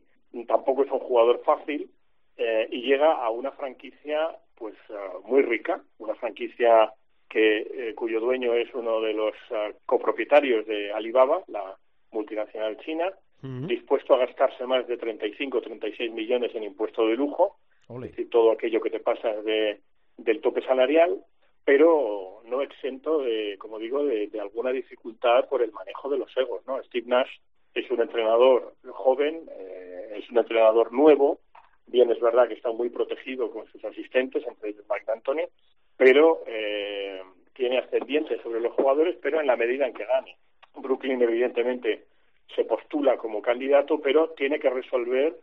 tampoco 0.49 0.83
es 0.83 0.91
un 0.91 0.99
jugador 0.99 1.43
fácil 1.45 1.89
eh, 2.37 2.69
y 2.73 2.83
llega 2.83 3.13
a 3.13 3.31
una 3.31 3.53
franquicia 3.53 4.37
pues 4.57 4.75
ah, 4.91 5.19
muy 5.25 5.43
rica, 5.43 5.81
una 5.99 6.17
franquicia 6.17 6.93
que, 7.29 7.59
eh, 7.59 7.95
cuyo 7.95 8.21
dueño 8.21 8.55
es 8.55 8.73
uno 8.75 9.01
de 9.01 9.13
los 9.13 9.35
ah, 9.51 9.71
copropietarios 9.87 10.67
de 10.67 10.93
Alibaba, 10.93 11.43
la 11.49 11.77
multinacional 12.11 12.79
china, 12.79 13.13
dispuesto 13.41 14.15
a 14.15 14.19
gastarse 14.19 14.67
más 14.67 14.89
de 14.89 14.97
35 14.97 15.59
o 15.59 15.61
36 15.61 16.13
millones 16.13 16.53
en 16.57 16.65
impuesto 16.65 17.07
de 17.07 17.15
lujo, 17.15 17.57
es 17.89 18.01
decir, 18.01 18.29
todo 18.31 18.51
aquello 18.51 18.81
que 18.81 18.91
te 18.91 18.99
pasa 18.99 19.29
de, 19.43 19.81
del 20.17 20.41
tope 20.41 20.61
salarial, 20.63 21.21
pero 21.65 22.43
no 22.47 22.63
exento 22.63 23.21
de, 23.21 23.57
como 23.59 23.79
digo, 23.79 24.05
de, 24.05 24.29
alguna 24.41 24.71
dificultad 24.71 25.49
por 25.49 25.63
el 25.63 25.71
manejo 25.71 26.09
de 26.09 26.19
los 26.19 26.37
egos, 26.37 26.67
¿no? 26.67 26.83
Steve 26.83 27.07
Nash 27.07 27.31
es 27.75 27.89
un 27.91 28.01
entrenador 28.01 28.75
joven, 28.91 29.43
eh, 29.53 30.19
es 30.19 30.29
un 30.31 30.39
entrenador 30.39 30.93
nuevo, 30.93 31.39
bien 31.87 32.11
es 32.11 32.21
verdad 32.21 32.49
que 32.49 32.55
está 32.55 32.73
muy 32.73 32.89
protegido 32.91 33.51
con 33.51 33.67
sus 33.71 33.85
asistentes, 33.85 34.45
entre 34.47 34.71
ellos 34.71 34.85
Mike 34.91 35.05
D'Antoni, 35.07 35.45
pero 35.99 36.45
eh, 36.47 37.21
tiene 37.53 37.79
ascendiente 37.79 38.41
sobre 38.41 38.61
los 38.61 38.73
jugadores, 38.73 39.17
pero 39.21 39.41
en 39.41 39.49
la 39.49 39.57
medida 39.57 39.87
en 39.87 39.93
que 39.93 40.07
gane. 40.07 40.37
Brooklyn, 40.77 41.21
evidentemente, 41.21 42.05
se 42.55 42.65
postula 42.65 43.19
como 43.19 43.43
candidato, 43.43 44.01
pero 44.01 44.31
tiene 44.31 44.61
que 44.61 44.71
resolver 44.71 45.37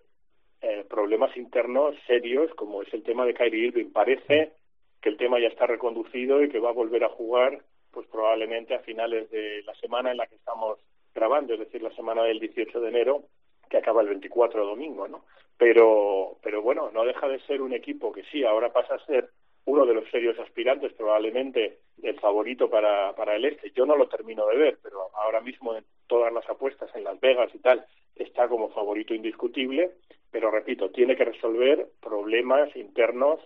eh, 0.62 0.86
problemas 0.90 1.36
internos 1.36 1.94
serios, 2.08 2.50
como 2.56 2.82
es 2.82 2.94
el 2.94 3.04
tema 3.04 3.26
de 3.26 3.34
Kyrie 3.34 3.68
Irving. 3.68 3.92
Parece 3.92 4.54
que 5.02 5.10
el 5.10 5.18
tema 5.18 5.40
ya 5.40 5.50
está 5.50 5.68
reconducido 5.68 6.42
y 6.42 6.50
que 6.50 6.60
va 6.60 6.70
a 6.70 6.74
volver 6.74 7.04
a 7.04 7.10
jugar, 7.10 7.60
pues 7.92 8.08
probablemente 8.08 8.74
a 8.74 8.80
finales 8.80 9.30
de 9.30 9.62
la 9.64 9.76
semana 9.76 10.12
en 10.12 10.18
la 10.18 10.26
que 10.28 10.36
estamos 10.36 10.80
grabando, 11.14 11.54
es 11.54 11.60
decir, 11.60 11.84
la 11.84 11.94
semana 11.96 12.24
del 12.24 12.40
18 12.40 12.80
de 12.80 12.90
enero, 12.90 13.24
que 13.70 13.78
acaba 13.78 14.02
el 14.02 14.08
24 14.08 14.66
domingo, 14.66 15.08
¿no? 15.08 15.26
Pero, 15.58 16.38
pero 16.42 16.62
bueno, 16.62 16.92
no 16.94 17.04
deja 17.04 17.28
de 17.28 17.40
ser 17.42 17.62
un 17.62 17.74
equipo 17.74 18.14
que 18.14 18.24
sí, 18.32 18.44
ahora 18.46 18.72
pasa 18.72 18.96
a 18.96 19.06
ser 19.06 19.30
uno 19.66 19.86
de 19.86 19.94
los 19.94 20.10
serios 20.10 20.38
aspirantes, 20.40 20.94
probablemente 20.94 21.80
el 22.02 22.20
favorito 22.20 22.70
para, 22.70 23.14
para 23.16 23.36
el 23.36 23.46
este. 23.46 23.72
Yo 23.72 23.86
no 23.86 23.96
lo 23.96 24.08
termino 24.08 24.46
de 24.48 24.58
ver, 24.58 24.78
pero 24.82 25.10
ahora 25.16 25.42
mismo 25.42 25.76
en 25.76 25.84
todas 26.08 26.32
las 26.32 26.48
apuestas 26.50 26.90
en 26.96 27.04
Las 27.04 27.20
Vegas 27.20 27.50
y 27.54 27.60
tal 27.60 27.86
está 28.16 28.48
como 28.48 28.70
favorito 28.70 29.14
indiscutible, 29.14 29.92
pero 30.32 30.52
repito, 30.52 30.90
tiene 30.92 31.16
que 31.16 31.26
resolver 31.26 31.88
problemas 32.02 32.74
internos 32.76 33.40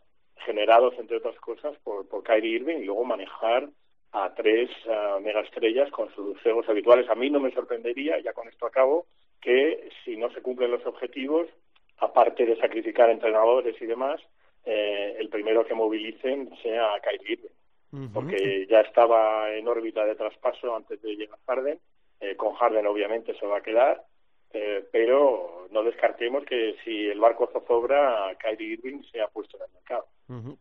generados, 0.46 0.94
entre 1.00 1.18
otras 1.18 1.36
cosas, 1.40 1.78
por, 1.84 2.08
por 2.08 2.24
Kyrie 2.24 2.56
Irving 2.58 2.78
y 2.78 2.86
luego 2.86 3.04
manejar 3.04 3.70
a 4.12 4.34
tres 4.34 4.70
uh, 4.86 5.20
megaestrellas 5.22 5.92
con 5.92 6.14
sus 6.16 6.44
egos 6.46 6.68
habituales. 6.68 7.10
A 7.10 7.16
mí 7.16 7.30
no 7.30 7.40
me 7.40 7.52
sorprendería, 7.52 8.20
ya 8.20 8.34
con 8.34 8.48
esto 8.48 8.66
acabo, 8.66 9.06
que 9.42 9.90
si 10.04 10.18
no 10.18 10.32
se 10.32 10.42
cumplen 10.42 10.72
los 10.72 10.86
objetivos, 10.86 11.48
aparte 11.98 12.46
de 12.46 12.58
sacrificar 12.58 13.10
entrenadores 13.10 13.80
y 13.82 13.86
demás, 13.86 14.22
eh, 14.66 15.16
el 15.20 15.30
primero 15.30 15.66
que 15.66 15.74
movilicen 15.74 16.50
sea 16.62 17.00
Kyrie 17.02 17.34
Irving, 17.34 18.10
porque 18.14 18.68
ya 18.70 18.82
estaba 18.82 19.52
en 19.54 19.68
órbita 19.68 20.06
de 20.06 20.16
traspaso 20.16 20.76
antes 20.76 21.02
de 21.02 21.16
llegar 21.16 21.40
Harden. 21.48 21.80
Eh, 22.20 22.36
con 22.36 22.54
Harden 22.56 22.86
obviamente 22.86 23.34
se 23.40 23.46
va 23.46 23.60
a 23.60 23.64
quedar, 23.64 24.04
eh, 24.52 24.86
pero 24.92 25.68
no 25.72 25.84
descartemos 25.84 26.44
que 26.44 26.76
si 26.84 27.08
el 27.08 27.20
barco 27.20 27.50
zozobra, 27.54 28.36
Kyrie 28.40 28.74
Irving 28.74 29.04
se 29.12 29.22
ha 29.22 29.28
puesto 29.28 29.58
en 29.58 29.64
el 29.64 29.72
mercado. 29.74 30.08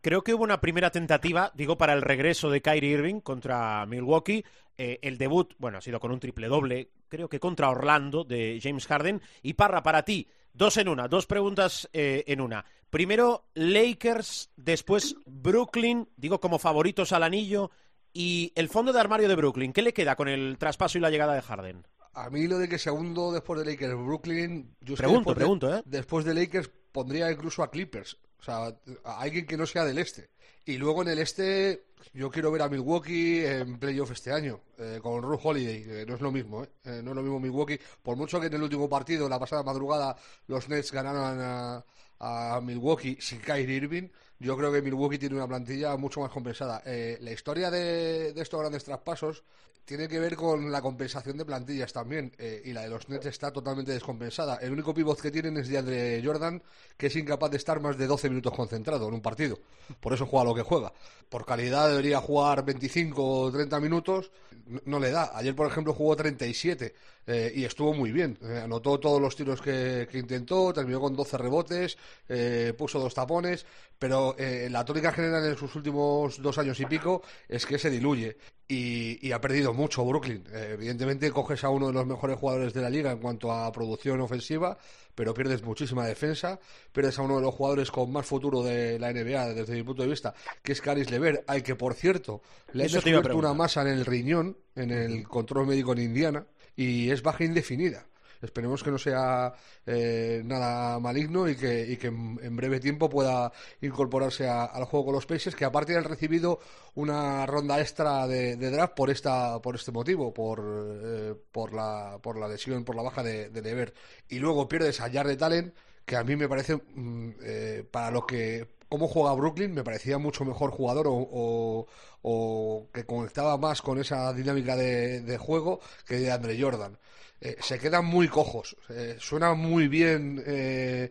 Creo 0.00 0.22
que 0.22 0.32
hubo 0.32 0.44
una 0.44 0.60
primera 0.60 0.90
tentativa, 0.90 1.52
digo, 1.54 1.76
para 1.76 1.92
el 1.92 2.00
regreso 2.00 2.48
de 2.48 2.62
Kyrie 2.62 2.92
Irving 2.92 3.20
contra 3.20 3.84
Milwaukee. 3.86 4.44
Eh, 4.78 4.98
el 5.02 5.18
debut, 5.18 5.54
bueno, 5.58 5.78
ha 5.78 5.80
sido 5.82 6.00
con 6.00 6.12
un 6.12 6.20
triple 6.20 6.46
doble, 6.46 6.88
creo 7.08 7.28
que 7.28 7.40
contra 7.40 7.68
Orlando 7.68 8.24
de 8.24 8.60
James 8.62 8.86
Harden. 8.86 9.20
Y 9.42 9.54
Parra, 9.54 9.82
para 9.82 10.04
ti, 10.04 10.26
dos 10.58 10.76
en 10.76 10.88
una, 10.88 11.08
dos 11.08 11.26
preguntas 11.26 11.88
eh, 11.92 12.24
en 12.26 12.40
una. 12.40 12.64
Primero, 12.90 13.46
Lakers, 13.54 14.50
después 14.56 15.16
Brooklyn, 15.24 16.08
digo, 16.16 16.40
como 16.40 16.58
favoritos 16.58 17.12
al 17.12 17.22
anillo. 17.22 17.70
Y 18.12 18.52
el 18.56 18.68
fondo 18.68 18.92
de 18.92 19.00
armario 19.00 19.28
de 19.28 19.36
Brooklyn, 19.36 19.72
¿qué 19.72 19.82
le 19.82 19.94
queda 19.94 20.16
con 20.16 20.28
el 20.28 20.58
traspaso 20.58 20.98
y 20.98 21.00
la 21.00 21.10
llegada 21.10 21.34
de 21.34 21.42
Harden? 21.42 21.86
A 22.14 22.30
mí 22.30 22.48
lo 22.48 22.58
de 22.58 22.68
que 22.68 22.78
segundo 22.78 23.30
después 23.30 23.60
de 23.60 23.70
Lakers 23.70 23.94
Brooklyn, 23.94 24.74
yo 24.80 24.96
pregunto, 24.96 25.30
después 25.30 25.36
pregunto, 25.36 25.68
de, 25.68 25.78
¿eh? 25.78 25.82
Después 25.84 26.24
de 26.24 26.34
Lakers 26.34 26.70
pondría 26.90 27.30
incluso 27.30 27.62
a 27.62 27.70
Clippers, 27.70 28.18
o 28.40 28.42
sea, 28.42 28.74
alguien 29.04 29.46
que 29.46 29.56
no 29.56 29.66
sea 29.66 29.84
del 29.84 29.98
este. 29.98 30.30
Y 30.64 30.76
luego 30.76 31.02
en 31.02 31.08
el 31.08 31.18
este, 31.18 31.86
yo 32.12 32.30
quiero 32.30 32.50
ver 32.50 32.62
a 32.62 32.68
Milwaukee 32.68 33.44
en 33.44 33.78
playoff 33.78 34.10
este 34.10 34.32
año, 34.32 34.60
eh, 34.78 34.98
con 35.02 35.22
Ru 35.22 35.38
Holiday, 35.42 36.04
no 36.06 36.14
es 36.14 36.20
lo 36.20 36.30
mismo, 36.30 36.62
¿eh? 36.62 36.68
¿eh? 36.84 37.00
No 37.02 37.10
es 37.10 37.16
lo 37.16 37.22
mismo 37.22 37.40
Milwaukee, 37.40 37.80
por 38.02 38.16
mucho 38.16 38.38
que 38.38 38.48
en 38.48 38.54
el 38.54 38.62
último 38.62 38.88
partido, 38.88 39.28
la 39.28 39.38
pasada 39.38 39.62
madrugada, 39.62 40.16
los 40.46 40.68
Nets 40.68 40.92
ganaron 40.92 41.40
a, 41.40 41.84
a 42.18 42.60
Milwaukee 42.60 43.16
sin 43.20 43.40
Kyrie 43.40 43.76
Irving, 43.76 44.08
yo 44.40 44.56
creo 44.56 44.72
que 44.72 44.82
Milwaukee 44.82 45.18
tiene 45.18 45.34
una 45.34 45.48
plantilla 45.48 45.96
mucho 45.96 46.20
más 46.20 46.30
compensada. 46.30 46.82
Eh, 46.84 47.18
la 47.20 47.32
historia 47.32 47.70
de, 47.70 48.30
estos 48.36 48.60
grandes 48.60 48.84
traspasos 48.84 49.42
tiene 49.88 50.06
que 50.06 50.18
ver 50.18 50.36
con 50.36 50.70
la 50.70 50.82
compensación 50.82 51.38
de 51.38 51.46
plantillas 51.46 51.94
también. 51.94 52.30
Eh, 52.36 52.60
y 52.66 52.74
la 52.74 52.82
de 52.82 52.90
los 52.90 53.08
Nets 53.08 53.24
está 53.24 53.50
totalmente 53.50 53.90
descompensada. 53.90 54.56
El 54.56 54.72
único 54.72 54.92
pivot 54.92 55.18
que 55.18 55.30
tienen 55.30 55.56
es 55.56 55.68
de 55.68 56.20
Jordan, 56.22 56.62
que 56.94 57.06
es 57.06 57.16
incapaz 57.16 57.50
de 57.50 57.56
estar 57.56 57.80
más 57.80 57.96
de 57.96 58.06
12 58.06 58.28
minutos 58.28 58.52
concentrado 58.52 59.08
en 59.08 59.14
un 59.14 59.22
partido. 59.22 59.58
Por 59.98 60.12
eso 60.12 60.26
juega 60.26 60.44
lo 60.44 60.54
que 60.54 60.60
juega. 60.60 60.92
Por 61.30 61.46
calidad 61.46 61.88
debería 61.88 62.20
jugar 62.20 62.66
25 62.66 63.24
o 63.24 63.50
30 63.50 63.80
minutos. 63.80 64.30
No, 64.66 64.82
no 64.84 65.00
le 65.00 65.10
da. 65.10 65.30
Ayer, 65.34 65.56
por 65.56 65.66
ejemplo, 65.66 65.94
jugó 65.94 66.14
37 66.14 66.94
eh, 67.28 67.52
y 67.54 67.64
estuvo 67.64 67.92
muy 67.92 68.10
bien. 68.10 68.38
Eh, 68.42 68.62
anotó 68.64 68.98
todos 68.98 69.20
los 69.20 69.36
tiros 69.36 69.60
que, 69.60 70.08
que, 70.10 70.18
intentó, 70.18 70.72
terminó 70.72 70.98
con 70.98 71.14
12 71.14 71.36
rebotes, 71.36 71.98
eh, 72.26 72.72
puso 72.76 72.98
dos 72.98 73.12
tapones, 73.12 73.66
pero 73.98 74.34
eh, 74.38 74.68
la 74.70 74.82
tónica 74.82 75.12
general 75.12 75.44
en 75.44 75.56
sus 75.56 75.74
últimos 75.76 76.40
dos 76.40 76.56
años 76.56 76.80
y 76.80 76.86
pico 76.86 77.22
es 77.46 77.66
que 77.66 77.78
se 77.78 77.90
diluye. 77.90 78.38
Y, 78.66 79.26
y 79.26 79.32
ha 79.32 79.40
perdido 79.40 79.72
mucho 79.72 80.04
Brooklyn. 80.04 80.44
Evidentemente 80.52 81.30
coges 81.30 81.64
a 81.64 81.70
uno 81.70 81.86
de 81.86 81.94
los 81.94 82.06
mejores 82.06 82.38
jugadores 82.38 82.74
de 82.74 82.82
la 82.82 82.90
liga 82.90 83.12
en 83.12 83.18
cuanto 83.18 83.50
a 83.50 83.72
producción 83.72 84.20
ofensiva, 84.20 84.76
pero 85.14 85.32
pierdes 85.32 85.62
muchísima 85.62 86.06
defensa, 86.06 86.60
pierdes 86.92 87.18
a 87.18 87.22
uno 87.22 87.36
de 87.36 87.42
los 87.42 87.54
jugadores 87.54 87.90
con 87.90 88.12
más 88.12 88.26
futuro 88.26 88.62
de 88.62 88.98
la 88.98 89.10
NBA 89.10 89.54
desde 89.54 89.74
mi 89.74 89.82
punto 89.82 90.02
de 90.02 90.08
vista, 90.08 90.34
que 90.62 90.72
es 90.72 90.82
Caris 90.82 91.10
Lever, 91.10 91.44
al 91.46 91.62
que 91.62 91.76
por 91.76 91.94
cierto 91.94 92.42
le 92.72 92.84
han 92.84 92.92
descubierto 92.92 93.36
una 93.36 93.54
masa 93.54 93.82
en 93.82 93.88
el 93.88 94.04
riñón, 94.04 94.58
en 94.76 94.90
el 94.90 95.26
control 95.26 95.66
médico 95.66 95.92
en 95.92 96.00
Indiana, 96.00 96.46
y 96.78 97.10
es 97.10 97.22
baja 97.22 97.42
indefinida. 97.42 98.06
Esperemos 98.40 98.84
que 98.84 98.92
no 98.92 98.98
sea 98.98 99.52
eh, 99.84 100.42
nada 100.44 101.00
maligno 101.00 101.48
y 101.48 101.56
que, 101.56 101.98
en, 102.02 102.56
breve 102.56 102.78
tiempo 102.78 103.10
pueda 103.10 103.50
incorporarse 103.80 104.48
a, 104.48 104.64
al 104.64 104.84
juego 104.84 105.06
con 105.06 105.14
los 105.16 105.26
Pacers, 105.26 105.56
que 105.56 105.64
aparte 105.64 105.96
han 105.96 106.04
recibido 106.04 106.60
una 106.94 107.44
ronda 107.46 107.80
extra 107.80 108.28
de, 108.28 108.54
de 108.56 108.70
draft 108.70 108.94
por 108.94 109.10
esta 109.10 109.60
por 109.60 109.74
este 109.74 109.90
motivo, 109.90 110.32
por, 110.32 110.62
eh, 111.02 111.34
por, 111.50 111.74
la, 111.74 112.20
por 112.22 112.38
la 112.38 112.46
lesión, 112.46 112.84
por 112.84 112.94
la 112.94 113.02
baja 113.02 113.24
de, 113.24 113.50
de 113.50 113.60
Lever. 113.60 113.92
Y 114.28 114.38
luego 114.38 114.68
pierdes 114.68 115.00
a 115.00 115.10
Jared 115.10 115.42
Allen, 115.42 115.74
que 116.06 116.14
a 116.14 116.22
mí 116.22 116.36
me 116.36 116.48
parece, 116.48 116.76
mm, 116.76 117.30
eh, 117.42 117.84
para 117.90 118.12
lo 118.12 118.24
que 118.24 118.77
cómo 118.88 119.08
juega 119.08 119.34
Brooklyn 119.34 119.74
me 119.74 119.84
parecía 119.84 120.18
mucho 120.18 120.44
mejor 120.44 120.70
jugador 120.70 121.08
o, 121.08 121.14
o, 121.14 121.86
o 122.22 122.88
que 122.92 123.04
conectaba 123.04 123.56
más 123.56 123.82
con 123.82 123.98
esa 123.98 124.32
dinámica 124.32 124.76
de, 124.76 125.38
juego 125.38 125.80
que 126.06 126.16
de 126.16 126.30
Andre 126.32 126.60
Jordan. 126.60 126.98
Eh, 127.40 127.56
se 127.60 127.78
quedan 127.78 128.04
muy 128.04 128.28
cojos. 128.28 128.76
Eh, 128.88 129.16
suena 129.20 129.54
muy 129.54 129.86
bien 129.86 130.42
eh, 130.44 131.10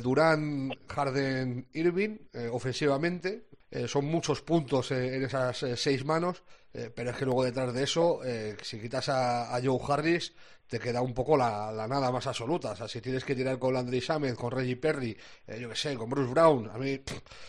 Durán, 0.00 0.70
Harden, 0.86 1.66
Irving 1.72 2.18
ofensivamente. 2.52 3.46
son 3.88 4.04
muchos 4.04 4.42
puntos 4.42 4.92
en 4.92 5.24
esas 5.24 5.64
seis 5.74 6.04
manos, 6.04 6.44
pero 6.94 7.10
es 7.10 7.16
que 7.16 7.24
luego 7.24 7.42
detrás 7.42 7.74
de 7.74 7.82
eso, 7.82 8.20
si 8.62 8.78
quitas 8.78 9.08
a, 9.08 9.52
a 9.52 9.60
Joe 9.60 9.80
Harris, 9.88 10.34
te 10.66 10.78
queda 10.78 11.02
un 11.02 11.12
poco 11.12 11.36
la, 11.36 11.70
la, 11.70 11.86
nada 11.86 12.10
más 12.10 12.26
absoluta. 12.26 12.72
O 12.72 12.76
sea, 12.76 12.88
si 12.88 13.00
tienes 13.00 13.24
que 13.24 13.34
tirar 13.34 13.58
con 13.58 13.74
Landry 13.74 14.00
Shamet, 14.00 14.34
con 14.34 14.50
Reggie 14.50 14.76
Perry, 14.76 15.16
eh, 15.46 15.58
yo 15.60 15.68
que 15.68 15.76
sé, 15.76 15.94
con 15.96 16.08
Bruce 16.08 16.30
Brown, 16.30 16.70
a 16.72 16.78
mí, 16.78 17.00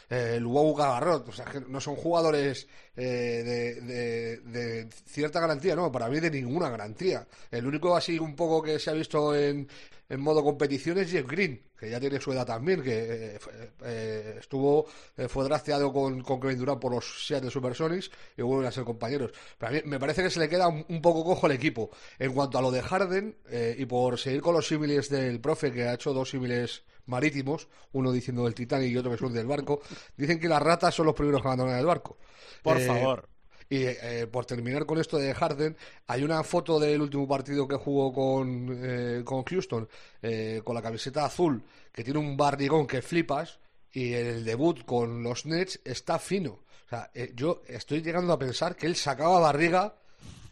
eh, 0.09 0.37
Luau 0.39 0.75
Gagarrot, 0.75 1.29
o 1.29 1.31
sea, 1.31 1.45
que 1.45 1.61
no 1.61 1.79
son 1.79 1.95
jugadores 1.95 2.67
eh, 2.95 3.43
de, 3.45 3.81
de, 3.81 4.37
de, 4.37 4.89
cierta 5.05 5.39
garantía, 5.39 5.75
no, 5.75 5.91
para 5.91 6.09
mí 6.09 6.19
de 6.19 6.31
ninguna 6.31 6.69
garantía. 6.69 7.25
El 7.49 7.65
único 7.65 7.95
así 7.95 8.19
un 8.19 8.35
poco 8.35 8.61
que 8.61 8.77
se 8.79 8.89
ha 8.89 8.93
visto 8.93 9.35
en, 9.35 9.67
en 10.09 10.21
modo 10.21 10.43
competición 10.43 10.97
es 10.97 11.09
Jeff 11.09 11.27
Green, 11.27 11.61
que 11.83 11.89
ya 11.89 11.99
tiene 11.99 12.19
su 12.19 12.31
edad 12.31 12.45
también, 12.45 12.81
que 12.81 13.35
eh, 13.35 13.39
eh, 13.83 14.35
estuvo, 14.39 14.85
eh, 15.17 15.27
fue 15.27 15.43
drafteado 15.43 15.91
con, 15.91 16.21
con 16.21 16.39
Kevin 16.39 16.57
Durant 16.57 16.79
por 16.79 16.93
los 16.93 17.27
Seattle 17.27 17.51
Supersonics 17.51 18.09
y 18.37 18.41
vuelven 18.41 18.67
a 18.67 18.71
ser 18.71 18.85
compañeros. 18.85 19.31
Pero 19.57 19.69
a 19.69 19.73
mí 19.73 19.81
me 19.85 19.99
parece 19.99 20.23
que 20.23 20.29
se 20.29 20.39
le 20.39 20.47
queda 20.47 20.69
un, 20.69 20.85
un 20.87 21.01
poco 21.01 21.25
cojo 21.25 21.45
el 21.47 21.53
equipo. 21.53 21.91
En 22.19 22.33
cuanto 22.33 22.57
a 22.57 22.61
lo 22.61 22.71
de 22.71 22.81
Harden, 22.81 23.35
y 23.77 23.85
por 23.85 24.17
seguir 24.17 24.41
con 24.41 24.53
los 24.53 24.67
símiles 24.67 25.09
del 25.09 25.41
profe, 25.41 25.73
que 25.73 25.83
ha 25.83 25.93
hecho 25.93 26.13
dos 26.13 26.29
símiles 26.29 26.83
marítimos, 27.05 27.67
uno 27.91 28.11
diciendo 28.11 28.45
del 28.45 28.55
Titanic 28.55 28.89
y 28.89 28.97
otro 28.97 29.11
que 29.11 29.17
son 29.17 29.33
del 29.33 29.45
barco, 29.45 29.81
dicen 30.15 30.39
que 30.39 30.47
las 30.47 30.61
ratas 30.61 30.95
son 30.95 31.05
los 31.07 31.15
primeros 31.15 31.41
que 31.41 31.47
abandonan 31.47 31.77
el 31.77 31.85
barco. 31.85 32.17
Por 32.61 32.79
favor. 32.79 33.32
Y 33.73 33.87
eh, 33.87 34.27
por 34.31 34.45
terminar 34.45 34.85
con 34.85 34.99
esto 34.99 35.17
de 35.17 35.33
Harden, 35.33 35.75
hay 36.05 36.23
una 36.23 36.43
foto 36.43 36.79
del 36.79 37.01
último 37.01 37.27
partido 37.27 37.67
que 37.67 37.75
jugó 37.75 38.13
con, 38.13 38.69
eh, 38.69 39.23
con 39.25 39.43
Houston, 39.43 39.89
eh, 40.21 40.61
con 40.63 40.75
la 40.75 40.81
camiseta 40.83 41.25
azul, 41.25 41.63
que 41.91 42.03
tiene 42.03 42.19
un 42.19 42.37
barrigón 42.37 42.85
que 42.85 43.01
flipas, 43.01 43.57
y 43.91 44.13
el 44.13 44.45
debut 44.45 44.85
con 44.85 45.23
los 45.23 45.47
Nets 45.47 45.79
está 45.83 46.19
fino. 46.19 46.51
O 46.85 46.87
sea, 46.87 47.09
yo 47.33 47.63
estoy 47.65 48.03
llegando 48.03 48.33
a 48.33 48.37
pensar 48.37 48.75
que 48.75 48.85
él 48.85 48.95
sacaba 48.95 49.39
barriga 49.39 49.95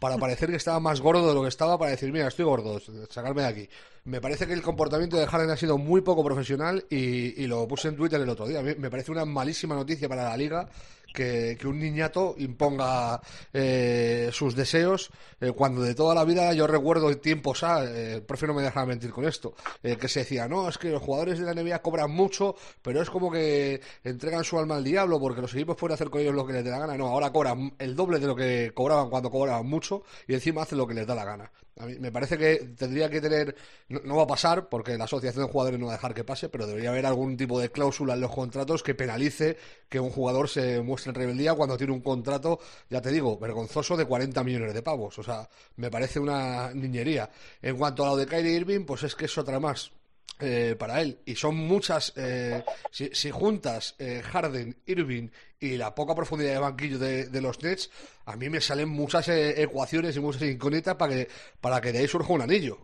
para 0.02 0.18
parecer 0.18 0.50
que 0.50 0.56
estaba 0.56 0.80
más 0.80 1.00
gordo 1.00 1.28
de 1.28 1.34
lo 1.34 1.42
que 1.42 1.48
estaba, 1.48 1.78
para 1.78 1.92
decir, 1.92 2.10
mira, 2.10 2.26
estoy 2.26 2.44
gordo, 2.44 2.80
sacarme 3.08 3.42
de 3.42 3.46
aquí. 3.46 3.68
Me 4.02 4.20
parece 4.20 4.48
que 4.48 4.52
el 4.52 4.60
comportamiento 4.60 5.16
de 5.16 5.28
Harden 5.28 5.50
ha 5.50 5.56
sido 5.56 5.78
muy 5.78 6.00
poco 6.00 6.24
profesional 6.24 6.84
y, 6.90 7.40
y 7.40 7.46
lo 7.46 7.68
puse 7.68 7.86
en 7.86 7.94
Twitter 7.94 8.20
el 8.20 8.28
otro 8.28 8.48
día. 8.48 8.62
Me 8.62 8.90
parece 8.90 9.12
una 9.12 9.24
malísima 9.24 9.76
noticia 9.76 10.08
para 10.08 10.24
la 10.24 10.36
liga 10.36 10.68
que, 11.12 11.56
que 11.58 11.68
un 11.68 11.78
niñato 11.78 12.34
imponga 12.38 13.20
eh, 13.52 14.30
sus 14.32 14.56
deseos 14.56 15.10
eh, 15.40 15.52
cuando 15.52 15.82
de 15.82 15.94
toda 15.94 16.14
la 16.14 16.24
vida 16.24 16.52
yo 16.52 16.66
recuerdo 16.66 17.14
tiempos 17.18 17.62
a, 17.62 17.84
eh, 17.84 18.20
profe 18.20 18.46
no 18.46 18.54
me 18.54 18.62
dejaba 18.62 18.86
mentir 18.86 19.10
con 19.10 19.24
esto, 19.24 19.54
eh, 19.82 19.96
que 19.96 20.08
se 20.08 20.20
decía, 20.20 20.48
no, 20.48 20.68
es 20.68 20.78
que 20.78 20.90
los 20.90 21.02
jugadores 21.02 21.38
de 21.38 21.44
la 21.44 21.54
NBA 21.54 21.82
cobran 21.82 22.10
mucho, 22.10 22.56
pero 22.80 23.02
es 23.02 23.10
como 23.10 23.30
que 23.30 23.80
entregan 24.04 24.44
su 24.44 24.58
alma 24.58 24.76
al 24.76 24.84
diablo 24.84 25.20
porque 25.20 25.40
los 25.40 25.54
equipos 25.54 25.76
pueden 25.76 25.94
hacer 25.94 26.10
con 26.10 26.20
ellos 26.20 26.34
lo 26.34 26.46
que 26.46 26.54
les 26.54 26.64
dé 26.64 26.70
la 26.70 26.78
gana. 26.78 26.96
No, 26.96 27.08
ahora 27.08 27.30
cobran 27.32 27.74
el 27.78 27.94
doble 27.94 28.18
de 28.18 28.26
lo 28.26 28.34
que 28.34 28.72
cobraban 28.74 29.10
cuando 29.10 29.30
cobraban 29.30 29.66
mucho 29.66 29.91
y 30.26 30.34
encima 30.34 30.62
hacen 30.62 30.78
lo 30.78 30.86
que 30.86 30.94
les 30.94 31.06
da 31.06 31.14
la 31.14 31.24
gana. 31.24 31.52
A 31.78 31.86
mí 31.86 31.98
me 31.98 32.12
parece 32.12 32.36
que 32.36 32.56
tendría 32.76 33.08
que 33.08 33.20
tener, 33.20 33.56
no, 33.88 34.16
va 34.16 34.24
a 34.24 34.26
pasar 34.26 34.68
porque 34.68 34.96
la 34.98 35.04
asociación 35.04 35.46
de 35.46 35.52
jugadores 35.52 35.80
no 35.80 35.86
va 35.86 35.92
a 35.92 35.96
dejar 35.96 36.12
que 36.14 36.22
pase, 36.22 36.48
pero 36.48 36.66
debería 36.66 36.90
haber 36.90 37.06
algún 37.06 37.36
tipo 37.36 37.58
de 37.58 37.70
cláusula 37.70 38.14
en 38.14 38.20
los 38.20 38.30
contratos 38.30 38.82
que 38.82 38.94
penalice 38.94 39.56
que 39.88 39.98
un 39.98 40.10
jugador 40.10 40.48
se 40.48 40.82
muestre 40.82 41.10
en 41.10 41.14
rebeldía 41.14 41.54
cuando 41.54 41.76
tiene 41.76 41.92
un 41.92 42.00
contrato, 42.00 42.58
ya 42.90 43.00
te 43.00 43.10
digo, 43.10 43.38
vergonzoso 43.38 43.96
de 43.96 44.04
40 44.04 44.44
millones 44.44 44.74
de 44.74 44.82
pavos. 44.82 45.18
O 45.18 45.22
sea, 45.22 45.48
me 45.76 45.90
parece 45.90 46.20
una 46.20 46.72
niñería. 46.74 47.30
En 47.62 47.76
cuanto 47.76 48.04
a 48.04 48.08
lo 48.08 48.16
de 48.16 48.26
Kyrie 48.26 48.56
Irving, 48.56 48.84
pues 48.84 49.02
es 49.04 49.14
que 49.14 49.24
es 49.24 49.38
otra 49.38 49.58
más. 49.58 49.92
Eh, 50.40 50.74
para 50.76 51.00
él. 51.00 51.20
Y 51.24 51.36
son 51.36 51.54
muchas. 51.54 52.12
Eh, 52.16 52.64
si, 52.90 53.30
juntas 53.30 53.94
eh, 53.98 54.22
Harden, 54.24 54.76
Irving 54.86 55.28
y 55.62 55.76
la 55.76 55.94
poca 55.94 56.14
profundidad 56.14 56.52
de 56.52 56.58
banquillo 56.58 56.98
de, 56.98 57.40
los 57.40 57.62
Nets, 57.62 57.90
a 58.26 58.36
mí 58.36 58.50
me 58.50 58.60
salen 58.60 58.88
muchas 58.88 59.28
ecuaciones 59.28 60.16
y 60.16 60.20
muchas 60.20 60.42
incógnitas 60.42 60.96
para 60.96 61.14
que, 61.14 61.28
para 61.60 61.80
que 61.80 61.92
de 61.92 62.00
ahí 62.00 62.08
surja 62.08 62.32
un 62.32 62.42
anillo. 62.42 62.78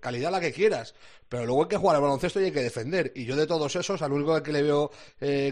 calidad 0.00 0.30
la 0.30 0.40
que 0.40 0.52
quieras. 0.52 0.94
Pero 1.28 1.44
luego 1.44 1.64
hay 1.64 1.68
que 1.68 1.76
jugar 1.76 1.96
al 1.96 2.02
baloncesto 2.02 2.40
y 2.40 2.44
hay 2.44 2.52
que 2.52 2.62
defender. 2.62 3.10
Y 3.16 3.24
yo 3.24 3.34
de 3.34 3.48
todos 3.48 3.74
esos, 3.74 4.00
al 4.00 4.12
único 4.12 4.40
que 4.44 4.52
le 4.52 4.62
veo 4.62 4.92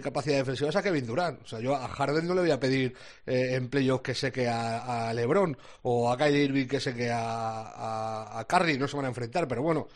capacidad 0.02 0.36
defensiva 0.36 0.70
es 0.70 0.76
a 0.76 0.82
Kevin 0.82 1.06
Durant. 1.06 1.42
O 1.42 1.46
sea, 1.46 1.58
yo 1.58 1.74
a 1.74 1.88
Harden 1.88 2.28
no 2.28 2.34
le 2.34 2.42
voy 2.42 2.50
a 2.52 2.60
pedir 2.60 2.94
en 3.26 3.68
playoff 3.68 4.02
que 4.02 4.14
seque 4.14 4.46
a, 4.46 5.08
a, 5.08 5.14
LeBron 5.14 5.56
o 5.82 6.12
a 6.12 6.16
Kyrie 6.16 6.44
Irving 6.44 6.66
que 6.66 6.78
seque 6.78 7.10
a, 7.10 7.62
a, 7.62 8.38
a 8.38 8.44
Curry. 8.46 8.78
No 8.78 8.86
se 8.86 8.96
van 8.96 9.06
a 9.06 9.08
enfrentar, 9.08 9.48
pero 9.48 9.62
bueno, 9.62 9.88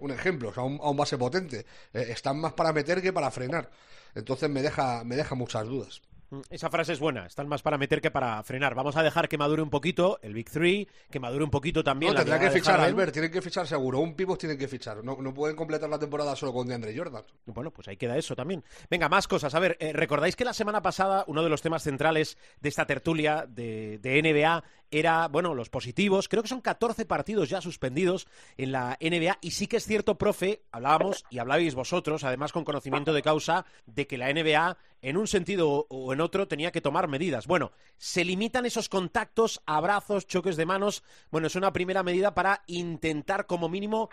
un 0.00 0.10
ejemplo. 0.12 0.52
A 0.56 0.62
un 0.64 0.96
base 0.96 1.18
potente. 1.18 1.66
Eh, 1.92 2.06
están 2.10 2.38
más 2.40 2.52
para 2.52 2.72
meter 2.72 3.02
que 3.02 3.12
para 3.12 3.30
frenar. 3.30 3.68
Entonces 4.14 4.48
me 4.48 4.62
deja, 4.62 5.04
me 5.04 5.16
deja 5.16 5.34
muchas 5.34 5.66
dudas. 5.66 6.02
Mm, 6.30 6.40
esa 6.50 6.68
frase 6.68 6.92
es 6.92 6.98
buena, 6.98 7.24
están 7.26 7.48
más 7.48 7.62
para 7.62 7.78
meter 7.78 8.00
que 8.00 8.10
para 8.10 8.42
frenar. 8.42 8.74
Vamos 8.74 8.96
a 8.96 9.02
dejar 9.02 9.28
que 9.28 9.38
madure 9.38 9.62
un 9.62 9.70
poquito 9.70 10.18
el 10.22 10.34
Big 10.34 10.50
Three, 10.50 10.86
que 11.10 11.20
madure 11.20 11.42
un 11.42 11.50
poquito 11.50 11.82
también. 11.82 12.12
No, 12.12 12.18
tendrá 12.18 12.38
que 12.38 12.50
fichar, 12.50 12.80
Albert, 12.80 13.12
tienen 13.12 13.30
que 13.30 13.40
fichar 13.40 13.66
seguro. 13.66 14.00
Un 14.00 14.14
pivot 14.14 14.38
tienen 14.38 14.58
que 14.58 14.68
fichar. 14.68 15.02
No, 15.02 15.16
no 15.20 15.32
pueden 15.32 15.56
completar 15.56 15.88
la 15.88 15.98
temporada 15.98 16.36
solo 16.36 16.52
con 16.52 16.68
DeAndre 16.68 16.96
Jordan. 16.96 17.24
Bueno, 17.46 17.70
pues 17.70 17.88
ahí 17.88 17.96
queda 17.96 18.16
eso 18.16 18.36
también. 18.36 18.62
Venga, 18.90 19.08
más 19.08 19.26
cosas. 19.26 19.54
A 19.54 19.58
ver, 19.58 19.76
eh, 19.80 19.92
¿recordáis 19.92 20.36
que 20.36 20.44
la 20.44 20.52
semana 20.52 20.82
pasada 20.82 21.24
uno 21.28 21.42
de 21.42 21.48
los 21.48 21.62
temas 21.62 21.82
centrales 21.82 22.36
de 22.60 22.68
esta 22.68 22.86
tertulia 22.86 23.46
de, 23.48 23.98
de 23.98 24.22
NBA 24.22 24.64
era, 24.90 25.28
bueno, 25.28 25.54
los 25.54 25.70
positivos. 25.70 26.28
Creo 26.28 26.42
que 26.42 26.48
son 26.48 26.60
14 26.60 27.06
partidos 27.06 27.48
ya 27.48 27.60
suspendidos 27.60 28.26
en 28.56 28.72
la 28.72 28.96
NBA. 29.00 29.38
Y 29.40 29.52
sí 29.52 29.66
que 29.66 29.78
es 29.78 29.84
cierto, 29.84 30.16
profe, 30.16 30.62
hablábamos 30.72 31.24
y 31.30 31.38
hablabais 31.38 31.74
vosotros, 31.74 32.24
además 32.24 32.52
con 32.52 32.64
conocimiento 32.64 33.12
de 33.12 33.22
causa, 33.22 33.66
de 33.86 34.06
que 34.06 34.18
la 34.18 34.32
NBA, 34.32 34.76
en 35.02 35.16
un 35.16 35.26
sentido 35.26 35.86
o 35.88 36.12
en 36.12 36.20
otro, 36.20 36.48
tenía 36.48 36.72
que 36.72 36.80
tomar 36.80 37.08
medidas. 37.08 37.46
Bueno, 37.46 37.72
se 37.96 38.24
limitan 38.24 38.66
esos 38.66 38.88
contactos, 38.88 39.62
abrazos, 39.66 40.26
choques 40.26 40.56
de 40.56 40.66
manos. 40.66 41.04
Bueno, 41.30 41.46
es 41.46 41.56
una 41.56 41.72
primera 41.72 42.02
medida 42.02 42.34
para 42.34 42.62
intentar, 42.66 43.46
como 43.46 43.68
mínimo, 43.68 44.10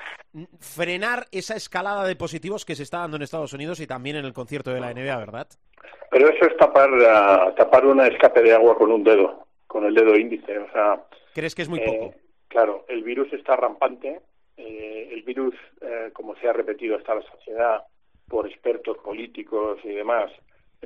frenar 0.59 1.28
esa 1.32 1.55
escalada 1.55 2.05
de 2.05 2.15
positivos 2.15 2.65
que 2.65 2.76
se 2.76 2.84
está 2.84 2.99
dando 2.99 3.17
en 3.17 3.23
Estados 3.23 3.53
Unidos 3.53 3.80
y 3.80 3.88
también 3.88 4.17
en 4.17 4.26
el 4.26 4.34
concierto 4.34 4.71
de 4.71 4.80
la 4.80 4.93
NBA, 4.93 5.17
¿verdad? 5.17 5.47
Pero 6.11 6.30
eso 6.30 6.45
es 6.45 6.57
tapar, 6.57 6.89
tapar 7.55 7.86
una 7.86 8.07
escape 8.07 8.41
de 8.41 8.53
agua 8.53 8.78
con 8.78 8.91
un 8.91 9.03
dedo 9.03 9.45
con 9.76 9.84
el 9.84 9.93
dedo 9.93 10.15
índice. 10.15 10.57
O 10.57 10.71
sea, 10.71 11.03
¿Crees 11.34 11.53
que 11.53 11.63
es 11.63 11.67
muy 11.67 11.82
poco? 11.82 12.05
Eh, 12.05 12.17
claro, 12.47 12.86
el 12.88 13.03
virus 13.03 13.34
está 13.34 13.57
rampante. 13.57 14.21
Eh, 14.55 15.09
el 15.11 15.21
virus, 15.23 15.53
eh, 15.82 16.11
como 16.13 16.34
se 16.38 16.47
ha 16.47 16.53
repetido 16.53 16.95
hasta 16.95 17.15
la 17.15 17.21
sociedad 17.23 17.84
por 18.30 18.47
expertos 18.47 18.97
políticos 18.99 19.80
y 19.84 19.89
demás, 19.89 20.32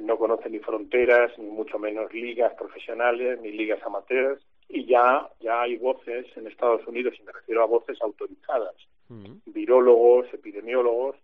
no 0.02 0.18
conoce 0.18 0.50
ni 0.50 0.58
fronteras, 0.58 1.38
ni 1.38 1.52
mucho 1.52 1.78
menos 1.78 2.12
ligas 2.12 2.56
profesionales, 2.56 3.40
ni 3.40 3.52
ligas 3.52 3.80
amateurs. 3.84 4.42
Y 4.68 4.88
ya, 4.88 5.30
ya 5.40 5.62
hay 5.62 5.78
voces 5.78 6.26
en 6.36 6.48
Estados 6.48 6.82
Unidos, 6.88 7.14
y 7.20 7.22
me 7.22 7.32
refiero 7.32 7.62
a 7.62 7.68
voces 7.68 8.02
autorizadas, 8.02 8.74
mm. 9.10 9.52
virólogos, 9.54 10.34
epidemiólogos, 10.34 11.16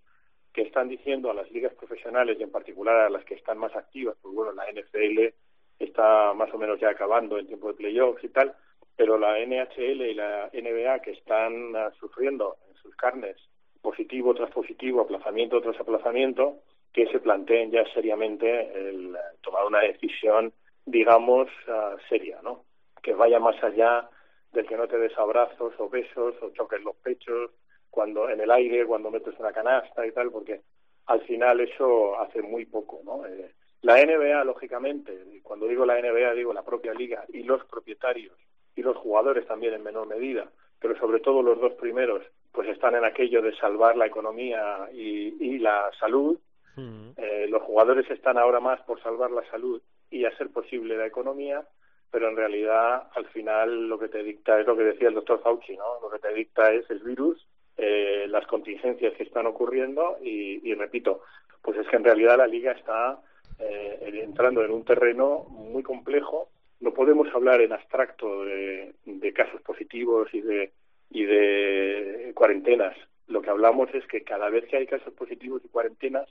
que 0.54 0.62
están 0.62 0.88
diciendo 0.88 1.32
a 1.32 1.34
las 1.34 1.50
ligas 1.50 1.74
profesionales 1.74 2.38
y 2.40 2.44
en 2.44 2.52
particular 2.52 2.96
a 2.96 3.10
las 3.10 3.26
que 3.26 3.34
están 3.34 3.58
más 3.58 3.76
activas, 3.76 4.16
pues 4.22 4.36
bueno, 4.36 4.52
la 4.52 4.72
NFL 4.72 5.34
está 5.80 6.34
más 6.34 6.54
o 6.54 6.58
menos 6.58 6.80
ya 6.80 6.90
acabando 6.90 7.38
en 7.38 7.48
tiempo 7.48 7.68
de 7.68 7.76
playoffs 7.76 8.24
y 8.24 8.30
tal, 8.30 8.56
pero 8.96 9.18
la 9.18 9.40
NHL 9.40 10.02
y 10.02 10.14
la 10.14 10.50
NBA 10.54 11.00
que 11.00 11.12
están 11.12 11.76
ah, 11.76 11.92
sufriendo 12.00 12.58
en 12.70 12.76
sus 12.76 12.96
carnes 12.96 13.36
positivo 13.82 14.34
tras 14.34 14.52
positivo, 14.52 15.02
aplazamiento 15.02 15.62
tras 15.62 15.80
aplazamiento, 15.80 16.60
que 16.94 17.08
se 17.08 17.20
planteen 17.20 17.72
ya 17.72 17.84
seriamente 17.94 18.72
el 18.74 19.16
tomar 19.42 19.66
una 19.66 19.80
decisión, 19.80 20.54
digamos, 20.86 21.50
ah, 21.68 21.96
seria, 22.10 22.40
¿no? 22.42 22.64
Que 23.04 23.14
vaya 23.14 23.40
más 23.40 23.62
allá 23.64 24.10
del 24.54 24.66
que 24.66 24.78
no 24.78 24.88
te 24.88 24.98
des 24.98 25.16
abrazos 25.18 25.74
o 25.78 25.90
besos 25.90 26.36
o 26.42 26.50
choques 26.52 26.82
los 26.82 26.96
pechos 26.96 27.52
cuando 27.90 28.30
en 28.30 28.40
el 28.40 28.52
aire, 28.52 28.86
cuando 28.86 29.12
metes 29.12 29.38
una 29.40 29.54
canasta 29.54 30.06
y 30.06 30.12
tal, 30.12 30.32
porque 30.32 30.62
al 31.08 31.22
final 31.22 31.60
eso 31.60 32.20
hace 32.20 32.42
muy 32.42 32.66
poco, 32.66 33.02
¿no? 33.04 33.26
Eh, 33.26 33.52
la 33.86 34.04
NBA, 34.04 34.44
lógicamente, 34.46 35.16
cuando 35.44 35.68
digo 35.68 35.86
la 35.86 36.02
NBA 36.02 36.34
digo 36.34 36.52
la 36.52 36.64
propia 36.64 36.92
liga 36.92 37.24
y 37.32 37.44
los 37.44 37.64
propietarios 37.66 38.34
y 38.76 38.82
los 38.82 38.98
jugadores 38.98 39.46
también 39.46 39.76
en 39.76 39.84
menor 39.84 40.08
medida, 40.08 40.50
pero 40.80 40.98
sobre 40.98 41.20
todo 41.20 41.44
los 41.44 41.62
dos 41.62 41.74
primeros, 41.74 42.24
pues 42.52 42.68
están 42.68 42.96
en 42.96 43.06
aquello 43.06 43.44
de 43.44 43.56
salvar 43.58 43.96
la 43.96 44.08
economía 44.08 44.90
y, 44.92 45.60
la 45.60 45.92
salud. 46.00 46.40
Mm. 46.76 47.12
Eh, 47.16 47.46
los 47.48 47.62
jugadores 47.62 48.10
están 48.10 48.40
ahora 48.40 48.60
más 48.60 48.82
por 48.82 49.00
salvar 49.04 49.30
la 49.30 49.48
salud 49.52 49.80
y 50.10 50.26
hacer 50.26 50.50
posible 50.50 50.98
la 50.98 51.06
economía, 51.06 51.64
pero 52.10 52.28
en 52.28 52.38
realidad 52.38 53.10
al 53.14 53.28
final 53.28 53.88
lo 53.88 54.00
que 54.00 54.08
te 54.08 54.24
dicta 54.24 54.60
es 54.60 54.66
lo 54.66 54.76
que 54.76 54.84
decía 54.84 55.10
el 55.10 55.14
doctor 55.14 55.44
Fauci, 55.44 55.78
¿no? 55.78 56.02
Lo 56.02 56.10
que 56.10 56.18
te 56.18 56.34
dicta 56.34 56.74
es 56.74 56.90
el 56.90 57.02
virus, 57.02 57.48
eh, 57.78 58.26
las 58.30 58.48
contingencias 58.48 59.14
que 59.14 59.24
están 59.24 59.46
ocurriendo 59.46 60.18
y, 60.24 60.68
y 60.68 60.74
repito, 60.74 61.22
pues 61.62 61.78
es 61.78 61.88
que 61.88 61.98
en 61.98 62.04
realidad 62.04 62.40
la 62.40 62.48
liga 62.48 62.72
está 62.72 63.22
eh, 63.60 64.22
entrando 64.24 64.64
en 64.64 64.72
un 64.72 64.84
terreno 64.84 65.46
muy 65.50 65.84
complejo. 65.84 66.50
No 66.80 66.94
podemos 66.94 67.28
hablar 67.34 67.62
en 67.62 67.74
abstracto 67.74 68.44
de, 68.46 68.94
casos 69.34 69.62
positivos 69.62 70.34
y 70.34 70.42
de, 70.42 70.72
y 71.10 71.26
de 71.26 72.32
cuarentenas. 72.36 72.96
Lo 73.28 73.42
que 73.42 73.50
hablamos 73.50 73.94
es 73.94 74.06
que 74.08 74.24
cada 74.24 74.50
vez 74.50 74.66
que 74.66 74.78
hay 74.78 74.88
casos 74.88 75.14
positivos 75.14 75.62
y 75.66 75.70
cuarentenas, 75.70 76.30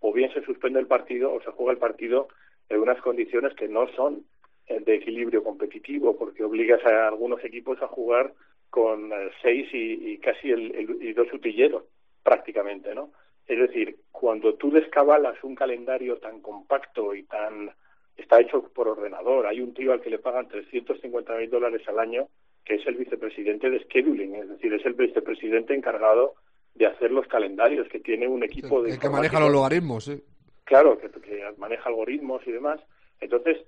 o 0.00 0.12
bien 0.12 0.32
se 0.32 0.42
suspende 0.42 0.80
el 0.80 0.86
partido 0.86 1.32
o 1.32 1.42
se 1.42 1.50
juega 1.50 1.72
el 1.72 1.78
partido 1.78 2.28
en 2.68 2.80
unas 2.80 3.00
condiciones 3.00 3.54
que 3.54 3.68
no 3.68 3.88
son 3.94 4.24
eh, 4.66 4.80
de 4.80 4.96
equilibrio 4.96 5.42
competitivo, 5.42 6.16
porque 6.16 6.44
obligas 6.44 6.84
a 6.84 7.08
algunos 7.08 7.44
equipos 7.44 7.80
a 7.82 7.88
jugar 7.88 8.32
con 8.70 9.12
eh, 9.12 9.30
seis 9.42 9.68
y, 9.72 10.18
casi 10.18 10.50
el, 10.50 10.98
y 11.00 11.12
dos 11.12 11.32
utilleros, 11.32 11.84
prácticamente, 12.22 12.94
¿no? 12.94 13.10
Es 13.46 13.58
decir, 13.58 13.96
cuando 14.10 14.54
tú 14.54 14.70
descabalas 14.70 15.42
un 15.44 15.54
calendario 15.54 16.18
tan 16.18 16.40
compacto 16.40 17.14
y 17.14 17.22
tan 17.24 17.70
está 18.16 18.40
hecho 18.40 18.62
por 18.74 18.88
ordenador, 18.88 19.46
hay 19.46 19.60
un 19.60 19.74
tío 19.74 19.92
al 19.92 20.00
que 20.00 20.10
le 20.10 20.18
pagan 20.18 20.48
350 20.48 21.36
mil 21.36 21.50
dólares 21.50 21.82
al 21.88 21.98
año 21.98 22.28
que 22.66 22.74
es 22.74 22.86
el 22.86 22.96
vicepresidente 22.96 23.70
de 23.70 23.78
scheduling, 23.84 24.34
es 24.34 24.48
decir, 24.48 24.74
es 24.74 24.84
el 24.84 24.94
vicepresidente 24.94 25.72
encargado 25.72 26.34
de 26.74 26.86
hacer 26.86 27.12
los 27.12 27.26
calendarios, 27.28 27.88
que 27.88 28.00
tiene 28.00 28.26
un 28.26 28.42
equipo 28.42 28.82
de... 28.82 28.98
que 28.98 29.08
maneja 29.08 29.38
los 29.38 29.52
logaritmos, 29.52 30.08
¿eh? 30.08 30.20
Claro, 30.64 30.98
que, 30.98 31.08
que 31.08 31.44
maneja 31.58 31.88
algoritmos 31.88 32.44
y 32.44 32.50
demás. 32.50 32.80
Entonces, 33.20 33.58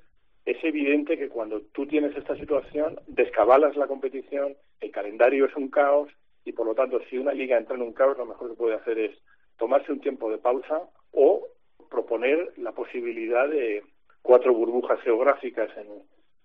es 0.45 0.57
evidente 0.64 1.16
que 1.16 1.29
cuando 1.29 1.61
tú 1.72 1.87
tienes 1.87 2.14
esta 2.16 2.37
situación, 2.37 2.99
descabalas 3.07 3.76
la 3.76 3.87
competición, 3.87 4.57
el 4.81 4.91
calendario 4.91 5.47
es 5.47 5.55
un 5.55 5.68
caos 5.68 6.11
y 6.45 6.53
por 6.53 6.66
lo 6.66 6.74
tanto, 6.74 7.01
si 7.09 7.18
una 7.18 7.33
liga 7.33 7.57
entra 7.57 7.76
en 7.76 7.83
un 7.83 7.93
caos, 7.93 8.18
lo 8.18 8.26
mejor 8.26 8.51
que 8.51 8.57
puede 8.57 8.74
hacer 8.74 8.99
es 8.99 9.12
tomarse 9.59 9.92
un 9.92 10.00
tiempo 10.00 10.30
de 10.30 10.38
pausa 10.38 10.82
o 11.12 11.46
proponer 11.90 12.52
la 12.56 12.72
posibilidad 12.72 13.48
de 13.48 13.82
cuatro 14.22 14.54
burbujas 14.54 15.00
geográficas 15.00 15.70
en, 15.76 15.86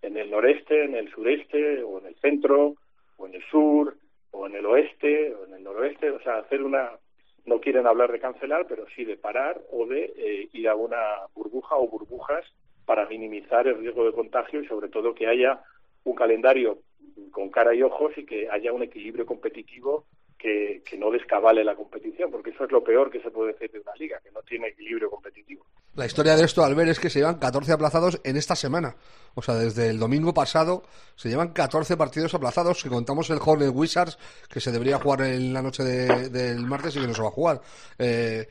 en 0.01 0.18
el 0.18 0.32
noreste, 0.32 0.86
en 0.86 0.95
el 0.95 1.09
sureste, 1.11 1.84
o 1.84 1.99
en 1.99 2.07
el 2.07 2.16
centro, 2.16 2.76
o 3.18 3.28
en 3.28 3.36
el 3.36 3.43
sur, 3.49 3.95
o 4.32 4.47
en 4.47 4.55
el 4.55 4.66
oeste, 4.66 5.34
o 5.36 5.45
en 5.45 5.53
el 5.53 5.64
noroeste, 5.64 6.09
o 6.09 6.20
sea, 6.22 6.38
hacer 6.38 6.64
una, 6.64 6.91
no 7.45 7.59
quieren 7.59 7.88
hablar 7.88 8.11
de 8.11 8.20
cancelar, 8.20 8.66
pero 8.68 8.86
sí 8.95 9.05
de 9.05 9.18
parar 9.18 9.61
o 9.72 9.86
de 9.86 10.14
eh, 10.18 10.49
ir 10.53 10.68
a 10.68 10.76
una 10.76 10.97
burbuja 11.36 11.76
o 11.76 11.88
burbujas 11.88 12.43
para 12.86 13.05
minimizar 13.07 13.68
el 13.68 13.78
riesgo 13.78 14.05
de 14.05 14.11
contagio 14.11 14.61
y 14.61 14.68
sobre 14.68 14.89
todo 14.89 15.14
que 15.14 15.28
haya 15.28 15.61
un 16.03 16.16
calendario 16.16 16.80
con 17.32 17.49
cara 17.49 17.74
y 17.74 17.84
ojos 17.84 18.11
y 18.18 18.26
que 18.26 18.49
haya 18.49 18.74
un 18.74 18.84
equilibrio 18.84 19.26
competitivo 19.26 20.05
que, 20.44 20.98
no 20.98 21.10
descabale 21.10 21.64
la 21.64 21.76
competición, 21.76 22.30
porque 22.30 22.52
eso 22.52 22.66
es 22.66 22.72
lo 22.72 22.84
peor 22.84 23.10
que 23.10 23.22
se 23.22 23.32
puede 23.32 23.54
decir 23.54 23.72
de 23.72 23.80
una 23.80 23.96
liga, 23.96 24.20
que 24.24 24.32
no 24.32 24.41
tiene 24.41 24.68
equilibrio 24.68 25.10
competitivo. 25.10 25.66
La 25.96 26.06
historia 26.06 26.36
de 26.36 26.44
esto, 26.44 26.64
Albert, 26.64 26.89
es 26.89 27.00
que 27.00 27.10
se 27.10 27.20
llevan 27.20 27.39
14 27.39 27.72
aplazados 27.72 28.20
en 28.24 28.36
esta 28.36 28.56
semana. 28.56 28.96
O 29.36 29.41
sea, 29.41 29.56
desde 29.56 29.89
el 29.89 30.00
domingo 30.00 30.34
pasado 30.34 30.84
se 31.16 31.30
llevan 31.30 31.54
14 31.54 31.98
partidos 31.98 32.34
aplazados. 32.34 32.82
Si 32.82 32.89
contamos 32.89 33.30
el 33.30 33.39
Hornet 33.44 33.72
Wizards, 33.74 34.18
que 34.50 34.60
se 34.60 34.72
debería 34.72 35.00
jugar 35.00 35.22
en 35.22 35.54
la 35.54 35.62
noche 35.62 35.84
del 35.84 36.66
martes 36.66 36.96
y 36.96 37.00
que 37.00 37.08
no 37.08 37.14
se 37.14 37.22
va 37.22 37.28
a 37.30 37.32
jugar. 37.32 37.62
Eh, 37.98 38.48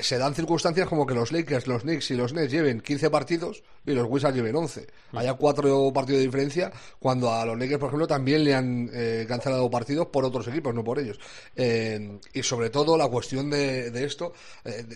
se 0.00 0.18
dan 0.18 0.34
circunstancias 0.34 0.88
como 0.88 1.06
que 1.06 1.14
los 1.14 1.32
Lakers, 1.32 1.66
los 1.66 1.82
Knicks 1.82 2.10
y 2.10 2.16
los 2.16 2.32
Nets 2.32 2.50
lleven 2.50 2.80
15 2.80 3.10
partidos 3.10 3.62
y 3.84 3.92
los 3.92 4.06
Wizards 4.08 4.34
lleven 4.34 4.56
11. 4.56 4.86
Mm. 5.12 5.18
Haya 5.18 5.34
cuatro 5.34 5.92
partidos 5.92 6.20
de 6.20 6.26
diferencia 6.26 6.72
cuando 6.98 7.32
a 7.32 7.44
los 7.44 7.58
Lakers, 7.58 7.78
por 7.78 7.88
ejemplo, 7.88 8.06
también 8.06 8.42
le 8.42 8.54
han 8.54 8.90
eh, 8.92 9.26
cancelado 9.28 9.70
partidos 9.70 10.06
por 10.06 10.24
otros 10.24 10.48
equipos, 10.48 10.74
no 10.74 10.82
por 10.82 10.98
ellos. 10.98 11.18
Eh, 11.54 12.18
y 12.32 12.42
sobre 12.42 12.70
todo 12.70 12.96
la 12.96 13.08
cuestión 13.08 13.50
de, 13.50 14.04
esto, 14.04 14.32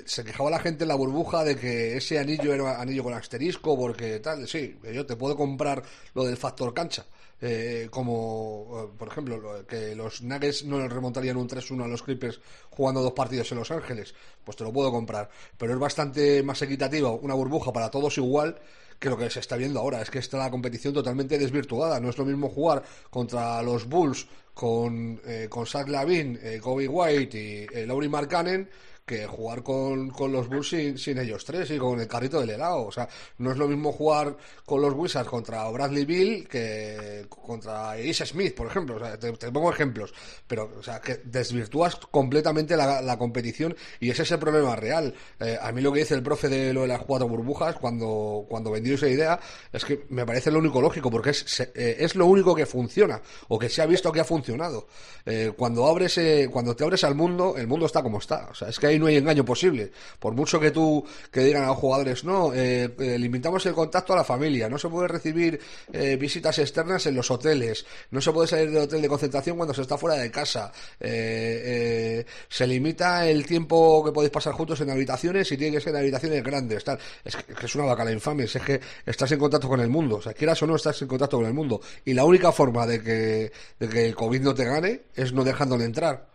se 0.05 0.25
quejaba 0.25 0.51
la 0.51 0.59
gente 0.59 0.85
en 0.85 0.89
la 0.89 0.95
burbuja 0.95 1.45
de 1.45 1.57
que 1.57 1.97
ese 1.97 2.19
anillo 2.19 2.53
era 2.53 2.81
anillo 2.81 3.05
con 3.05 3.15
asterisco 3.15 3.79
porque 3.79 4.21
tal, 4.21 4.47
sí, 4.47 4.79
yo 4.93 5.07
te 5.07 5.17
puedo 5.17 5.37
comprar 5.37 5.83
lo 6.15 6.25
del 6.25 6.37
factor 6.37 6.75
cancha. 6.75 7.07
Eh, 7.43 7.89
como, 7.91 8.91
eh, 8.93 8.97
por 8.99 9.09
ejemplo, 9.09 9.67
que 9.67 9.95
los 9.95 10.21
Nuggets 10.21 10.65
no 10.65 10.79
le 10.79 10.89
remontarían 10.89 11.39
un 11.39 11.49
3-1 11.49 11.85
a 11.85 11.89
los 11.89 12.03
Clippers 12.03 12.41
jugando 12.69 13.01
dos 13.01 13.13
partidos 13.13 13.51
en 13.53 13.59
Los 13.59 13.71
Ángeles, 13.71 14.15
pues 14.45 14.57
te 14.57 14.65
lo 14.65 14.73
puedo 14.73 14.93
comprar. 14.93 15.31
Pero 15.57 15.73
es 15.73 15.79
bastante 15.79 16.43
más 16.43 16.61
equitativa, 16.61 17.11
una 17.11 17.35
burbuja 17.35 17.73
para 17.73 17.91
todos 17.91 18.19
igual 18.19 18.61
que 18.99 19.09
lo 19.09 19.17
que 19.17 19.31
se 19.31 19.41
está 19.41 19.57
viendo 19.57 19.81
ahora. 19.81 20.03
Es 20.03 20.11
que 20.11 20.19
está 20.19 20.37
la 20.37 20.51
competición 20.51 20.93
totalmente 20.93 21.39
desvirtuada. 21.39 21.99
No 22.01 22.11
es 22.11 22.19
lo 22.19 22.27
mismo 22.27 22.51
jugar 22.51 22.83
contra 23.09 23.63
los 23.63 23.89
Bulls 23.89 24.27
con, 24.55 25.21
eh, 25.25 25.47
con 25.49 25.67
Zach 25.67 25.89
Lavin, 25.89 26.39
Kobe 26.61 26.89
White 26.89 27.39
y 27.39 27.87
Laurie 27.87 28.09
Markkanen 28.09 28.69
que 29.11 29.27
jugar 29.27 29.65
con, 29.65 30.11
con 30.11 30.31
los 30.31 30.49
Bulls 30.49 30.69
sin, 30.69 31.19
ellos 31.19 31.45
tres 31.45 31.69
y 31.73 31.79
con 31.79 31.99
el 31.99 32.07
carrito 32.07 32.39
del 32.41 32.51
helado. 32.51 32.87
O 32.87 32.93
sea, 32.93 33.09
no 33.39 33.51
es 33.51 33.57
lo 33.57 33.67
mismo 33.67 33.91
jugar 33.91 34.37
con 34.65 34.81
los 34.81 34.95
Wizards 34.95 35.29
contra 35.29 35.69
Bradley 35.69 36.05
Bill 36.05 36.47
que 36.47 37.27
contra 37.29 37.99
Isha 37.99 38.25
Smith, 38.25 38.55
por 38.55 38.69
ejemplo. 38.69 38.97
O 38.97 38.99
sea, 39.01 39.19
te, 39.19 39.33
pongo 39.51 39.73
ejemplos. 39.73 40.15
Pero, 40.47 40.71
o 40.79 40.83
sea, 40.83 41.01
que 41.01 41.23
desvirtúas 41.25 41.97
completamente 41.97 42.77
la, 42.77 43.19
competición 43.19 43.77
y 43.99 44.11
ese 44.11 44.23
es 44.23 44.31
el 44.31 44.39
problema 44.39 44.77
real. 44.77 45.13
Eh, 45.41 45.59
a 45.61 45.73
mí 45.73 45.81
lo 45.81 45.93
que 45.93 46.01
dice 46.01 46.15
el 46.15 46.23
profe 46.23 46.49
de 46.49 46.73
lo 46.73 46.83
de 46.83 46.89
las 46.89 47.01
cuatro 47.01 47.27
burbujas 47.27 47.75
cuando, 47.75 48.47
cuando 48.49 48.71
vendió 48.71 48.95
esa 48.95 49.09
idea 49.09 49.41
es 49.73 49.85
que 49.85 50.07
me 50.11 50.25
parece 50.25 50.53
lo 50.53 50.61
único 50.61 50.81
lógico 50.81 51.11
porque 51.11 51.31
es, 51.31 51.61
eh, 51.61 51.97
es 51.99 52.15
lo 52.15 52.27
único 52.27 52.55
que 52.55 52.65
funciona 52.65 53.21
o 53.49 53.59
que 53.59 53.69
se 53.69 53.83
ha 53.83 53.87
visto 53.87 54.13
que 54.13 54.21
ha 54.21 54.25
funcionado. 54.25 54.87
Eh, 55.27 55.53
cuando 55.57 55.87
abres, 55.87 56.19
cuando 56.53 56.77
te 56.77 56.85
abres 56.85 57.03
al 57.03 57.17
mundo, 57.17 57.57
el 57.57 57.67
mundo 57.67 57.87
está 57.87 58.03
como 58.03 58.19
está. 58.19 58.49
O 58.51 58.55
sea, 58.55 58.69
es 58.69 58.79
que 58.79 58.87
hay 58.87 59.00
no 59.01 59.07
hay 59.07 59.17
engaño 59.17 59.45
posible. 59.45 59.91
Por 60.19 60.35
mucho 60.35 60.61
que 60.61 60.71
tú, 60.71 61.05
que 61.31 61.41
digan 61.41 61.65
a 61.65 61.69
los 61.69 61.77
jugadores, 61.77 62.25
no, 62.25 62.53
eh, 62.55 62.95
eh, 62.99 63.19
limitamos 63.19 63.65
el 63.67 63.75
contacto 63.75 64.13
a 64.13 64.17
la 64.17 64.25
familia, 64.25 64.69
no 64.69 64.79
se 64.79 64.89
puede 64.89 65.09
recibir 65.09 65.59
eh, 65.93 66.17
visitas 66.17 66.59
externas 66.59 67.07
en 67.07 67.17
los 67.17 67.31
hoteles, 67.31 67.85
no 68.11 68.21
se 68.21 68.31
puede 68.33 68.49
salir 68.49 68.71
del 68.71 68.83
hotel 68.83 69.03
de 69.03 69.09
concentración 69.09 69.57
cuando 69.57 69.75
se 69.75 69.83
está 69.83 69.97
fuera 69.99 70.17
de 70.17 70.31
casa, 70.31 70.73
se 71.01 72.67
limita 72.67 73.27
el 73.29 73.47
tiempo 73.47 74.05
que 74.05 74.13
podéis 74.13 74.31
pasar 74.33 74.53
juntos 74.53 74.81
en 74.81 74.91
habitaciones 74.91 75.51
y 75.51 75.57
tiene 75.57 75.77
que 75.77 75.81
ser 75.81 75.95
en 75.95 76.01
habitaciones 76.01 76.43
grandes, 76.45 76.85
tal. 76.85 76.99
Es 77.25 77.37
que, 77.37 77.67
es 77.67 77.75
una 77.75 77.85
bacala 77.85 78.13
infame, 78.13 78.45
es 78.45 78.53
que 78.55 78.81
estás 79.07 79.33
en 79.33 79.39
contacto 79.39 79.69
con 79.69 79.81
el 79.81 79.89
mundo, 79.89 80.17
o 80.17 80.23
sea, 80.23 80.35
quieras 80.35 80.63
o 80.63 80.67
no, 80.67 80.77
estás 80.77 81.01
en 81.03 81.09
contacto 81.09 81.39
con 81.39 81.47
el 81.47 81.55
mundo. 81.55 81.81
Y 82.05 82.15
la 82.15 82.25
única 82.25 82.53
forma 82.53 82.87
de 82.87 83.03
que, 83.03 83.53
de 83.79 83.89
que 83.89 84.07
el 84.07 84.15
COVID 84.15 84.41
no 84.41 84.55
te 84.55 84.65
gane 84.65 85.03
es 85.15 85.33
no 85.33 85.45
dejándole 85.45 85.85
entrar 85.85 86.30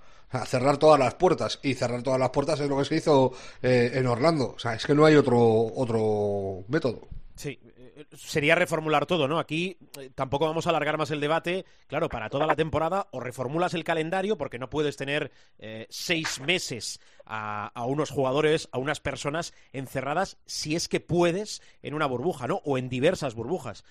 cerrar 0.46 0.78
todas 0.78 1.00
las 1.00 1.16
puertas. 1.16 1.60
Y 1.64 1.74
cerrar 1.76 2.04
todas 2.04 2.20
las 2.20 2.30
puertas 2.32 2.60
es 2.60 2.70
lo 2.70 2.78
que 2.78 2.86
se 2.86 2.96
hizo 2.96 3.34
eh, 3.62 3.92
en 3.94 4.08
Orlando. 4.08 4.54
O 4.56 4.60
sea, 4.60 4.74
es 4.74 4.86
que 4.86 4.96
no 4.96 5.06
hay 5.06 5.16
otro, 5.16 5.40
otro 5.40 6.64
método. 6.68 7.08
Sí, 7.36 7.60
eh, 7.78 8.06
sería 8.14 8.56
reformular 8.56 9.06
todo, 9.06 9.28
¿no? 9.28 9.40
Aquí 9.40 9.78
eh, 10.00 10.10
tampoco 10.16 10.46
vamos 10.46 10.66
a 10.66 10.72
alargar 10.72 10.98
más 10.98 11.12
el 11.12 11.22
debate. 11.22 11.66
Claro, 11.88 12.10
para 12.10 12.30
toda 12.30 12.48
la 12.48 12.56
temporada 12.56 13.08
o 13.12 13.20
reformulas 13.20 13.74
el 13.74 13.84
calendario 13.84 14.38
porque 14.38 14.60
no 14.60 14.70
puedes 14.70 14.98
tener 14.98 15.32
seis 15.90 16.40
meses 16.42 17.00
a, 17.26 17.68
a, 17.68 17.86
unos 17.86 18.10
jugadores, 18.10 18.68
a 18.72 18.80
unas 18.80 19.00
personas 19.00 19.54
encerradas, 19.74 20.38
si 20.46 20.76
es 20.76 20.88
que 20.88 21.00
puedes, 21.00 21.62
en 21.84 21.94
una 21.94 22.06
burbuja, 22.06 22.48
¿no? 22.48 22.62
O 22.66 22.78
en 22.78 22.90
diversas 22.90 23.36
burbujas. 23.36 23.84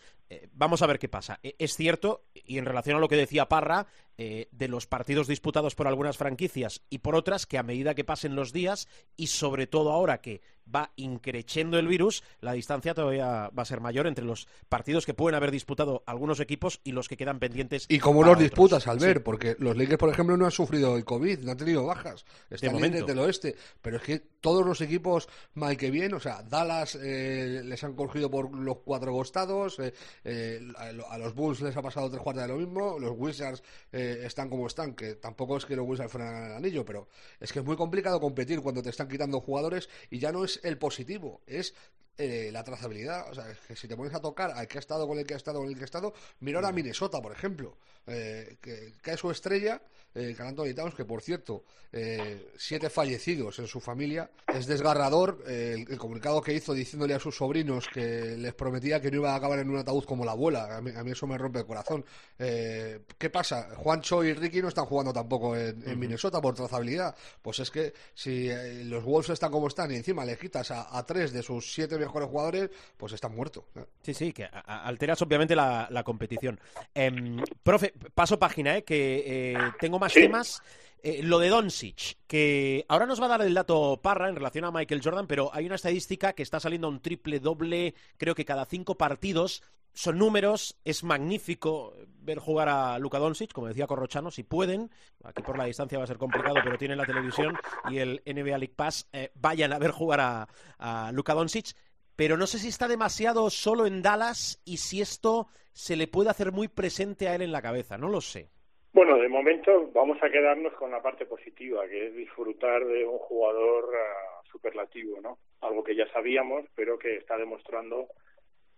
Vamos 0.52 0.82
a 0.82 0.86
ver 0.86 0.98
qué 0.98 1.08
pasa. 1.08 1.40
es 1.42 1.76
cierto, 1.76 2.24
y 2.34 2.58
en 2.58 2.64
relación 2.64 2.96
a 2.96 3.00
lo 3.00 3.08
que 3.08 3.16
decía 3.16 3.48
Parra, 3.48 3.86
eh, 4.16 4.48
de 4.52 4.68
los 4.68 4.86
partidos 4.86 5.26
disputados 5.26 5.74
por 5.74 5.88
algunas 5.88 6.16
franquicias 6.16 6.82
y 6.88 6.98
por 6.98 7.16
otras 7.16 7.46
que 7.46 7.58
a 7.58 7.64
medida 7.64 7.96
que 7.96 8.04
pasen 8.04 8.36
los 8.36 8.52
días 8.52 8.86
y 9.16 9.26
sobre 9.26 9.66
todo 9.66 9.90
ahora 9.90 10.20
que 10.20 10.40
va 10.72 10.92
increciendo 10.94 11.80
el 11.80 11.88
virus, 11.88 12.22
la 12.40 12.52
distancia 12.52 12.94
todavía 12.94 13.50
va 13.50 13.62
a 13.62 13.64
ser 13.64 13.80
mayor 13.80 14.06
entre 14.06 14.24
los 14.24 14.46
partidos 14.68 15.04
que 15.04 15.14
pueden 15.14 15.34
haber 15.34 15.50
disputado 15.50 16.04
algunos 16.06 16.38
equipos 16.38 16.80
y 16.84 16.92
los 16.92 17.08
que 17.08 17.16
quedan 17.16 17.40
pendientes. 17.40 17.86
¿Y 17.88 17.98
cómo 17.98 18.22
los 18.22 18.38
disputas, 18.38 18.86
al 18.86 19.00
ver? 19.00 19.22
Porque 19.24 19.56
los 19.58 19.76
Lakers, 19.76 19.98
por 19.98 20.10
ejemplo, 20.10 20.36
no 20.36 20.44
han 20.44 20.52
sufrido 20.52 20.96
el 20.96 21.04
COVID, 21.04 21.40
no 21.40 21.50
han 21.50 21.58
tenido 21.58 21.84
bajas, 21.84 22.24
están 22.48 22.76
bien 22.76 22.92
desde 22.92 23.12
el 23.12 23.18
oeste, 23.18 23.56
pero 23.82 23.96
es 23.96 24.02
que 24.04 24.20
todos 24.40 24.64
los 24.64 24.80
equipos, 24.80 25.28
mal 25.54 25.76
que 25.76 25.90
bien, 25.90 26.14
o 26.14 26.20
sea, 26.20 26.42
Dallas 26.42 26.96
eh, 27.02 27.62
les 27.64 27.82
han 27.82 27.94
cogido 27.94 28.30
por 28.30 28.56
los 28.56 28.78
cuatro 28.84 29.12
costados, 29.12 29.78
eh, 30.24 30.60
a 30.76 31.18
los 31.18 31.34
Bulls 31.34 31.60
les 31.60 31.76
ha 31.76 31.82
pasado 31.82 32.10
tres 32.10 32.22
cuartas 32.22 32.46
de 32.46 32.52
lo 32.52 32.58
mismo, 32.58 32.98
los 32.98 33.12
Wizards 33.16 33.62
están 33.92 34.48
como 34.48 34.66
están, 34.66 34.94
que 34.94 35.14
tampoco 35.14 35.56
es 35.56 35.66
que 35.66 35.76
los 35.76 35.86
Wizards 35.86 36.10
fueran 36.10 36.46
el 36.46 36.52
anillo, 36.56 36.84
pero 36.84 37.08
es 37.38 37.52
que 37.52 37.60
es 37.60 37.64
muy 37.64 37.76
complicado 37.76 38.20
competir 38.20 38.60
cuando 38.60 38.82
te 38.82 38.90
están 38.90 39.08
quitando 39.08 39.40
jugadores 39.40 39.88
y 40.10 40.18
ya 40.18 40.32
no 40.32 40.44
es 40.44 40.60
el 40.64 40.78
positivo, 40.78 41.42
es 41.46 41.74
eh, 42.16 42.50
la 42.52 42.62
trazabilidad. 42.62 43.28
O 43.28 43.34
sea, 43.34 43.44
que 43.66 43.74
si 43.74 43.88
te 43.88 43.96
pones 43.96 44.14
a 44.14 44.20
tocar 44.20 44.52
al 44.52 44.68
que 44.68 44.78
ha 44.78 44.80
estado 44.80 45.08
con 45.08 45.18
el 45.18 45.26
que 45.26 45.34
ha 45.34 45.36
estado 45.36 45.58
con 45.58 45.68
el 45.68 45.74
que 45.74 45.82
ha 45.82 45.84
estado, 45.84 46.14
mira 46.40 46.58
ahora 46.58 46.70
Minnesota, 46.70 47.20
por 47.20 47.32
ejemplo, 47.32 47.76
eh, 48.06 48.56
que 48.60 48.94
cae 49.00 49.16
su 49.16 49.30
estrella, 49.30 49.80
eh, 50.14 50.36
Towns, 50.74 50.94
que 50.94 51.04
por 51.04 51.22
cierto, 51.22 51.64
eh, 51.90 52.52
siete 52.56 52.90
fallecidos 52.90 53.58
en 53.58 53.66
su 53.66 53.80
familia. 53.80 54.30
Es 54.46 54.66
desgarrador 54.66 55.42
el, 55.46 55.98
comunicado 55.98 56.40
que 56.40 56.52
hizo 56.52 56.72
diciéndole 56.72 57.14
a 57.14 57.18
sus 57.18 57.36
sobrinos 57.36 57.88
que 57.88 58.36
les 58.36 58.54
prometía 58.54 59.00
que 59.00 59.10
no 59.10 59.18
iba 59.18 59.32
a 59.32 59.36
acabar 59.36 59.58
en 59.58 59.70
un 59.70 59.78
ataúd 59.78 60.04
como 60.04 60.24
la 60.24 60.32
abuela. 60.32 60.76
A 60.76 60.80
mí, 60.80 61.10
eso 61.10 61.26
me 61.26 61.38
rompe 61.38 61.60
el 61.60 61.66
corazón. 61.66 62.04
¿Qué 62.36 63.30
pasa? 63.32 63.74
Juancho 63.76 64.22
y 64.22 64.34
Ricky 64.34 64.62
no 64.62 64.68
están 64.68 64.86
jugando 64.86 65.12
tampoco 65.12 65.56
en, 65.56 65.98
Minnesota 65.98 66.40
por 66.40 66.54
trazabilidad. 66.54 67.16
Pues 67.42 67.58
es 67.60 67.70
que 67.70 67.92
si 68.14 68.48
los 68.84 69.02
Wolves 69.04 69.30
están 69.30 69.50
como 69.50 69.68
están 69.68 69.90
y 69.90 69.96
encima 69.96 70.24
le 70.24 70.36
quitas 70.36 70.70
a, 70.70 70.96
a 70.96 71.04
tres 71.04 71.32
de 71.32 71.42
sus 71.42 71.72
siete 71.72 71.98
mejores 71.98 72.28
jugadores, 72.28 72.70
pues 72.96 73.12
están 73.12 73.34
muertos. 73.34 73.64
Sí, 74.02 74.12
sí, 74.12 74.32
que 74.32 74.44
alteras 74.44 75.22
obviamente 75.22 75.56
la, 75.56 76.02
competición. 76.04 76.60
Em, 76.94 77.42
profe, 77.62 77.93
paso 78.14 78.38
página, 78.38 78.78
¿eh? 78.78 78.84
que 78.84 79.24
eh, 79.26 79.58
tengo 79.80 79.98
más 79.98 80.12
temas. 80.12 80.62
Eh, 81.02 81.22
lo 81.22 81.38
de 81.38 81.50
Doncic, 81.50 82.16
que 82.26 82.86
ahora 82.88 83.04
nos 83.04 83.20
va 83.20 83.26
a 83.26 83.28
dar 83.28 83.42
el 83.42 83.52
dato 83.52 84.00
Parra 84.02 84.30
en 84.30 84.36
relación 84.36 84.64
a 84.64 84.70
Michael 84.70 85.02
Jordan, 85.04 85.26
pero 85.26 85.50
hay 85.52 85.66
una 85.66 85.74
estadística 85.74 86.32
que 86.32 86.42
está 86.42 86.60
saliendo 86.60 86.88
un 86.88 87.00
triple 87.00 87.40
doble, 87.40 87.94
creo 88.16 88.34
que 88.34 88.46
cada 88.46 88.64
cinco 88.64 88.96
partidos. 88.96 89.62
Son 89.92 90.18
números, 90.18 90.76
es 90.84 91.04
magnífico 91.04 91.94
ver 92.18 92.38
jugar 92.38 92.68
a 92.68 92.98
Luka 92.98 93.18
Doncic, 93.18 93.52
como 93.52 93.68
decía 93.68 93.86
Corrochano, 93.86 94.30
si 94.30 94.42
pueden. 94.42 94.90
Aquí 95.22 95.42
por 95.42 95.56
la 95.56 95.66
distancia 95.66 95.98
va 95.98 96.04
a 96.04 96.08
ser 96.08 96.16
complicado, 96.18 96.56
pero 96.64 96.78
tienen 96.78 96.98
la 96.98 97.06
televisión 97.06 97.54
y 97.88 97.98
el 97.98 98.20
NBA 98.26 98.58
League 98.58 98.74
Pass. 98.74 99.06
vayan 99.34 99.72
a 99.72 99.78
ver 99.78 99.92
jugar 99.92 100.20
a, 100.20 100.48
a 100.78 101.12
Luka 101.12 101.34
Doncic 101.34 101.76
pero 102.16 102.36
no 102.36 102.46
sé 102.46 102.58
si 102.58 102.68
está 102.68 102.88
demasiado 102.88 103.50
solo 103.50 103.86
en 103.86 104.02
Dallas 104.02 104.62
y 104.64 104.76
si 104.76 105.00
esto 105.00 105.48
se 105.72 105.96
le 105.96 106.06
puede 106.06 106.30
hacer 106.30 106.52
muy 106.52 106.68
presente 106.68 107.28
a 107.28 107.34
él 107.34 107.42
en 107.42 107.52
la 107.52 107.62
cabeza, 107.62 107.98
no 107.98 108.08
lo 108.08 108.20
sé. 108.20 108.48
Bueno, 108.92 109.16
de 109.16 109.28
momento 109.28 109.90
vamos 109.92 110.18
a 110.22 110.30
quedarnos 110.30 110.72
con 110.74 110.92
la 110.92 111.02
parte 111.02 111.26
positiva, 111.26 111.86
que 111.88 112.06
es 112.06 112.14
disfrutar 112.14 112.84
de 112.84 113.04
un 113.04 113.18
jugador 113.18 113.90
ah, 113.92 114.40
superlativo, 114.50 115.20
¿no? 115.20 115.38
Algo 115.62 115.82
que 115.82 115.96
ya 115.96 116.06
sabíamos, 116.12 116.64
pero 116.76 116.96
que 116.96 117.16
está 117.16 117.36
demostrando 117.36 118.06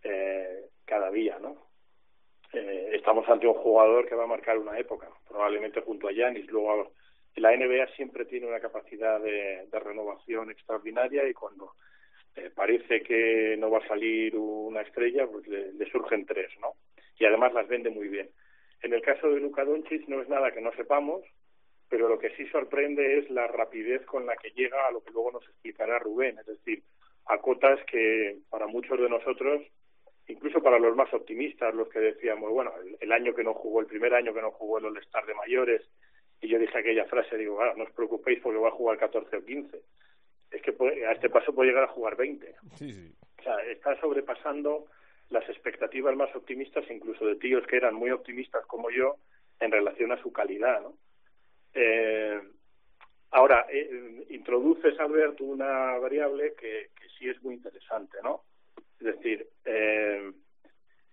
eh, 0.03 0.71
cada 0.87 1.11
día, 1.11 1.39
¿no? 1.39 1.67
Eh, 2.55 2.93
estamos 2.95 3.29
ante 3.29 3.47
un 3.47 3.55
jugador 3.55 4.09
que 4.09 4.15
va 4.15 4.25
a 4.25 4.29
marcar 4.29 4.57
una 4.57 4.79
época, 4.79 5.11
probablemente 5.29 5.83
junto 5.83 6.09
a 6.09 6.13
Yanis. 6.13 6.47
Luego, 6.47 6.93
la 7.35 7.55
NBA 7.55 7.89
siempre 7.97 8.25
tiene 8.25 8.47
una 8.47 8.61
capacidad 8.61 9.21
de 9.21 9.69
renovación 9.79 10.51
extraordinaria 10.51 11.29
y 11.29 11.35
cuando 11.35 11.75
eh, 12.37 12.51
parece 12.55 13.03
que 13.03 13.57
no 13.59 13.71
va 13.71 13.79
a 13.79 13.89
salir 13.89 14.37
una 14.37 14.83
estrella, 14.83 15.27
pues 15.27 15.47
le, 15.49 15.91
surgen 15.91 16.27
tres, 16.27 16.51
¿no? 16.61 16.75
Y 17.19 17.25
además 17.25 17.55
las 17.55 17.67
vende 17.67 17.91
muy 17.91 18.09
bien. 18.09 18.29
En 18.83 18.93
el 18.93 19.01
caso 19.01 19.31
de 19.31 19.41
Luka 19.41 19.65
Doncic 19.65 20.07
no 20.09 20.21
es 20.21 20.29
nada 20.29 20.53
que 20.53 20.61
no 20.61 20.71
sepamos, 20.73 21.23
pero 21.89 22.09
lo 22.09 22.19
que 22.19 22.31
sí 22.37 22.47
sorprende 22.49 23.19
es 23.19 23.31
la 23.31 23.47
rapidez 23.47 24.05
con 24.05 24.27
la 24.27 24.37
que 24.37 24.51
llega 24.51 24.87
a 24.87 24.91
lo 24.91 25.03
que 25.03 25.13
luego 25.13 25.33
nos 25.33 25.45
explicará 25.45 25.99
Rubén, 25.99 26.39
es 26.39 26.47
decir, 26.47 26.83
a 27.27 27.39
cotas 27.39 27.81
que 27.87 28.39
para 28.51 28.67
muchos 28.67 29.01
de 29.01 29.09
nosotros, 29.09 29.63
incluso 30.29 30.63
para 30.63 30.79
los 30.79 30.95
más 30.95 31.13
optimistas, 31.15 31.75
los 31.75 31.89
que 31.89 32.01
decíamos, 32.01 32.51
bueno, 32.51 32.73
el, 33.01 33.13
año 33.13 33.35
que 33.35 33.45
no 33.45 33.55
jugó, 33.55 33.81
el 33.81 33.87
primer 33.87 34.15
año 34.15 34.35
que 34.35 34.43
no 34.43 34.51
jugó 34.51 34.79
el 34.79 34.87
All-Star 34.87 35.25
de 35.25 35.35
mayores, 35.35 35.83
y 36.41 36.49
yo 36.49 36.59
dije 36.59 36.79
aquella 36.79 37.07
frase, 37.07 37.39
digo, 37.39 37.61
ah, 37.63 37.73
no 37.77 37.85
os 37.85 37.93
preocupéis 37.93 38.41
porque 38.41 38.59
va 38.59 38.69
a 38.69 38.73
jugar 38.73 38.99
14 38.99 39.37
o 39.37 39.45
15. 39.45 39.81
Es 40.51 40.63
que 40.63 40.75
a 41.07 41.13
este 41.13 41.29
paso 41.29 41.55
puede 41.55 41.71
llegar 41.71 41.85
a 41.85 41.93
jugar 41.93 42.17
20. 42.17 42.55
Sí, 42.77 42.93
sí. 42.93 43.13
O 43.39 43.43
sea, 43.43 43.59
está 43.65 43.99
sobrepasando 44.01 44.87
las 45.31 45.49
expectativas 45.49 46.17
más 46.17 46.35
optimistas, 46.35 46.85
incluso 46.91 47.27
de 47.27 47.37
tíos 47.37 47.67
que 47.67 47.77
eran 47.77 47.95
muy 47.95 48.11
optimistas 48.11 48.65
como 48.67 48.91
yo, 48.91 49.17
en 49.61 49.73
relación 49.73 50.13
a 50.13 50.23
su 50.23 50.33
calidad, 50.33 50.81
¿no? 50.83 50.95
Eh, 51.75 52.41
ahora, 53.31 53.67
eh, 53.71 54.25
introduces, 54.31 54.99
Alberto, 54.99 55.45
una 55.45 55.99
variable 55.99 56.55
que, 56.55 56.91
que 56.99 57.09
sí 57.19 57.29
es 57.29 57.43
muy 57.43 57.55
interesante, 57.55 58.19
¿no? 58.23 58.43
Es 59.01 59.07
decir, 59.07 59.47
eh, 59.65 60.33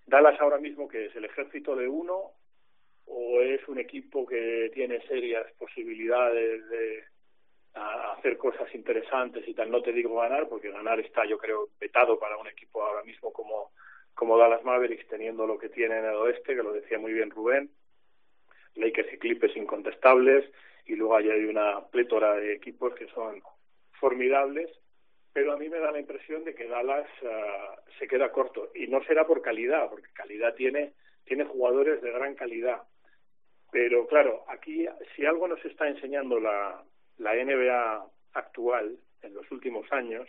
Dallas 0.06 0.40
ahora 0.40 0.58
mismo 0.58 0.88
que 0.88 1.08
es 1.08 1.16
el 1.16 1.26
ejército 1.26 1.76
de 1.76 1.88
uno 1.88 2.32
o 3.06 3.42
es 3.42 3.68
un 3.68 3.80
equipo 3.80 4.26
que 4.26 4.72
tiene 4.74 5.06
serias 5.08 5.46
posibilidades 5.58 6.68
de 6.70 7.04
hacer 7.74 8.38
cosas 8.38 8.74
interesantes 8.76 9.48
y 9.48 9.54
tal. 9.54 9.72
No 9.72 9.82
te 9.82 9.92
digo 9.92 10.16
ganar, 10.16 10.48
porque 10.48 10.72
ganar 10.72 11.00
está, 11.00 11.26
yo 11.26 11.38
creo, 11.38 11.70
vetado 11.80 12.20
para 12.20 12.38
un 12.38 12.48
equipo 12.48 12.84
ahora 12.84 13.04
mismo 13.04 13.34
como, 13.34 13.72
como 14.14 14.38
Dallas 14.38 14.64
Mavericks, 14.64 15.08
teniendo 15.08 15.48
lo 15.48 15.58
que 15.58 15.70
tiene 15.70 15.98
en 15.98 16.06
el 16.06 16.16
oeste, 16.16 16.56
que 16.56 16.64
lo 16.64 16.74
decía 16.74 17.00
muy 17.00 17.14
bien 17.14 17.32
Rubén, 17.32 17.72
Lakers 18.76 19.14
y 19.14 19.18
Clippers 19.18 19.58
incontestables, 19.58 20.50
y 20.86 20.96
luego 20.96 21.16
hay 21.16 21.46
una 21.46 21.88
plétora 21.88 22.36
de 22.36 22.54
equipos 22.54 22.94
que 22.96 23.08
son 23.08 23.42
formidables, 24.00 24.70
pero 25.32 25.54
a 25.54 25.58
mí 25.58 25.70
me 25.70 25.80
da 25.80 25.92
la 25.92 26.00
impresión 26.00 26.44
de 26.44 26.54
que 26.54 26.68
Dallas 26.68 27.08
ah, 27.26 27.76
se 27.98 28.08
queda 28.08 28.32
corto, 28.32 28.72
y 28.76 28.88
no 28.88 29.04
será 29.04 29.26
por 29.26 29.42
calidad, 29.42 29.90
porque 29.90 30.12
calidad 30.14 30.54
tiene, 30.56 30.94
tiene 31.26 31.46
jugadores 31.46 32.02
de 32.02 32.12
gran 32.12 32.36
calidad, 32.36 32.84
pero 33.72 34.06
claro, 34.06 34.44
aquí 34.48 34.86
si 35.16 35.26
algo 35.26 35.48
nos 35.48 35.64
está 35.66 35.88
enseñando 35.88 36.40
la, 36.40 36.84
la 37.18 37.34
NBA 37.34 38.06
actual 38.34 38.98
en 39.22 39.34
los 39.34 39.50
últimos 39.52 39.92
años 39.92 40.28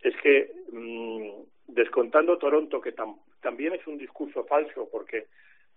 es 0.00 0.14
que 0.22 0.52
mm, 0.72 1.72
descontando 1.72 2.38
Toronto 2.38 2.80
que 2.80 2.94
también 3.40 3.74
es 3.74 3.86
un 3.86 3.98
discurso 3.98 4.44
falso 4.44 4.88
porque 4.90 5.26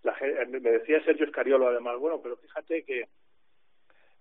la, 0.04 0.16
me 0.48 0.60
decía 0.60 1.04
Sergio 1.04 1.26
Escariolo 1.26 1.68
además 1.68 1.98
bueno 2.00 2.22
pero 2.22 2.38
fíjate 2.38 2.84
que 2.84 3.08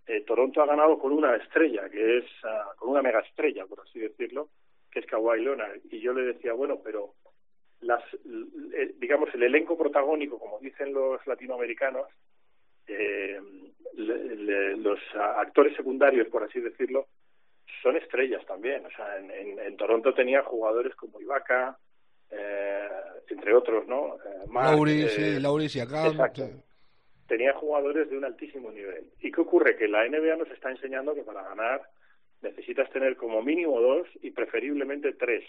eh, 0.06 0.20
Toronto 0.22 0.62
ha 0.62 0.66
ganado 0.66 0.98
con 0.98 1.12
una 1.12 1.36
estrella 1.36 1.88
que 1.88 2.18
es 2.18 2.24
uh, 2.44 2.76
con 2.76 2.90
una 2.90 3.02
mega 3.02 3.20
estrella 3.20 3.66
por 3.66 3.80
así 3.80 3.98
decirlo 4.00 4.48
que 4.90 5.00
es 5.00 5.06
Kawhi 5.06 5.42
Leonard 5.42 5.80
y 5.90 6.00
yo 6.00 6.12
le 6.12 6.22
decía 6.22 6.52
bueno 6.52 6.80
pero 6.82 7.14
las 7.80 8.02
eh, 8.14 8.94
digamos 8.98 9.32
el 9.34 9.42
elenco 9.42 9.76
protagónico 9.76 10.38
como 10.38 10.58
dicen 10.58 10.92
los 10.92 11.24
latinoamericanos 11.26 12.06
eh, 12.90 13.40
los 13.96 14.98
actores 15.14 15.76
secundarios, 15.76 16.28
por 16.28 16.44
así 16.44 16.60
decirlo, 16.60 17.06
son 17.82 17.96
estrellas 17.96 18.44
también. 18.46 18.84
O 18.86 18.90
sea, 18.90 19.18
en, 19.18 19.58
en, 19.58 19.76
Toronto 19.76 20.14
tenía 20.14 20.42
jugadores 20.42 20.94
como 20.94 21.20
Ibaka, 21.20 21.78
eh, 22.30 22.88
entre 23.28 23.54
otros, 23.54 23.86
¿no? 23.86 24.16
Eh, 24.16 24.46
Lauris, 24.52 25.18
eh, 25.18 25.40
Lauris 25.40 25.76
y 25.76 25.80
acá. 25.80 26.12
Tenía 27.26 27.54
jugadores 27.54 28.10
de 28.10 28.18
un 28.18 28.24
altísimo 28.24 28.72
nivel. 28.72 29.04
¿Y 29.20 29.30
qué 29.30 29.40
ocurre? 29.40 29.76
Que 29.76 29.86
la 29.86 30.04
NBA 30.08 30.36
nos 30.36 30.50
está 30.50 30.70
enseñando 30.70 31.14
que 31.14 31.22
para 31.22 31.42
ganar 31.42 31.82
necesitas 32.42 32.90
tener 32.90 33.16
como 33.16 33.42
mínimo 33.42 33.80
dos 33.80 34.08
y 34.22 34.30
preferiblemente 34.32 35.12
tres 35.12 35.44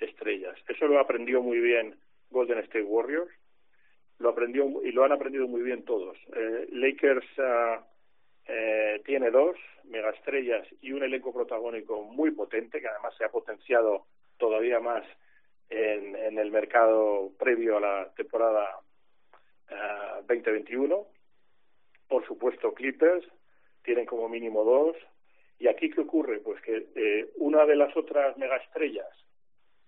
estrellas. 0.00 0.56
Eso 0.68 0.86
lo 0.86 0.98
aprendió 0.98 1.40
muy 1.40 1.60
bien 1.60 1.94
Golden 2.30 2.58
State 2.58 2.82
Warriors 2.82 3.30
lo 4.18 4.30
aprendió 4.30 4.82
y 4.82 4.92
lo 4.92 5.04
han 5.04 5.12
aprendido 5.12 5.46
muy 5.46 5.62
bien 5.62 5.84
todos. 5.84 6.16
Eh, 6.34 6.68
Lakers 6.72 7.26
ah, 7.38 7.84
eh, 8.46 9.02
tiene 9.04 9.30
dos 9.30 9.56
megaestrellas 9.84 10.66
y 10.80 10.92
un 10.92 11.02
elenco 11.02 11.32
protagónico 11.32 12.02
muy 12.02 12.30
potente 12.30 12.80
que 12.80 12.88
además 12.88 13.14
se 13.16 13.24
ha 13.24 13.28
potenciado 13.28 14.06
todavía 14.38 14.80
más 14.80 15.04
en, 15.70 16.38
el 16.38 16.50
mercado 16.50 17.30
previo 17.38 17.76
a 17.76 17.80
la 17.80 18.14
temporada 18.14 18.80
2021. 20.26 20.96
Ah, 20.96 21.04
Por 22.08 22.26
supuesto, 22.26 22.74
Clippers 22.74 23.24
tienen 23.82 24.06
como 24.06 24.28
mínimo 24.28 24.64
dos. 24.64 24.96
¿Y 25.58 25.68
aquí 25.68 25.90
qué 25.90 26.00
ocurre? 26.00 26.40
Pues 26.40 26.60
que 26.62 26.88
eh, 26.94 27.30
una 27.36 27.64
de 27.64 27.76
las 27.76 27.96
otras 27.96 28.36
megaestrellas 28.36 29.08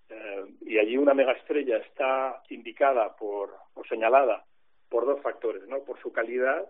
eh, 0.09 0.45
y 0.61 0.79
allí 0.79 0.97
una 0.97 1.15
megaestrella 1.15 1.79
está 1.79 2.43
indicada 2.51 3.17
por, 3.17 3.55
o 3.75 3.85
señalada 3.85 4.45
por 4.89 5.05
dos 5.05 5.21
factores, 5.21 5.67
¿no? 5.67 5.83
Por 5.85 6.01
su 6.01 6.13
calidad 6.13 6.65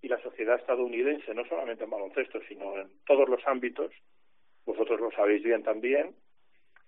y 0.00 0.08
la 0.08 0.20
sociedad 0.22 0.58
estadounidense, 0.58 1.34
no 1.34 1.44
solamente 1.46 1.84
en 1.84 1.90
baloncesto, 1.90 2.40
sino 2.48 2.78
en 2.78 2.88
todos 3.06 3.28
los 3.28 3.40
ámbitos, 3.46 3.92
vosotros 4.64 5.00
lo 5.00 5.10
sabéis 5.12 5.42
bien 5.42 5.62
también, 5.62 6.14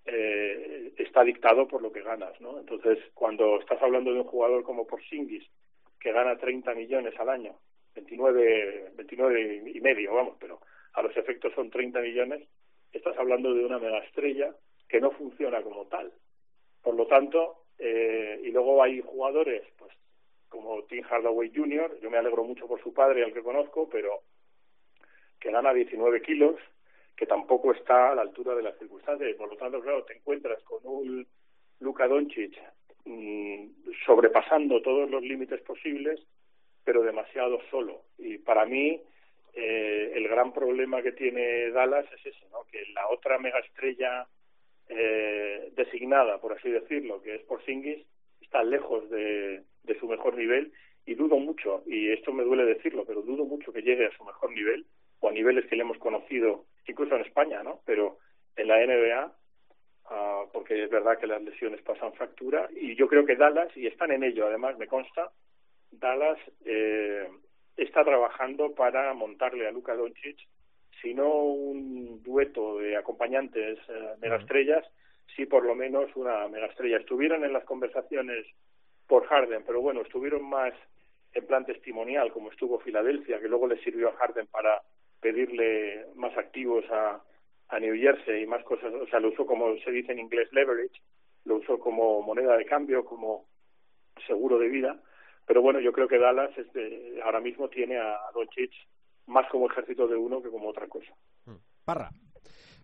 eh, 0.05 0.93
está 0.97 1.23
dictado 1.23 1.67
por 1.67 1.81
lo 1.81 1.91
que 1.91 2.01
ganas, 2.01 2.39
¿no? 2.39 2.59
Entonces, 2.59 2.99
cuando 3.13 3.59
estás 3.59 3.81
hablando 3.81 4.13
de 4.13 4.19
un 4.19 4.27
jugador 4.27 4.63
como 4.63 4.85
Porzingis, 4.87 5.43
que 5.99 6.11
gana 6.11 6.37
30 6.37 6.73
millones 6.75 7.19
al 7.19 7.29
año, 7.29 7.55
29, 7.95 8.91
29 8.95 9.71
y 9.73 9.81
medio, 9.81 10.13
vamos, 10.13 10.37
pero 10.39 10.59
a 10.93 11.01
los 11.01 11.15
efectos 11.17 11.53
son 11.53 11.69
30 11.69 11.99
millones, 12.01 12.47
estás 12.91 13.17
hablando 13.17 13.53
de 13.53 13.65
una 13.65 13.79
megaestrella 13.79 14.53
que 14.87 15.01
no 15.01 15.11
funciona 15.11 15.61
como 15.61 15.85
tal. 15.85 16.11
Por 16.81 16.95
lo 16.95 17.07
tanto, 17.07 17.65
eh, 17.77 18.39
y 18.43 18.51
luego 18.51 18.81
hay 18.81 19.01
jugadores, 19.01 19.63
pues 19.77 19.91
como 20.49 20.83
Tim 20.83 21.03
Hardaway 21.03 21.51
Jr., 21.53 21.99
yo 22.01 22.09
me 22.09 22.17
alegro 22.17 22.43
mucho 22.43 22.67
por 22.67 22.81
su 22.81 22.93
padre, 22.93 23.23
al 23.23 23.33
que 23.33 23.43
conozco, 23.43 23.89
pero 23.89 24.21
que 25.39 25.51
gana 25.51 25.73
19 25.73 26.21
kilos, 26.21 26.55
que 27.15 27.25
tampoco 27.25 27.73
está 27.73 28.11
a 28.11 28.15
la 28.15 28.21
altura 28.21 28.55
de 28.55 28.63
las 28.63 28.77
circunstancias, 28.77 29.29
y 29.29 29.33
por 29.33 29.49
lo 29.49 29.57
tanto, 29.57 29.81
claro, 29.81 30.03
te 30.03 30.15
encuentras 30.15 30.61
con 30.63 30.79
un 30.83 31.27
Luka 31.79 32.07
Doncic 32.07 32.57
mm, 33.05 33.67
sobrepasando 34.05 34.81
todos 34.81 35.09
los 35.09 35.21
límites 35.21 35.61
posibles, 35.61 36.21
pero 36.83 37.01
demasiado 37.01 37.59
solo. 37.69 38.03
Y 38.17 38.37
para 38.37 38.65
mí, 38.65 39.01
eh, 39.53 40.11
el 40.15 40.27
gran 40.27 40.53
problema 40.53 41.01
que 41.01 41.11
tiene 41.11 41.71
Dallas 41.71 42.05
es 42.13 42.25
ese, 42.25 42.47
¿no? 42.49 42.63
que 42.71 42.85
la 42.93 43.07
otra 43.09 43.37
mega 43.39 43.59
estrella 43.59 44.27
eh, 44.89 45.71
designada, 45.75 46.39
por 46.39 46.53
así 46.53 46.69
decirlo, 46.69 47.21
que 47.21 47.35
es 47.35 47.41
Porzingis, 47.43 48.05
está 48.41 48.63
lejos 48.63 49.09
de, 49.09 49.63
de 49.83 49.99
su 49.99 50.07
mejor 50.07 50.35
nivel 50.35 50.71
y 51.05 51.15
dudo 51.15 51.37
mucho, 51.37 51.83
y 51.85 52.11
esto 52.11 52.33
me 52.33 52.43
duele 52.43 52.65
decirlo, 52.65 53.05
pero 53.05 53.21
dudo 53.21 53.45
mucho 53.45 53.71
que 53.71 53.81
llegue 53.81 54.07
a 54.07 54.17
su 54.17 54.23
mejor 54.23 54.51
nivel 54.51 54.85
o 55.19 55.29
a 55.29 55.31
niveles 55.31 55.65
que 55.65 55.75
le 55.75 55.83
hemos 55.83 55.97
conocido 55.97 56.65
incluso 56.87 57.15
en 57.15 57.21
España, 57.21 57.63
¿no? 57.63 57.81
Pero 57.85 58.17
en 58.55 58.67
la 58.67 58.85
NBA, 58.85 59.31
ah, 60.05 60.43
porque 60.51 60.83
es 60.83 60.89
verdad 60.89 61.17
que 61.19 61.27
las 61.27 61.41
lesiones 61.41 61.81
pasan 61.81 62.13
fractura 62.13 62.69
y 62.75 62.95
yo 62.95 63.07
creo 63.07 63.25
que 63.25 63.35
Dallas, 63.35 63.75
y 63.75 63.87
están 63.87 64.11
en 64.11 64.23
ello 64.23 64.47
además, 64.47 64.77
me 64.77 64.87
consta, 64.87 65.31
Dallas 65.91 66.39
eh, 66.65 67.29
está 67.77 68.03
trabajando 68.03 68.73
para 68.73 69.13
montarle 69.13 69.67
a 69.67 69.71
Luka 69.71 69.95
Doncic 69.95 70.39
sino 71.01 71.43
un 71.43 72.21
dueto 72.23 72.79
de 72.79 72.97
acompañantes 72.97 73.79
eh, 73.89 74.15
megaestrellas, 74.21 74.85
sí 75.35 75.45
por 75.45 75.65
lo 75.65 75.75
menos 75.75 76.15
una 76.15 76.47
megaestrella. 76.47 76.97
Estuvieron 76.97 77.43
en 77.43 77.53
las 77.53 77.63
conversaciones 77.65 78.45
por 79.07 79.25
Harden, 79.25 79.63
pero 79.65 79.81
bueno, 79.81 80.01
estuvieron 80.01 80.43
más 80.43 80.73
en 81.33 81.45
plan 81.45 81.65
testimonial, 81.65 82.31
como 82.31 82.49
estuvo 82.51 82.79
Filadelfia, 82.79 83.39
que 83.39 83.49
luego 83.49 83.67
le 83.67 83.81
sirvió 83.83 84.09
a 84.09 84.15
Harden 84.15 84.47
para 84.47 84.81
pedirle 85.19 86.05
más 86.15 86.35
activos 86.37 86.85
a, 86.89 87.21
a 87.69 87.79
New 87.79 87.95
Jersey 87.95 88.43
y 88.43 88.47
más 88.47 88.63
cosas, 88.63 88.93
o 88.93 89.07
sea, 89.07 89.19
lo 89.19 89.29
usó 89.29 89.45
como 89.45 89.77
se 89.79 89.91
dice 89.91 90.11
en 90.11 90.19
inglés 90.19 90.51
leverage, 90.53 91.01
lo 91.45 91.55
usó 91.55 91.79
como 91.79 92.21
moneda 92.21 92.55
de 92.57 92.65
cambio, 92.65 93.03
como 93.03 93.45
seguro 94.25 94.57
de 94.59 94.69
vida, 94.69 95.01
pero 95.45 95.61
bueno, 95.61 95.79
yo 95.79 95.91
creo 95.91 96.07
que 96.07 96.17
Dallas 96.19 96.57
este, 96.57 97.19
ahora 97.23 97.39
mismo 97.39 97.69
tiene 97.69 97.97
a 97.97 98.17
Doncic 98.33 98.71
más 99.27 99.45
como 99.51 99.69
ejército 99.69 100.07
de 100.07 100.15
uno 100.15 100.41
que 100.41 100.49
como 100.49 100.69
otra 100.69 100.87
cosa. 100.87 101.13
Hmm. 101.45 101.57
Parra. 101.83 102.11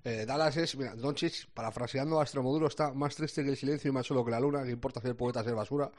Eh, 0.04 0.26
Dallas 0.26 0.58
es, 0.58 0.76
mira, 0.76 0.96
Doncic, 0.96 1.48
parafraseando 1.54 2.20
a 2.20 2.24
Extremoduro, 2.24 2.66
está 2.66 2.92
más 2.92 3.16
triste 3.16 3.44
que 3.44 3.52
el 3.52 3.58
silencio 3.58 3.90
y 3.90 3.92
más 3.92 4.08
solo 4.08 4.26
que 4.26 4.32
la 4.32 4.40
luna, 4.40 4.64
que 4.64 4.72
importa 4.72 5.00
ser 5.00 5.16
poeta, 5.16 5.44
ser 5.44 5.54
basura, 5.54 5.92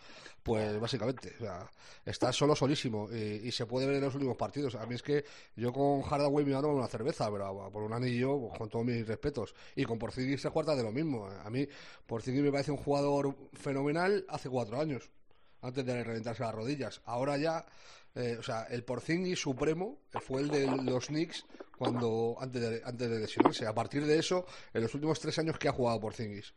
pues 0.43 0.81
básicamente, 0.81 1.35
o 1.37 1.39
sea, 1.39 1.71
está 2.05 2.33
solo, 2.33 2.57
solísimo, 2.57 3.09
y, 3.13 3.53
se 3.53 3.65
puede 3.65 3.87
ver 3.87 3.97
en 3.97 4.03
los 4.03 4.15
últimos 4.15 4.37
partidos. 4.37 4.75
A 4.75 4.87
mí 4.87 4.97
es 4.97 5.03
que 5.03 5.25
yo 5.55 5.73
con 5.73 6.03
Hardaway 6.03 6.45
me 6.45 6.55
ando 6.55 6.71
una 6.71 6.89
cerveza, 6.89 7.31
pero 7.31 7.71
por 7.73 7.85
un 7.85 7.93
anillo, 7.93 8.49
con 8.59 8.69
todos 8.69 8.85
mis 8.85 9.07
respetos, 9.07 9.55
y 9.77 9.85
con 9.85 10.01
Porzingis 10.01 10.41
se 10.41 10.51
cuarta 10.51 10.75
de 10.75 10.83
lo 10.83 10.91
mismo. 10.91 11.27
A 11.27 11.49
mí, 11.49 11.69
Porzingis 12.05 12.43
me 12.43 12.51
parece 12.51 12.73
un 12.73 12.79
jugador 12.79 13.37
fenomenal 13.53 14.25
hace 14.29 14.51
cuatro 14.51 14.81
años, 14.81 15.13
antes 15.61 15.87
de 15.87 16.03
reventarse 16.03 16.43
las 16.43 16.55
rodillas. 16.55 17.03
Ahora 17.05 17.37
ya 17.37 17.65
eh, 18.15 18.37
o 18.39 18.43
sea, 18.43 18.65
el 18.65 18.85
Porzingis 18.85 19.41
supremo 19.41 20.01
fue 20.21 20.43
el 20.43 20.49
de 20.49 20.67
los 20.67 21.07
Knicks 21.07 21.45
cuando 21.77 22.37
antes 22.41 22.61
de, 22.63 22.83
antes 22.85 23.11
de 23.11 23.19
lesionarse. 23.19 23.67
A 23.67 23.75
partir 23.75 24.07
de 24.07 24.19
eso, 24.19 24.47
en 24.73 24.83
los 24.83 24.95
últimos 24.95 25.19
tres 25.21 25.39
años 25.39 25.59
que 25.59 25.69
ha 25.69 25.73
jugado 25.73 26.01
Porzingis. 26.01 26.55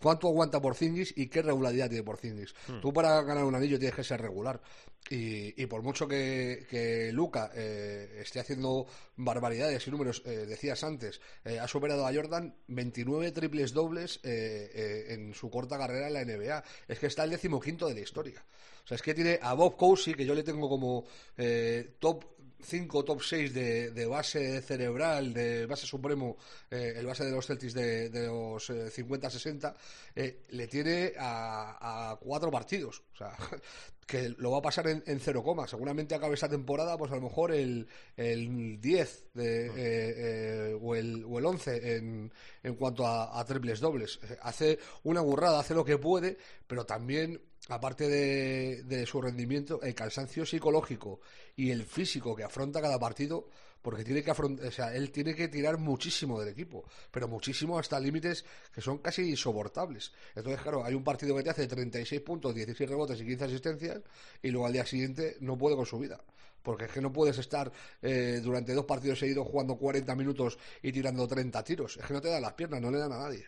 cuánto 0.00 0.28
aguanta 0.28 0.60
Porzingis 0.60 1.14
y 1.16 1.28
qué 1.28 1.42
regularidad 1.42 1.88
tiene 1.88 2.04
Porzingis. 2.04 2.54
Hmm. 2.68 2.80
Tú 2.80 2.92
para 2.92 3.22
ganar 3.22 3.44
un 3.44 3.54
anillo 3.54 3.78
tienes 3.78 3.96
que 3.96 4.04
ser 4.04 4.20
regular. 4.20 4.60
Y, 5.08 5.62
y 5.62 5.66
por 5.66 5.82
mucho 5.82 6.08
que, 6.08 6.66
que 6.68 7.12
Luca 7.12 7.52
eh, 7.54 8.18
esté 8.20 8.40
haciendo 8.40 8.86
barbaridades 9.14 9.86
y 9.86 9.90
números, 9.92 10.22
eh, 10.26 10.46
decías 10.46 10.82
antes, 10.82 11.20
eh, 11.44 11.60
ha 11.60 11.68
superado 11.68 12.06
a 12.06 12.12
Jordan 12.12 12.56
29 12.66 13.30
triples 13.30 13.72
dobles 13.72 14.18
eh, 14.24 14.70
eh, 14.74 15.14
en 15.14 15.32
su 15.32 15.48
corta 15.48 15.78
carrera 15.78 16.08
en 16.08 16.12
la 16.14 16.24
NBA. 16.24 16.64
Es 16.88 16.98
que 16.98 17.06
está 17.06 17.22
el 17.22 17.30
decimoquinto 17.30 17.86
de 17.86 17.94
la 17.94 18.00
historia. 18.00 18.44
O 18.86 18.88
sea, 18.88 18.94
es 18.94 19.02
que 19.02 19.14
tiene 19.14 19.40
a 19.42 19.52
Bob 19.54 19.76
Cousy, 19.76 20.14
que 20.14 20.24
yo 20.24 20.32
le 20.32 20.44
tengo 20.44 20.68
como 20.68 21.04
eh, 21.36 21.96
top 21.98 22.24
5, 22.62 23.04
top 23.04 23.20
6 23.20 23.52
de, 23.52 23.90
de 23.90 24.06
base 24.06 24.62
cerebral, 24.62 25.34
de 25.34 25.66
base 25.66 25.86
supremo, 25.88 26.36
eh, 26.70 26.94
el 26.96 27.04
base 27.04 27.24
de 27.24 27.32
los 27.32 27.44
Celtics 27.44 27.74
de, 27.74 28.10
de 28.10 28.28
los 28.28 28.70
eh, 28.70 28.86
50-60, 28.86 29.74
eh, 30.14 30.42
le 30.50 30.68
tiene 30.68 31.14
a, 31.18 32.12
a 32.12 32.16
cuatro 32.16 32.48
partidos. 32.48 33.02
O 33.12 33.16
sea, 33.16 33.36
que 34.06 34.28
lo 34.38 34.52
va 34.52 34.58
a 34.58 34.62
pasar 34.62 34.86
en, 34.86 35.02
en 35.06 35.18
cero 35.18 35.42
coma. 35.42 35.66
Seguramente 35.66 36.14
acabe 36.14 36.34
esta 36.34 36.48
temporada, 36.48 36.96
pues 36.96 37.10
a 37.10 37.16
lo 37.16 37.22
mejor 37.22 37.52
el, 37.52 37.88
el 38.16 38.80
10 38.80 39.24
de, 39.34 39.66
eh, 39.66 39.72
eh, 39.76 40.78
o, 40.80 40.94
el, 40.94 41.24
o 41.24 41.38
el 41.40 41.44
11 41.44 41.96
en, 41.96 42.32
en 42.62 42.74
cuanto 42.76 43.04
a, 43.04 43.38
a 43.38 43.44
triples 43.44 43.80
dobles. 43.80 44.20
Hace 44.42 44.78
una 45.02 45.20
burrada, 45.22 45.58
hace 45.58 45.74
lo 45.74 45.84
que 45.84 45.98
puede, 45.98 46.38
pero 46.68 46.86
también 46.86 47.40
aparte 47.68 48.08
de, 48.08 48.82
de 48.84 49.06
su 49.06 49.20
rendimiento, 49.20 49.80
el 49.82 49.94
cansancio 49.94 50.46
psicológico 50.46 51.20
y 51.56 51.70
el 51.70 51.84
físico 51.84 52.34
que 52.34 52.44
afronta 52.44 52.80
cada 52.80 52.98
partido, 52.98 53.48
porque 53.86 54.02
tiene 54.02 54.22
que 54.24 54.32
afrontar, 54.32 54.66
o 54.66 54.70
sea, 54.72 54.92
él 54.92 55.12
tiene 55.12 55.32
que 55.32 55.46
tirar 55.46 55.78
muchísimo 55.78 56.40
del 56.40 56.48
equipo, 56.48 56.84
pero 57.10 57.28
muchísimo 57.28 57.78
hasta 57.78 58.00
límites 58.00 58.44
que 58.74 58.80
son 58.80 58.98
casi 58.98 59.30
insoportables. 59.30 60.12
Entonces, 60.34 60.60
claro, 60.60 60.84
hay 60.84 60.94
un 60.94 61.04
partido 61.04 61.36
que 61.36 61.44
te 61.44 61.50
hace 61.50 61.68
36 61.68 62.20
puntos, 62.22 62.52
16 62.52 62.90
rebotes 62.90 63.20
y 63.20 63.26
15 63.26 63.44
asistencias, 63.44 64.00
y 64.42 64.50
luego 64.50 64.66
al 64.66 64.72
día 64.72 64.84
siguiente 64.84 65.36
no 65.38 65.56
puede 65.56 65.76
con 65.76 65.86
su 65.86 66.00
vida. 66.00 66.20
Porque 66.64 66.86
es 66.86 66.90
que 66.90 67.00
no 67.00 67.12
puedes 67.12 67.38
estar 67.38 67.70
eh, 68.02 68.40
durante 68.42 68.74
dos 68.74 68.86
partidos 68.86 69.20
seguidos 69.20 69.46
jugando 69.46 69.76
40 69.76 70.16
minutos 70.16 70.58
y 70.82 70.90
tirando 70.90 71.28
30 71.28 71.62
tiros. 71.62 71.96
Es 71.96 72.04
que 72.04 72.12
no 72.12 72.20
te 72.20 72.28
dan 72.28 72.42
las 72.42 72.54
piernas, 72.54 72.80
no 72.80 72.90
le 72.90 72.98
dan 72.98 73.12
a 73.12 73.18
nadie. 73.18 73.46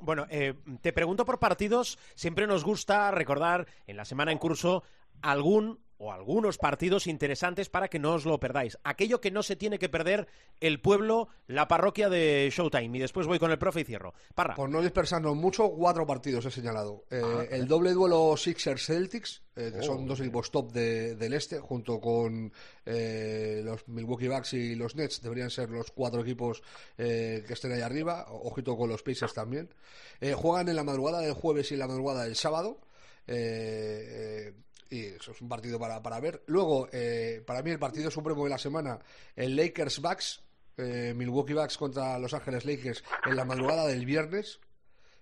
Bueno, 0.00 0.26
eh, 0.30 0.54
te 0.80 0.92
pregunto 0.92 1.24
por 1.24 1.38
partidos. 1.38 1.98
Siempre 2.14 2.46
nos 2.46 2.64
gusta 2.64 3.10
recordar 3.10 3.66
en 3.86 3.96
la 3.96 4.04
semana 4.04 4.32
en 4.32 4.38
curso 4.38 4.84
algún 5.22 5.80
o 6.04 6.12
algunos 6.12 6.58
partidos 6.58 7.06
interesantes 7.06 7.68
para 7.70 7.88
que 7.88 7.98
no 7.98 8.12
os 8.14 8.26
lo 8.26 8.38
perdáis. 8.38 8.76
Aquello 8.84 9.20
que 9.20 9.30
no 9.30 9.42
se 9.42 9.56
tiene 9.56 9.78
que 9.78 9.88
perder 9.88 10.28
el 10.60 10.80
pueblo, 10.80 11.28
la 11.46 11.66
parroquia 11.66 12.08
de 12.10 12.50
Showtime. 12.54 12.98
Y 12.98 13.00
después 13.00 13.26
voy 13.26 13.38
con 13.38 13.50
el 13.50 13.58
profe 13.58 13.80
y 13.80 13.84
cierro. 13.84 14.12
Parra. 14.34 14.54
Por 14.54 14.68
no 14.68 14.82
dispersarnos 14.82 15.34
mucho, 15.34 15.70
cuatro 15.70 16.06
partidos 16.06 16.44
he 16.44 16.50
señalado. 16.50 17.04
Eh, 17.10 17.22
Ah, 17.24 17.44
el 17.50 17.66
doble 17.66 17.92
duelo 17.92 18.36
Sixers-Celtics, 18.36 19.42
eh, 19.56 19.70
que 19.72 19.78
Oh, 19.80 19.82
son 19.82 20.06
dos 20.06 20.18
sí. 20.18 20.24
equipos 20.24 20.50
top 20.50 20.72
de- 20.72 21.14
del 21.16 21.32
este, 21.32 21.58
junto 21.58 22.00
con 22.00 22.52
eh, 22.84 23.62
los 23.64 23.88
Milwaukee 23.88 24.28
Bucks 24.28 24.52
y 24.52 24.74
los 24.74 24.94
Nets, 24.96 25.22
deberían 25.22 25.48
ser 25.50 25.70
los 25.70 25.90
cuatro 25.90 26.20
equipos 26.20 26.62
eh, 26.98 27.42
que 27.46 27.54
estén 27.54 27.72
ahí 27.72 27.80
arriba. 27.80 28.26
Ojito 28.30 28.76
con 28.76 28.90
los 28.90 29.02
Pacers 29.02 29.32
también. 29.32 29.72
Eh, 30.20 30.34
juegan 30.34 30.68
en 30.68 30.76
la 30.76 30.84
madrugada 30.84 31.20
del 31.20 31.32
jueves 31.32 31.70
y 31.70 31.74
en 31.74 31.80
la 31.80 31.88
madrugada 31.88 32.24
del 32.24 32.36
sábado. 32.36 32.78
Eh, 33.26 34.48
eh, 34.48 34.54
y 34.94 35.04
eso 35.06 35.32
es 35.32 35.40
un 35.40 35.48
partido 35.48 35.78
para, 35.78 36.02
para 36.02 36.20
ver. 36.20 36.42
Luego, 36.46 36.88
eh, 36.92 37.42
para 37.44 37.62
mí, 37.62 37.70
el 37.70 37.78
partido 37.78 38.10
supremo 38.10 38.44
de 38.44 38.50
la 38.50 38.58
semana, 38.58 39.00
el 39.34 39.56
Lakers 39.56 40.00
Bucks, 40.00 40.42
eh, 40.76 41.12
Milwaukee 41.14 41.52
Bucks 41.52 41.76
contra 41.76 42.18
Los 42.18 42.34
Ángeles 42.34 42.64
Lakers 42.64 43.02
en 43.26 43.36
la 43.36 43.44
madrugada 43.44 43.86
del 43.86 44.06
viernes. 44.06 44.60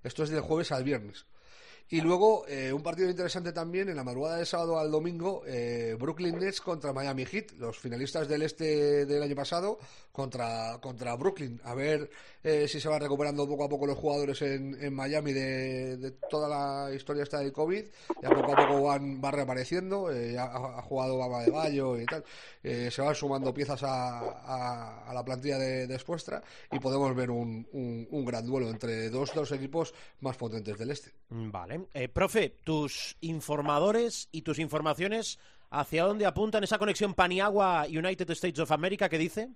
Esto 0.02 0.24
es 0.24 0.30
del 0.30 0.40
jueves 0.40 0.72
al 0.72 0.84
viernes. 0.84 1.26
Y 1.88 2.00
luego, 2.00 2.46
eh, 2.48 2.72
un 2.72 2.82
partido 2.82 3.10
interesante 3.10 3.52
también, 3.52 3.88
en 3.88 3.96
la 3.96 4.04
madrugada 4.04 4.36
del 4.36 4.46
sábado 4.46 4.78
al 4.78 4.90
domingo, 4.90 5.42
eh, 5.46 5.94
Brooklyn 5.98 6.38
Nets 6.38 6.60
contra 6.60 6.92
Miami 6.92 7.26
Heat, 7.26 7.52
los 7.58 7.78
finalistas 7.78 8.26
del 8.28 8.42
este 8.42 9.04
del 9.04 9.22
año 9.22 9.36
pasado, 9.36 9.78
contra, 10.10 10.78
contra 10.80 11.14
Brooklyn. 11.16 11.60
A 11.64 11.74
ver 11.74 12.08
eh, 12.44 12.66
si 12.68 12.80
se 12.80 12.88
van 12.88 13.00
recuperando 13.00 13.46
poco 13.48 13.64
a 13.64 13.68
poco 13.68 13.86
los 13.86 13.98
jugadores 13.98 14.40
en, 14.42 14.76
en 14.82 14.94
Miami 14.94 15.32
de, 15.32 15.96
toda 16.30 16.48
la 16.48 16.94
historia 16.94 17.22
esta 17.22 17.38
del 17.38 17.52
COVID. 17.52 17.84
Ya 18.22 18.30
poco 18.30 18.52
a 18.52 18.56
poco 18.66 18.82
van, 18.82 19.20
van 19.20 19.32
reapareciendo, 19.34 20.10
eh, 20.12 20.36
ha, 20.38 20.48
jugado 20.82 21.18
Bama 21.18 21.42
de 21.42 21.50
Bayo 21.50 22.00
y 22.00 22.06
tal. 22.06 22.24
Eh, 22.62 22.90
se 22.90 23.02
van 23.02 23.14
sumando 23.14 23.52
piezas 23.54 23.82
a, 23.82 24.18
a- 24.20 25.10
a 25.10 25.14
la 25.14 25.24
plantilla 25.24 25.58
de, 25.58 25.86
de 25.86 25.94
y 26.70 26.78
podemos 26.78 27.14
ver 27.14 27.30
un, 27.30 27.66
un- 27.72 28.06
gran 28.24 28.46
duelo 28.46 28.68
entre 28.70 29.10
dos 29.10 29.30
de 29.30 29.40
los 29.40 29.52
equipos 29.52 29.94
más 30.20 30.36
potentes 30.36 30.78
del 30.78 30.90
este. 30.90 31.12
Vale. 31.30 31.86
Eh, 31.94 32.08
profe, 32.08 32.56
tus 32.64 33.16
informadores 33.20 34.28
y 34.32 34.42
tus 34.42 34.58
informaciones, 34.58 35.38
¿hacia 35.70 36.04
dónde 36.04 36.26
apuntan 36.26 36.64
esa 36.64 36.78
conexión 36.78 37.14
Paniagua-United 37.14 38.30
States 38.30 38.58
of 38.60 38.72
America 38.72 39.08
que 39.08 39.18
dice? 39.18 39.48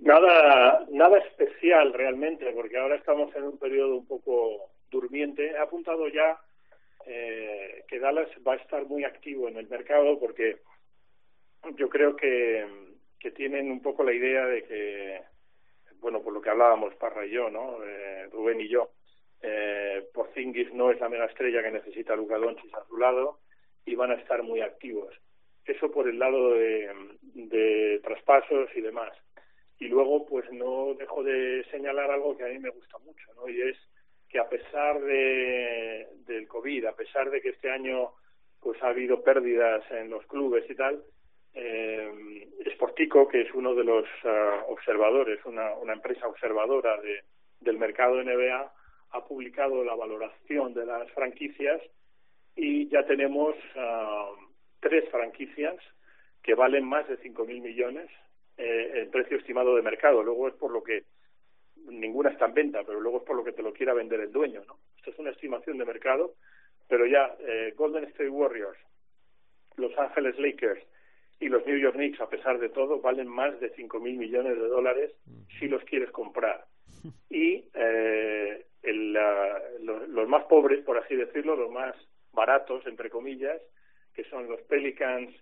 Nada, 0.00 0.86
nada 0.90 1.18
especial 1.18 1.92
realmente, 1.92 2.50
porque 2.52 2.78
ahora 2.78 2.96
estamos 2.96 3.34
en 3.36 3.44
un 3.44 3.58
periodo 3.58 3.96
un 3.96 4.06
poco 4.06 4.70
durmiente. 4.90 5.50
He 5.50 5.58
apuntado 5.58 6.08
ya 6.08 6.40
eh, 7.06 7.84
que 7.86 7.98
Dallas 7.98 8.28
va 8.46 8.54
a 8.54 8.56
estar 8.56 8.86
muy 8.86 9.04
activo 9.04 9.48
en 9.48 9.58
el 9.58 9.68
mercado 9.68 10.18
porque 10.18 10.58
yo 11.76 11.90
creo 11.90 12.16
que, 12.16 12.66
que 13.18 13.30
tienen 13.32 13.70
un 13.70 13.82
poco 13.82 14.02
la 14.02 14.14
idea 14.14 14.46
de 14.46 14.64
que, 14.64 15.20
bueno, 16.00 16.22
por 16.22 16.32
lo 16.32 16.40
que 16.40 16.48
hablábamos 16.48 16.94
Parra 16.94 17.26
y 17.26 17.30
yo, 17.30 17.50
¿no? 17.50 17.84
Eh, 17.84 18.26
Rubén 18.32 18.62
y 18.62 18.68
yo, 18.68 18.92
eh, 19.42 20.08
Porzingis 20.14 20.72
no 20.72 20.90
es 20.90 20.98
la 20.98 21.10
mega 21.10 21.26
estrella 21.26 21.62
que 21.62 21.72
necesita 21.72 22.16
Luka 22.16 22.38
Doncic 22.38 22.74
a 22.74 22.86
su 22.86 22.96
lado 22.96 23.40
y 23.84 23.94
van 23.96 24.12
a 24.12 24.14
estar 24.14 24.42
muy 24.42 24.62
activos. 24.62 25.14
Eso 25.66 25.90
por 25.90 26.08
el 26.08 26.18
lado 26.18 26.54
de, 26.54 26.90
de 27.34 28.00
traspasos 28.02 28.70
y 28.74 28.80
demás. 28.80 29.12
Y 29.80 29.88
luego, 29.88 30.26
pues 30.26 30.44
no 30.52 30.94
dejo 30.94 31.24
de 31.24 31.64
señalar 31.70 32.10
algo 32.10 32.36
que 32.36 32.44
a 32.44 32.48
mí 32.48 32.58
me 32.58 32.70
gusta 32.70 32.98
mucho, 32.98 33.32
¿no? 33.34 33.48
Y 33.48 33.62
es 33.62 33.76
que 34.28 34.38
a 34.38 34.48
pesar 34.48 35.00
de, 35.00 36.06
del 36.26 36.46
COVID, 36.46 36.84
a 36.84 36.94
pesar 36.94 37.30
de 37.30 37.40
que 37.40 37.48
este 37.48 37.70
año 37.70 38.12
pues 38.60 38.80
ha 38.82 38.88
habido 38.88 39.22
pérdidas 39.22 39.82
en 39.90 40.10
los 40.10 40.24
clubes 40.26 40.68
y 40.70 40.74
tal, 40.74 41.02
eh, 41.54 42.46
Sportico, 42.74 43.26
que 43.26 43.40
es 43.40 43.54
uno 43.54 43.74
de 43.74 43.84
los 43.84 44.04
ah, 44.24 44.64
observadores, 44.68 45.44
una, 45.46 45.74
una 45.74 45.94
empresa 45.94 46.28
observadora 46.28 47.00
de, 47.00 47.24
del 47.60 47.78
mercado 47.78 48.22
NBA, 48.22 48.72
ha 49.12 49.24
publicado 49.24 49.82
la 49.82 49.94
valoración 49.94 50.74
de 50.74 50.86
las 50.86 51.10
franquicias 51.12 51.80
y 52.54 52.88
ya 52.88 53.04
tenemos 53.06 53.56
ah, 53.76 54.30
tres 54.80 55.08
franquicias 55.10 55.76
que 56.42 56.54
valen 56.54 56.84
más 56.84 57.08
de 57.08 57.18
5.000 57.18 57.62
millones 57.62 58.10
eh, 58.60 58.92
el 59.00 59.08
precio 59.08 59.36
estimado 59.38 59.74
de 59.76 59.82
mercado. 59.82 60.22
Luego 60.22 60.48
es 60.48 60.54
por 60.54 60.70
lo 60.70 60.82
que 60.82 61.04
ninguna 61.88 62.30
está 62.30 62.46
en 62.46 62.54
venta, 62.54 62.82
pero 62.84 63.00
luego 63.00 63.18
es 63.18 63.24
por 63.24 63.36
lo 63.36 63.44
que 63.44 63.52
te 63.52 63.62
lo 63.62 63.72
quiera 63.72 63.94
vender 63.94 64.20
el 64.20 64.32
dueño, 64.32 64.62
¿no? 64.66 64.78
Esto 64.96 65.10
es 65.10 65.18
una 65.18 65.30
estimación 65.30 65.78
de 65.78 65.84
mercado, 65.86 66.34
pero 66.88 67.06
ya 67.06 67.34
eh, 67.40 67.72
Golden 67.76 68.04
State 68.04 68.28
Warriors, 68.28 68.78
Los 69.76 69.96
Ángeles 69.98 70.38
Lakers 70.38 70.82
y 71.40 71.48
los 71.48 71.64
New 71.66 71.78
York 71.78 71.94
Knicks, 71.96 72.20
a 72.20 72.28
pesar 72.28 72.58
de 72.58 72.68
todo, 72.68 73.00
valen 73.00 73.26
más 73.28 73.58
de 73.60 73.72
5.000 73.74 73.98
millones 74.18 74.56
de 74.58 74.68
dólares 74.68 75.12
si 75.58 75.68
los 75.68 75.82
quieres 75.84 76.10
comprar. 76.10 76.64
Y 77.30 77.64
eh, 77.74 78.66
el, 78.82 79.12
la- 79.14 79.62
lo- 79.80 80.06
los 80.06 80.28
más 80.28 80.44
pobres, 80.44 80.84
por 80.84 80.98
así 80.98 81.14
decirlo, 81.16 81.56
los 81.56 81.70
más 81.70 81.94
baratos, 82.32 82.86
entre 82.86 83.08
comillas, 83.08 83.58
que 84.14 84.24
son 84.24 84.48
los 84.48 84.60
Pelicans, 84.62 85.32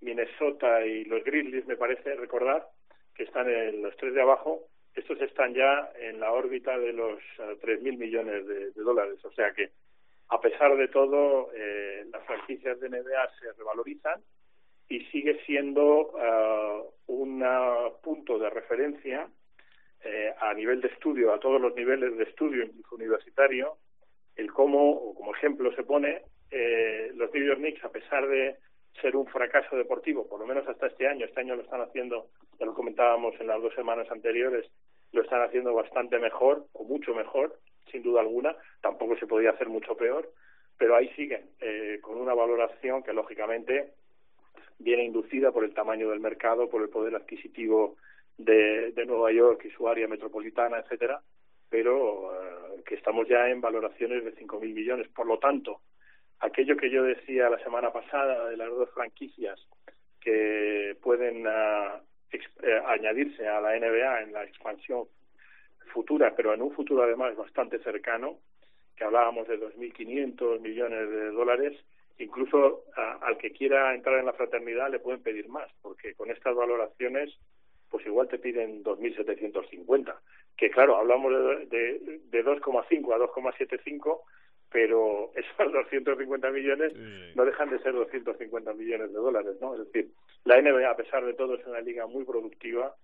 Minnesota 0.00 0.84
y 0.84 1.04
los 1.04 1.24
Grizzlies, 1.24 1.66
me 1.66 1.76
parece 1.76 2.14
recordar, 2.14 2.66
que 3.14 3.24
están 3.24 3.50
en 3.50 3.82
los 3.82 3.96
tres 3.96 4.14
de 4.14 4.22
abajo, 4.22 4.62
estos 4.94 5.20
están 5.20 5.54
ya 5.54 5.90
en 6.00 6.20
la 6.20 6.32
órbita 6.32 6.76
de 6.78 6.92
los 6.92 7.18
eh, 7.38 7.56
tres 7.60 7.80
mil 7.82 7.98
millones 7.98 8.46
de, 8.46 8.70
dólares. 8.72 9.24
O 9.24 9.32
sea 9.32 9.52
que, 9.52 9.70
a 10.28 10.40
pesar 10.40 10.76
de 10.76 10.88
todo, 10.88 11.50
eh, 11.54 12.04
las 12.12 12.24
franquicias 12.24 12.80
de 12.80 12.88
NBA 12.88 13.30
se 13.40 13.52
revalorizan 13.52 14.20
y 14.88 15.00
sigue 15.06 15.40
siendo 15.44 16.14
eh, 16.18 16.82
un 17.06 17.44
punto 18.02 18.38
de 18.38 18.50
referencia 18.50 19.28
eh, 20.04 20.32
a 20.40 20.54
nivel 20.54 20.80
de 20.80 20.88
estudio, 20.88 21.32
a 21.34 21.40
todos 21.40 21.60
los 21.60 21.74
niveles 21.74 22.16
de 22.16 22.24
estudio, 22.24 22.62
incluso 22.64 22.94
universitario, 22.94 23.78
el 24.36 24.52
cómo, 24.52 25.14
como 25.14 25.34
ejemplo 25.34 25.74
se 25.74 25.82
pone, 25.82 26.22
eh, 26.50 27.10
los 27.14 27.32
New 27.34 27.44
York 27.44 27.58
Knicks, 27.58 27.84
a 27.84 27.90
pesar 27.90 28.26
de 28.28 28.56
ser 29.00 29.16
un 29.16 29.26
fracaso 29.26 29.76
deportivo, 29.76 30.26
por 30.28 30.40
lo 30.40 30.46
menos 30.46 30.66
hasta 30.68 30.86
este 30.86 31.06
año, 31.06 31.26
este 31.26 31.40
año 31.40 31.56
lo 31.56 31.62
están 31.62 31.80
haciendo, 31.80 32.26
ya 32.58 32.66
lo 32.66 32.74
comentábamos 32.74 33.34
en 33.40 33.46
las 33.46 33.60
dos 33.62 33.74
semanas 33.74 34.10
anteriores, 34.10 34.70
lo 35.12 35.22
están 35.22 35.42
haciendo 35.42 35.74
bastante 35.74 36.18
mejor, 36.18 36.66
o 36.72 36.84
mucho 36.84 37.14
mejor, 37.14 37.58
sin 37.90 38.02
duda 38.02 38.20
alguna, 38.20 38.56
tampoco 38.80 39.16
se 39.16 39.26
podía 39.26 39.50
hacer 39.50 39.68
mucho 39.68 39.96
peor, 39.96 40.30
pero 40.76 40.96
ahí 40.96 41.08
siguen, 41.10 41.50
eh, 41.60 41.98
con 42.00 42.20
una 42.20 42.34
valoración 42.34 43.02
que 43.02 43.12
lógicamente 43.12 43.92
viene 44.78 45.04
inducida 45.04 45.50
por 45.50 45.64
el 45.64 45.74
tamaño 45.74 46.10
del 46.10 46.20
mercado, 46.20 46.68
por 46.68 46.82
el 46.82 46.88
poder 46.88 47.16
adquisitivo 47.16 47.96
de, 48.36 48.92
de 48.92 49.06
Nueva 49.06 49.32
York 49.32 49.64
y 49.64 49.70
su 49.70 49.88
área 49.88 50.06
metropolitana, 50.06 50.78
etcétera, 50.78 51.20
pero 51.68 52.32
eh, 52.32 52.82
que 52.86 52.94
estamos 52.94 53.28
ya 53.28 53.48
en 53.48 53.60
valoraciones 53.60 54.24
de 54.24 54.34
5.000 54.34 54.72
millones. 54.72 55.08
Por 55.08 55.26
lo 55.26 55.38
tanto, 55.38 55.80
aquello 56.40 56.76
que 56.76 56.90
yo 56.90 57.02
decía 57.02 57.50
la 57.50 57.58
semana 57.58 57.92
pasada 57.92 58.48
de 58.48 58.56
las 58.56 58.68
dos 58.68 58.90
franquicias 58.90 59.58
que 60.20 60.96
pueden 61.02 61.44
ah, 61.46 62.00
eh, 62.32 62.82
añadirse 62.86 63.46
a 63.48 63.60
la 63.60 63.78
NBA 63.78 64.22
en 64.22 64.32
la 64.32 64.44
expansión 64.44 65.04
futura, 65.92 66.34
pero 66.36 66.52
en 66.52 66.62
un 66.62 66.72
futuro 66.72 67.02
además 67.02 67.36
bastante 67.36 67.78
cercano, 67.78 68.38
que 68.96 69.04
hablábamos 69.04 69.48
de 69.48 69.58
2.500 69.58 70.60
millones 70.60 71.08
de 71.08 71.30
dólares, 71.30 71.78
incluso 72.18 72.84
al 72.96 73.38
que 73.38 73.52
quiera 73.52 73.94
entrar 73.94 74.18
en 74.18 74.26
la 74.26 74.32
fraternidad 74.32 74.90
le 74.90 74.98
pueden 74.98 75.22
pedir 75.22 75.48
más, 75.48 75.70
porque 75.80 76.14
con 76.14 76.30
estas 76.30 76.54
valoraciones, 76.54 77.32
pues 77.90 78.04
igual 78.06 78.28
te 78.28 78.38
piden 78.38 78.82
2.750, 78.82 80.14
que 80.56 80.70
claro, 80.70 80.96
hablamos 80.96 81.32
de, 81.32 81.66
de, 81.66 82.20
de 82.24 82.44
2,5 82.44 83.14
a 83.14 83.18
2,75, 83.18 84.20
pero 84.70 85.30
esos 85.36 85.72
250 85.72 86.50
millones 86.50 86.92
no 87.34 87.44
dejan 87.44 87.70
de 87.70 87.78
ser 87.80 87.92
250 87.92 88.72
millones 88.74 89.12
de 89.12 89.18
dólares, 89.18 89.56
¿no? 89.60 89.74
Es 89.74 89.86
decir, 89.86 90.10
la 90.44 90.60
NBA, 90.60 90.90
a 90.90 90.96
pesar 90.96 91.24
de 91.24 91.34
todo, 91.34 91.54
es 91.54 91.66
una 91.66 91.80
liga 91.80 92.06
muy 92.06 92.24
productiva 92.24 92.94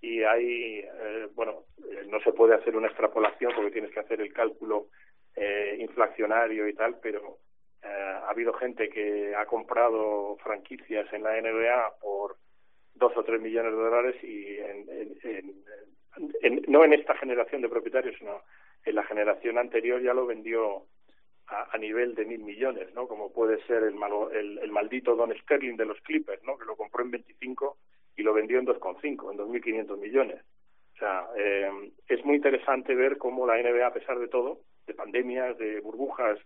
y 0.00 0.22
hay, 0.22 0.80
eh, 0.80 1.28
bueno, 1.34 1.64
eh, 1.78 2.06
no 2.08 2.20
se 2.20 2.32
puede 2.32 2.54
hacer 2.54 2.76
una 2.76 2.88
extrapolación 2.88 3.52
porque 3.54 3.70
tienes 3.70 3.90
que 3.90 4.00
hacer 4.00 4.20
el 4.20 4.32
cálculo 4.32 4.88
eh, 5.34 5.76
inflacionario 5.80 6.68
y 6.68 6.74
tal, 6.74 6.98
pero 7.02 7.38
eh, 7.82 7.88
ha 7.88 8.30
habido 8.30 8.52
gente 8.54 8.88
que 8.88 9.34
ha 9.34 9.46
comprado 9.46 10.36
franquicias 10.42 11.10
en 11.12 11.22
la 11.22 11.40
NBA 11.40 11.94
por 12.00 12.36
dos 12.94 13.12
o 13.16 13.24
tres 13.24 13.40
millones 13.40 13.72
de 13.72 13.78
dólares 13.78 14.24
y 14.24 14.58
no 16.68 16.84
en 16.84 16.94
esta 16.94 17.14
generación 17.16 17.60
de 17.60 17.68
propietarios, 17.68 18.16
sino 18.18 18.42
en 18.84 18.94
la 18.94 19.04
generación 19.04 19.58
anterior 19.58 20.00
ya 20.00 20.14
lo 20.14 20.24
vendió 20.24 20.86
a, 21.48 21.78
nivel 21.78 22.14
de 22.14 22.24
mil 22.24 22.42
millones, 22.42 22.92
¿no? 22.94 23.06
Como 23.06 23.32
puede 23.32 23.64
ser 23.66 23.84
el, 23.84 23.94
el, 24.62 24.72
maldito 24.72 25.14
Don 25.14 25.32
Sterling 25.42 25.76
de 25.76 25.84
los 25.84 26.00
Clippers, 26.00 26.42
¿no? 26.44 26.58
Que 26.58 26.64
lo 26.64 26.76
compró 26.76 27.04
en 27.04 27.12
25 27.12 27.76
y 28.16 28.22
lo 28.22 28.34
vendió 28.34 28.58
en 28.58 28.66
2,5, 28.66 29.04
en 29.04 29.38
2.500 29.38 29.98
millones. 29.98 30.42
O 30.94 30.98
sea, 30.98 31.28
eh, 31.36 31.92
es 32.08 32.24
muy 32.24 32.36
interesante 32.36 32.94
ver 32.94 33.18
cómo 33.18 33.46
la 33.46 33.60
NBA, 33.60 33.86
a 33.86 33.92
pesar 33.92 34.18
de 34.18 34.28
todo, 34.28 34.60
de 34.86 34.94
pandemias, 34.94 35.56
de 35.58 35.80
burbujas, 35.80 36.38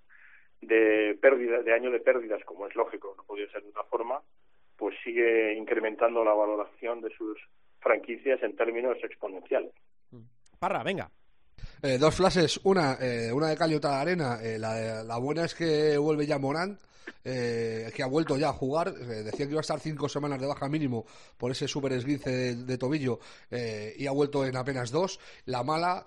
de 0.61 1.17
pérdidas, 1.21 1.65
de 1.65 1.73
año 1.73 1.91
de 1.91 2.01
pérdidas, 2.01 2.45
como 2.45 2.67
es 2.67 2.75
lógico, 2.75 3.15
no 3.17 3.25
podía 3.25 3.51
ser 3.51 3.63
de 3.63 3.71
otra 3.71 3.85
forma, 3.85 4.21
pues 4.77 4.95
sigue 5.05 5.55
incrementando 5.55 6.25
la 6.25 6.35
valoración 6.35 7.01
de 7.01 7.11
sus 7.11 7.39
franquicias 7.81 8.43
en 8.43 8.57
términos 8.57 8.99
exponenciales. 9.03 9.73
Parra, 10.59 10.83
venga. 10.83 11.11
Eh, 11.83 11.97
dos 11.97 12.15
flashes, 12.15 12.61
una, 12.65 12.99
eh, 13.01 13.33
una 13.33 13.49
de 13.49 13.57
Cali 13.57 13.79
de 13.79 13.89
arena. 13.89 14.39
Eh, 14.43 14.59
la, 14.59 15.03
la, 15.03 15.17
buena 15.17 15.47
es 15.47 15.55
que 15.55 15.97
vuelve 15.97 16.27
ya 16.27 16.39
Morán, 16.39 16.79
eh, 17.25 17.91
que 17.95 18.03
ha 18.03 18.07
vuelto 18.07 18.37
ya 18.37 18.51
a 18.51 18.53
jugar. 18.53 18.89
Eh, 18.89 19.23
decía 19.23 19.47
que 19.47 19.53
iba 19.53 19.61
a 19.61 19.63
estar 19.63 19.81
cinco 19.81 20.09
semanas 20.09 20.41
de 20.41 20.47
baja 20.47 20.69
mínimo 20.69 21.07
por 21.39 21.51
ese 21.51 21.69
super 21.69 21.93
esguince 21.93 22.55
de, 22.55 22.79
tobillo 22.79 23.21
eh, 23.51 23.95
y 23.99 24.07
ha 24.07 24.13
vuelto 24.13 24.45
en 24.45 24.57
apenas 24.57 24.91
dos. 24.91 25.21
La 25.47 25.63
mala, 25.63 26.05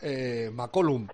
McCollum. 0.54 1.08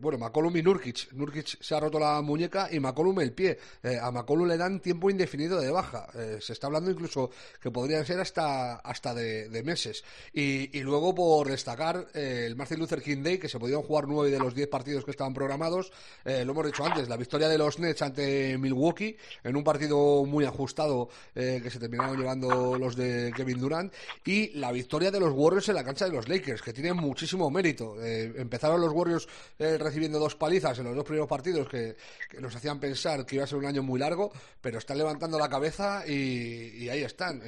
Bueno, 0.00 0.18
McCollum 0.18 0.56
y 0.56 0.62
Nurkic. 0.62 1.12
Nurkic 1.12 1.62
se 1.62 1.74
ha 1.74 1.80
roto 1.80 1.98
la 1.98 2.20
muñeca 2.20 2.68
y 2.70 2.80
McCollum 2.80 3.20
el 3.20 3.32
pie. 3.32 3.58
a 4.00 4.10
McCollum 4.10 4.48
le 4.48 4.56
dan 4.56 4.80
tiempo 4.80 5.10
indefinido 5.10 5.60
de 5.60 5.70
baja. 5.70 6.06
se 6.40 6.52
está 6.52 6.66
hablando 6.66 6.90
incluso 6.90 7.30
que 7.60 7.70
podrían 7.70 8.04
ser 8.04 8.20
hasta, 8.20 8.76
hasta 8.76 9.14
de, 9.14 9.62
meses. 9.64 10.04
Y, 10.32 10.80
luego, 10.80 11.14
por 11.14 11.48
destacar, 11.48 12.08
el 12.14 12.56
Martin 12.56 12.78
Luther 12.78 13.02
King 13.02 13.22
Day, 13.22 13.38
que 13.38 13.48
se 13.48 13.58
podían 13.58 13.82
jugar 13.82 14.06
nueve 14.08 14.30
de 14.30 14.38
los 14.38 14.54
diez 14.54 14.68
partidos 14.68 15.04
que 15.04 15.10
estaban 15.10 15.34
programados. 15.34 15.92
lo 16.24 16.52
hemos 16.52 16.66
dicho 16.66 16.84
antes, 16.84 17.08
la 17.08 17.16
victoria 17.16 17.48
de 17.48 17.58
los 17.58 17.78
Nets 17.78 18.02
ante 18.02 18.58
Milwaukee 18.58 19.16
en 19.44 19.56
un 19.56 19.64
partido 19.64 20.24
muy 20.24 20.44
ajustado 20.44 21.08
eh, 21.34 21.60
que 21.62 21.70
se 21.70 21.78
terminaron 21.78 22.16
llevando 22.16 22.76
los 22.78 22.96
de 22.96 23.32
Kevin 23.36 23.58
Durant 23.58 23.92
y 24.24 24.50
la 24.58 24.72
victoria 24.72 25.10
de 25.10 25.20
los 25.20 25.32
Warriors 25.32 25.68
en 25.68 25.74
la 25.74 25.84
cancha 25.84 26.06
de 26.06 26.12
los 26.12 26.28
Lakers, 26.28 26.62
que 26.62 26.72
tiene 26.72 26.92
muchísimo 26.92 27.50
mérito. 27.50 27.96
Eh, 28.02 28.32
empezaron 28.36 28.80
los 28.80 28.92
Warriors 28.92 29.28
eh, 29.58 29.78
recibiendo 29.78 30.18
dos 30.18 30.34
palizas 30.36 30.78
en 30.78 30.84
los 30.84 30.94
dos 30.94 31.04
primeros 31.04 31.28
partidos 31.28 31.68
que, 31.68 31.96
nos 32.40 32.54
hacían 32.54 32.80
pensar 32.80 33.26
que 33.26 33.36
iba 33.36 33.44
a 33.44 33.46
ser 33.46 33.58
un 33.58 33.66
año 33.66 33.82
muy 33.82 33.98
largo, 33.98 34.32
pero 34.60 34.78
están 34.78 34.98
levantando 34.98 35.38
la 35.38 35.48
cabeza 35.48 36.06
y, 36.06 36.88
ahí 36.88 37.02
están, 37.02 37.42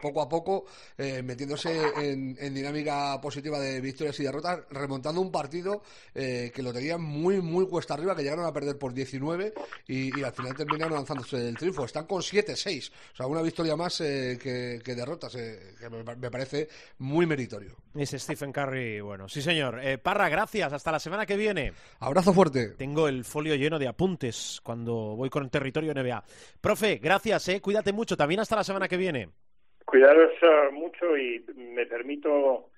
poco 0.00 0.22
a 0.22 0.28
poco 0.28 0.66
metiéndose 0.96 1.70
en, 1.96 2.54
dinámica 2.54 3.20
positiva 3.20 3.58
de 3.58 3.80
victorias 3.80 4.18
y 4.20 4.24
derrotas, 4.24 4.60
remontando 4.70 5.20
un 5.20 5.30
partido 5.30 5.82
que 6.14 6.62
lo 6.62 6.72
tenían 6.72 7.02
muy, 7.02 7.40
muy 7.40 7.66
cuesta 7.66 7.94
arriba, 7.94 8.16
que 8.16 8.22
llegaron 8.22 8.46
a 8.46 8.52
perder 8.52 8.78
por 8.78 8.92
19 8.92 9.54
y, 9.86 10.22
al 10.22 10.32
final 10.32 10.54
terminaron 10.54 10.94
lanzándose 10.94 11.48
el 11.48 11.56
triunfo. 11.56 11.84
Están 11.84 12.06
con 12.06 12.20
7-6. 12.20 12.90
O 13.12 13.16
sea, 13.16 13.26
una 13.26 13.42
victoria 13.42 13.76
más 13.76 14.00
eh, 14.00 14.38
que, 14.40 14.94
derrotas, 14.94 15.34
eh, 15.34 15.74
que 15.78 15.88
me, 15.90 16.30
parece 16.30 16.68
muy 16.98 17.26
meritorio. 17.26 17.76
Es 17.94 18.10
Stephen 18.10 18.52
Curry, 18.52 19.00
bueno. 19.00 19.28
Sí, 19.28 19.42
señor. 19.42 19.80
Eh, 19.82 19.98
Parra, 19.98 20.28
gracias. 20.28 20.72
Hasta 20.72 20.92
la 20.92 21.00
semana 21.00 21.19
que 21.26 21.36
viene. 21.36 21.72
Abrazo 22.00 22.32
fuerte. 22.32 22.74
Tengo 22.76 23.08
el 23.08 23.24
folio 23.24 23.54
lleno 23.54 23.78
de 23.78 23.88
apuntes 23.88 24.60
cuando 24.62 25.16
voy 25.16 25.30
con 25.30 25.42
el 25.42 25.50
territorio 25.50 25.94
NBA. 25.94 26.22
Profe, 26.60 26.96
gracias, 26.96 27.48
eh. 27.48 27.60
Cuídate 27.60 27.92
mucho. 27.92 28.16
También 28.16 28.40
hasta 28.40 28.56
la 28.56 28.64
semana 28.64 28.88
que 28.88 28.96
viene. 28.96 29.28
Cuidaros 29.84 30.32
mucho 30.72 31.16
y 31.16 31.44
me 31.56 31.86
permito 31.86 32.70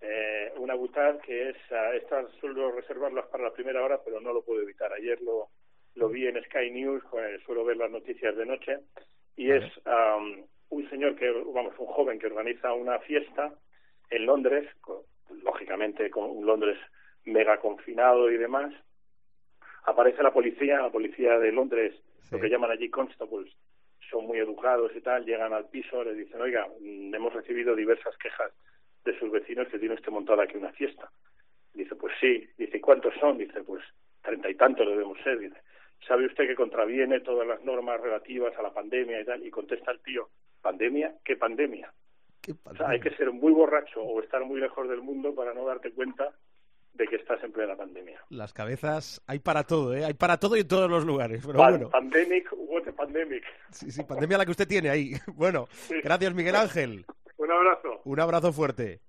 eh, 0.00 0.52
una 0.58 0.74
butad 0.74 1.18
que 1.20 1.50
es, 1.50 1.56
uh, 1.70 1.96
estas 1.96 2.30
suelo 2.40 2.70
reservarlas 2.72 3.26
para 3.26 3.44
la 3.44 3.52
primera 3.52 3.82
hora, 3.82 4.00
pero 4.04 4.20
no 4.20 4.32
lo 4.32 4.42
puedo 4.42 4.62
evitar. 4.62 4.92
Ayer 4.92 5.20
lo, 5.22 5.48
lo 5.94 6.08
vi 6.08 6.26
en 6.26 6.42
Sky 6.44 6.70
News, 6.70 7.02
suelo 7.44 7.64
ver 7.64 7.76
las 7.76 7.90
noticias 7.90 8.36
de 8.36 8.46
noche, 8.46 8.78
y 9.36 9.50
es 9.50 9.64
un 10.68 10.90
señor 10.90 11.16
que, 11.16 11.30
vamos, 11.30 11.74
un 11.78 11.86
joven 11.86 12.18
que 12.18 12.26
organiza 12.26 12.72
una 12.72 12.98
fiesta 13.00 13.52
en 14.10 14.26
Londres, 14.26 14.68
lógicamente 15.42 16.10
con 16.10 16.30
un 16.30 16.46
Londres 16.46 16.78
mega 17.26 17.58
confinado 17.58 18.30
y 18.30 18.36
demás. 18.36 18.72
Aparece 19.84 20.22
la 20.22 20.32
policía, 20.32 20.80
la 20.80 20.90
policía 20.90 21.38
de 21.38 21.52
Londres, 21.52 21.94
lo 22.30 22.40
que 22.40 22.48
llaman 22.48 22.70
allí 22.70 22.88
constables, 22.90 23.52
son 24.10 24.26
muy 24.26 24.38
educados 24.38 24.92
y 24.94 25.00
tal, 25.00 25.24
llegan 25.24 25.52
al 25.52 25.68
piso, 25.68 26.02
le 26.02 26.14
dicen, 26.14 26.40
oiga, 26.40 26.66
mm, 26.80 27.14
hemos 27.14 27.32
recibido 27.32 27.74
diversas 27.74 28.16
quejas 28.18 28.52
de 29.04 29.18
sus 29.18 29.30
vecinos 29.30 29.68
que 29.68 29.78
tiene 29.78 29.94
usted 29.94 30.10
montada 30.10 30.44
aquí 30.44 30.56
una 30.56 30.72
fiesta. 30.72 31.10
Dice, 31.72 31.94
pues 31.94 32.14
sí. 32.20 32.48
Dice, 32.56 32.78
¿y 32.78 32.80
cuántos 32.80 33.14
son? 33.20 33.38
Dice, 33.38 33.62
pues 33.62 33.82
treinta 34.22 34.50
y 34.50 34.54
tantos 34.54 34.86
debemos 34.86 35.18
ser. 35.22 35.38
Dice, 35.38 35.60
¿sabe 36.06 36.26
usted 36.26 36.46
que 36.46 36.54
contraviene 36.54 37.20
todas 37.20 37.46
las 37.46 37.62
normas 37.64 38.00
relativas 38.00 38.56
a 38.58 38.62
la 38.62 38.72
pandemia 38.72 39.20
y 39.20 39.24
tal? 39.24 39.46
Y 39.46 39.50
contesta 39.50 39.92
el 39.92 40.00
tío, 40.00 40.28
¿pandemia? 40.60 41.14
¿Qué 41.24 41.36
pandemia? 41.36 41.92
O 42.64 42.76
sea, 42.76 42.90
hay 42.90 43.00
que 43.00 43.10
ser 43.10 43.32
muy 43.32 43.52
borracho 43.52 44.02
o 44.02 44.20
estar 44.22 44.44
muy 44.44 44.60
lejos 44.60 44.88
del 44.88 45.02
mundo 45.02 45.34
para 45.34 45.52
no 45.52 45.64
darte 45.66 45.92
cuenta 45.92 46.32
de 46.96 47.06
que 47.06 47.16
estás 47.16 47.42
en 47.44 47.52
plena 47.52 47.76
pandemia. 47.76 48.20
Las 48.30 48.52
cabezas 48.52 49.22
hay 49.26 49.38
para 49.38 49.64
todo, 49.64 49.94
¿eh? 49.94 50.04
Hay 50.04 50.14
para 50.14 50.38
todo 50.38 50.56
y 50.56 50.60
en 50.60 50.68
todos 50.68 50.90
los 50.90 51.04
lugares. 51.04 51.42
Pero 51.46 51.58
bueno. 51.58 51.90
Pandemic, 51.90 52.48
what 52.52 52.88
a 52.88 52.92
pandemic. 52.92 53.44
Sí, 53.70 53.90
sí, 53.90 54.02
pandemia 54.02 54.38
la 54.38 54.44
que 54.44 54.50
usted 54.50 54.68
tiene 54.68 54.90
ahí. 54.90 55.12
Bueno, 55.34 55.68
gracias 56.02 56.34
Miguel 56.34 56.56
Ángel. 56.56 57.04
Un 57.36 57.50
abrazo. 57.50 58.00
Un 58.04 58.20
abrazo 58.20 58.52
fuerte. 58.52 59.00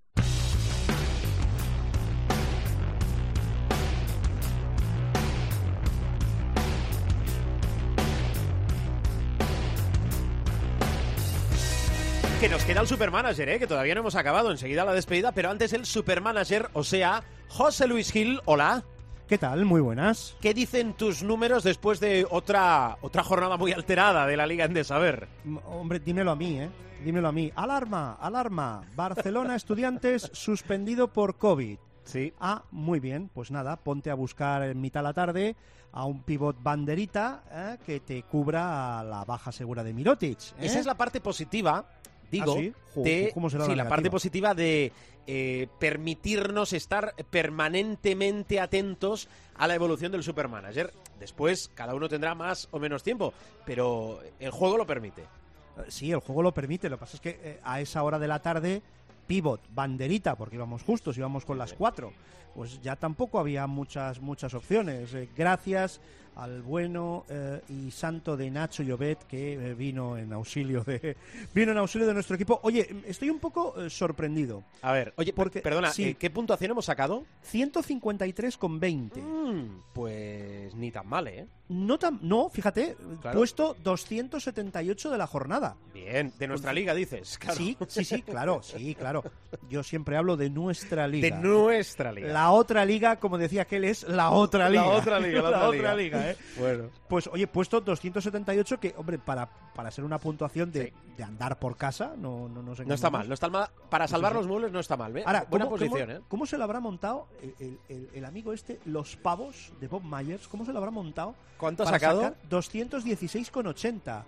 Que 12.40 12.50
nos 12.50 12.64
queda 12.66 12.82
el 12.82 12.88
supermanager, 12.88 13.50
¿eh? 13.50 13.58
que 13.58 13.66
todavía 13.66 13.96
no 13.96 14.02
hemos 14.02 14.16
acabado. 14.16 14.52
Enseguida 14.52 14.86
la 14.86 14.94
despedida, 14.94 15.32
pero 15.32 15.50
antes 15.50 15.74
el 15.74 15.88
supermanager, 15.88 16.70
o 16.74 16.84
sea, 16.84 17.24
José 17.48 17.88
Luis 17.88 18.12
Gil. 18.12 18.42
Hola. 18.46 18.84
¿Qué 19.28 19.40
tal? 19.40 19.66
Muy 19.66 19.82
buenas. 19.82 20.38
¿Qué 20.40 20.54
dicen 20.54 20.94
tus 20.94 21.24
números 21.24 21.64
después 21.64 22.00
de 22.00 22.28
otra, 22.30 23.00
otra 23.02 23.24
jornada 23.24 23.58
muy 23.58 23.72
alterada 23.72 24.28
de 24.28 24.38
la 24.38 24.46
Liga 24.46 24.66
en 24.66 24.86
Saber? 24.86 25.28
Hombre, 25.66 26.00
dímelo 26.00 26.30
a 26.30 26.36
mí, 26.36 26.60
¿eh? 26.60 26.70
Dímelo 27.04 27.28
a 27.28 27.32
mí. 27.32 27.52
Alarma, 27.56 28.20
alarma. 28.22 28.84
Barcelona 28.96 29.56
Estudiantes 29.56 30.30
suspendido 30.32 31.08
por 31.08 31.38
COVID. 31.38 31.80
Sí. 32.04 32.34
Ah, 32.40 32.64
muy 32.70 33.00
bien. 33.00 33.32
Pues 33.34 33.50
nada, 33.50 33.78
ponte 33.78 34.12
a 34.12 34.16
buscar 34.16 34.62
en 34.62 34.80
mitad 34.80 35.00
de 35.00 35.04
la 35.06 35.14
tarde 35.14 35.56
a 35.92 36.06
un 36.06 36.22
pivot 36.22 36.62
banderita 36.62 37.44
¿eh? 37.52 37.78
que 37.84 38.00
te 38.02 38.22
cubra 38.22 39.04
la 39.04 39.26
baja 39.26 39.52
segura 39.52 39.84
de 39.84 39.94
Mirotic. 39.94 40.40
¿eh? 40.40 40.66
Esa 40.68 40.80
es 40.80 40.86
la 40.86 40.96
parte 40.96 41.20
positiva 41.20 41.84
digo, 42.32 42.56
¿Ah, 42.58 43.00
de 43.02 43.34
sí, 43.34 43.76
la, 43.76 43.88
parte 43.88 44.10
positiva 44.10 44.54
de 44.54 44.92
eh, 45.28 45.68
permitirnos 45.80 46.74
estar 46.74 47.14
permanentemente 47.30 48.60
atentos 48.60 49.28
a 49.56 49.68
la 49.68 49.76
evolución 49.76 50.12
del 50.12 50.24
supermanager. 50.24 50.94
Después, 51.20 51.70
cada 51.74 51.96
uno 51.96 52.08
tendrá 52.08 52.36
más 52.36 52.68
o 52.72 52.80
menos 52.80 53.04
tiempo, 53.04 53.34
pero 53.66 54.20
el 54.40 54.52
juego 54.52 54.78
lo 54.78 54.86
permite. 54.86 55.22
Eh, 55.22 55.86
sí, 55.90 56.12
el 56.12 56.20
juego 56.20 56.44
lo 56.44 56.54
permite. 56.54 56.90
Lo 56.90 56.98
que 56.98 57.02
pasa 57.02 57.18
es 57.18 57.22
que 57.22 57.40
eh, 57.42 57.60
a 57.64 57.82
esa 57.82 58.04
hora 58.04 58.20
de 58.20 58.28
la 58.28 58.42
tarde 58.42 58.82
pivot, 59.28 59.62
banderita, 59.74 60.36
porque 60.36 60.56
íbamos 60.56 60.84
justos, 60.84 61.18
íbamos 61.18 61.46
con 61.46 61.58
las 61.58 61.74
cuatro, 61.74 62.14
pues 62.56 62.82
ya 62.82 62.96
tampoco 62.96 63.40
había 63.40 63.68
muchas, 63.68 64.22
muchas 64.22 64.54
opciones. 64.54 65.14
Eh, 65.14 65.30
gracias 65.36 66.00
al 66.38 66.62
bueno 66.62 67.26
eh, 67.30 67.62
y 67.70 67.90
santo 67.92 68.38
de 68.38 68.50
Nacho 68.52 68.84
Llobet 68.84 69.24
que 69.28 69.54
eh, 69.54 69.74
vino 69.74 70.18
en 70.18 70.32
auxilio 70.34 70.84
de 70.84 71.18
vino 71.54 71.72
en 71.72 71.78
auxilio 71.80 72.08
de 72.08 72.14
nuestro 72.14 72.36
equipo. 72.36 72.60
Oye, 72.64 72.88
estoy 73.08 73.30
un 73.30 73.40
poco 73.40 73.74
eh, 73.82 73.90
sorprendido. 73.90 74.64
A 74.82 74.92
ver, 74.92 75.14
oye, 75.18 75.34
Porque- 75.34 75.62
perdona, 75.62 75.92
sí. 75.92 76.14
¿qué 76.16 76.30
puntuación 76.30 76.72
hemos 76.72 76.86
sacado? 76.86 77.24
153,20. 77.52 79.22
Mm, 79.22 79.82
pues 79.94 80.74
ni 80.76 80.92
tan 80.92 81.08
mal, 81.08 81.28
¿eh? 81.28 81.48
No 81.70 81.98
tan, 82.00 82.20
no, 82.22 82.48
fíjate, 82.50 82.96
Claro. 83.22 83.40
puesto 83.40 83.76
278 83.84 85.10
de 85.12 85.18
la 85.18 85.28
jornada. 85.28 85.76
Bien, 85.94 86.32
de 86.40 86.48
nuestra 86.48 86.72
liga 86.72 86.94
dices. 86.94 87.38
claro. 87.38 87.58
Sí, 87.58 87.78
sí, 87.90 88.06
sí, 88.06 88.22
claro, 88.22 88.62
sí, 88.64 88.96
claro. 88.96 89.22
Yo 89.70 89.84
siempre 89.84 90.16
hablo 90.16 90.38
de 90.38 90.50
nuestra 90.50 91.08
liga. 91.10 91.36
De 91.36 91.44
nuestra 91.44 92.14
liga. 92.14 92.30
La 92.30 92.52
otra 92.52 92.86
liga, 92.86 93.18
como 93.18 93.38
decía 93.38 93.64
aquel, 93.64 93.84
es 93.84 94.04
la 94.08 94.30
otra 94.30 94.66
La 94.66 94.70
liga. 94.70 94.86
otra 94.88 95.20
liga, 95.20 95.42
la 95.42 95.50
otra 95.68 95.94
liga. 95.96 96.20
liga, 96.20 96.27
¿eh? 96.32 96.38
Bueno. 96.58 96.90
Pues 97.08 97.28
oye, 97.28 97.48
puesto 97.48 97.82
278, 97.82 98.80
que, 98.80 98.94
hombre, 98.98 99.18
para, 99.20 99.48
para 99.48 99.92
ser 99.92 100.04
una 100.04 100.18
puntuación 100.20 100.72
de, 100.72 100.94
de 101.18 101.24
andar 101.24 101.58
por 101.60 101.78
casa, 101.78 102.14
no, 102.18 102.48
no, 102.50 102.62
No 102.62 102.94
está 102.94 103.10
mal, 103.10 103.28
no 103.28 103.34
está 103.34 103.50
mal. 103.50 103.70
Para 103.90 104.08
salvar 104.08 104.32
sí, 104.32 104.36
sí. 104.36 104.40
los 104.40 104.48
muebles 104.48 104.72
no 104.72 104.80
está 104.80 104.98
mal, 104.98 105.16
¿eh? 105.18 105.24
Ahora, 105.26 105.46
Buena 105.50 105.66
¿cómo, 105.66 105.78
posición, 105.78 106.08
cómo- 106.08 106.20
¿eh? 106.20 106.22
cómo 106.28 106.46
se 106.46 106.58
lo 106.58 106.64
habrá 106.64 106.80
montado 106.80 107.28
el, 107.60 107.78
el- 108.14 108.26
amigo 108.26 108.52
este, 108.54 108.80
los 108.86 109.16
pavos 109.16 109.72
de 109.80 109.88
Bob 109.88 110.04
Myers? 110.04 110.48
¿Cómo 110.48 110.66
se 110.66 110.72
lo 110.74 110.80
habrá 110.80 110.92
montado? 110.92 111.36
¿Cuánto 111.58 111.84
ha 111.84 111.88
sacado? 111.88 112.22
sacar 112.22 112.38
216,80. 112.50 114.24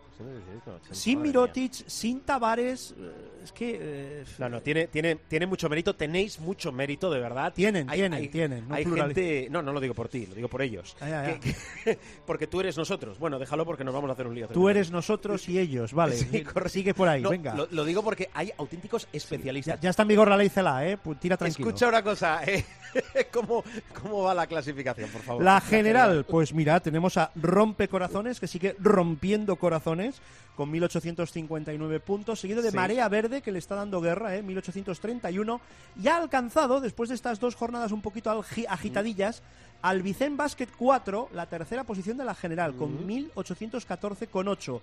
Sin 0.91 1.21
Mirotic, 1.21 1.71
sin 1.87 2.21
Tavares. 2.21 2.93
eh, 2.97 3.11
Es 3.43 3.51
que. 3.53 3.77
eh, 3.79 4.25
No, 4.37 4.49
no, 4.49 4.61
tiene, 4.61 4.87
tiene, 4.87 5.15
tiene 5.15 5.45
mucho 5.47 5.69
mérito, 5.69 5.95
tenéis 5.95 6.39
mucho 6.39 6.71
mérito, 6.71 7.09
de 7.09 7.19
verdad. 7.19 7.53
Tienen, 7.53 7.87
tienen, 7.87 8.31
tienen, 8.31 8.67
no 8.67 8.75
hay 8.75 8.83
gente, 8.85 9.47
no, 9.49 9.61
no 9.61 9.71
lo 9.71 9.79
digo 9.79 9.93
por 9.93 10.09
ti, 10.09 10.25
lo 10.25 10.35
digo 10.35 10.47
por 10.47 10.61
ellos. 10.61 10.95
Que- 10.99 11.88
porque 12.25 12.47
tú 12.47 12.59
eres 12.59 12.77
nosotros. 12.77 13.17
Bueno, 13.19 13.39
déjalo 13.39 13.65
porque 13.65 13.83
nos 13.83 13.93
vamos 13.93 14.09
a 14.09 14.13
hacer 14.13 14.27
un 14.27 14.35
lío. 14.35 14.47
Tú 14.49 14.69
eres 14.69 14.91
nosotros 14.91 15.47
y 15.49 15.57
ellos, 15.59 15.93
vale. 15.93 16.15
Sí. 16.29 16.43
Sigue 16.67 16.93
por 16.93 17.07
ahí, 17.07 17.21
No, 17.21 17.29
venga. 17.31 17.55
Lo, 17.55 17.67
lo 17.71 17.83
digo 17.85 18.03
porque 18.03 18.29
hay 18.33 18.51
auténticos 18.57 19.03
Ya, 19.03 19.09
especialistas. 19.13 19.79
ya 19.81 19.89
está 19.89 20.03
en 20.03 20.07
vigor 20.09 20.29
la 20.29 20.37
ley 20.37 20.49
CELA, 20.49 20.87
¿eh? 20.87 20.97
Tira 21.19 21.35
tranquilo. 21.37 21.67
Escucha 21.69 21.87
una 21.87 22.03
cosa, 22.03 22.41
eh, 22.45 22.63
¿Cómo, 23.31 23.63
¿cómo 24.01 24.23
va 24.23 24.33
la 24.33 24.47
clasificación, 24.47 25.09
por 25.09 25.21
favor? 25.21 25.43
La 25.43 25.59
general, 25.61 26.25
pues 26.27 26.53
mira, 26.53 26.79
tenemos 26.79 27.17
a 27.17 27.31
Rompecorazones, 27.35 28.39
que 28.39 28.47
sigue 28.47 28.75
rompiendo 28.79 29.55
corazones, 29.57 30.21
con 30.55 30.69
1859 30.71 31.99
puntos, 32.01 32.39
seguido 32.39 32.61
de 32.61 32.71
Sí. 32.71 32.75
Marea 32.75 33.07
Verde, 33.09 33.41
que 33.41 33.51
le 33.51 33.59
está 33.59 33.75
dando 33.75 34.01
guerra, 34.01 34.35
¿eh? 34.35 34.41
1831, 34.43 35.61
y 36.01 36.07
ha 36.07 36.17
alcanzado, 36.17 36.81
después 36.81 37.09
de 37.09 37.15
estas 37.15 37.39
dos 37.39 37.55
jornadas 37.55 37.91
un 37.91 38.01
poquito 38.01 38.31
algi- 38.31 38.65
agitadillas, 38.67 39.41
al 39.41 39.43
Vicen 40.03 40.35
Basket 40.37 40.67
4, 40.77 41.29
la 41.33 41.45
tercera 41.45 41.83
posición 41.83 42.17
de 42.17 42.25
la 42.25 42.35
general, 42.35 42.75
con 42.75 43.07
1814,8. 43.07 44.81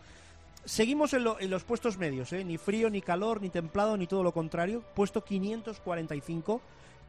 Seguimos 0.64 1.12
en, 1.12 1.24
lo- 1.24 1.38
en 1.40 1.50
los 1.50 1.64
puestos 1.64 1.96
medios, 1.98 2.32
¿eh? 2.32 2.44
ni 2.44 2.58
frío, 2.58 2.90
ni 2.90 3.00
calor, 3.02 3.40
ni 3.40 3.50
templado, 3.50 3.96
ni 3.96 4.06
todo 4.06 4.22
lo 4.22 4.32
contrario. 4.32 4.82
Puesto 4.94 5.22
545, 5.22 6.60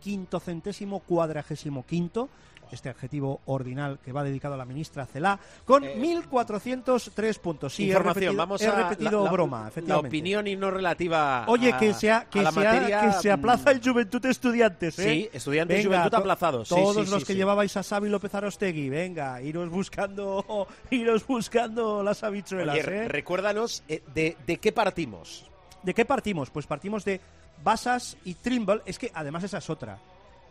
quinto 0.02 0.40
centésimo 0.40 1.00
cuadragésimo 1.00 1.86
quinto. 1.86 2.30
Este 2.72 2.90
adjetivo 2.90 3.42
ordinal 3.46 4.00
que 4.04 4.12
va 4.12 4.24
dedicado 4.24 4.54
a 4.56 4.58
la 4.58 4.66
ministra 4.66 5.06
Celá, 5.06 5.40
con 5.66 5.84
1.403 5.84 7.40
puntos. 7.40 7.74
Sí, 7.76 7.84
he 7.84 7.86
Eh, 7.86 7.90
Información, 7.90 8.16
repetido, 8.16 8.38
vamos 8.38 8.62
he 8.62 8.72
repetido 8.72 9.20
la- 9.20 9.24
la- 9.26 9.32
broma, 9.32 9.62
La 9.64 9.68
efectivamente. 9.70 10.08
opinión 10.08 10.48
y 10.48 10.56
no 10.56 10.72
relativa 10.72 11.46
Oye, 11.48 11.74
que 11.80 11.94
se, 11.94 12.12
ha- 12.12 12.26
que, 12.26 12.40
a 12.40 12.44
la 12.44 12.52
se 12.52 12.60
ha- 12.60 12.72
materia, 12.74 13.02
que 13.02 13.12
se 13.14 13.32
aplaza 13.32 13.72
el 13.72 13.82
Juventud 13.82 14.26
Estudiantes, 14.26 15.00
¿eh? 15.00 15.04
Sí, 15.04 15.30
Estudiantes 15.34 15.78
Venga, 15.78 15.88
Juventud 15.90 16.12
to- 16.12 16.18
aplazado. 16.18 16.66
Sí, 16.66 16.76
Todos 16.76 17.06
sí, 17.06 17.12
los 17.12 17.22
sí, 17.22 17.28
que 17.28 17.36
llevabais 17.36 17.76
a 17.78 17.84
Xavi 17.84 18.10
López 18.10 18.34
Arostegui, 18.36 18.90
venga, 18.90 19.42
iros 19.42 19.70
buscando, 19.70 20.68
iros 20.92 21.26
buscando 21.26 22.04
las 22.04 22.24
habichuelas, 22.24 22.76
Oye, 22.86 23.04
¿eh? 23.04 23.08
recuérdanos 23.08 23.84
eh, 23.88 24.04
de, 24.14 24.38
de 24.46 24.58
qué 24.58 24.72
partimos. 24.72 25.50
¿De 25.84 25.94
qué 25.94 26.06
partimos? 26.06 26.50
Pues 26.50 26.66
partimos 26.68 27.06
de 27.06 27.22
Basas 27.64 28.18
y 28.26 28.34
Trimble. 28.36 28.82
Es 28.86 29.00
que 29.00 29.12
además 29.14 29.44
esa 29.44 29.60
es 29.60 29.70
otra. 29.70 29.98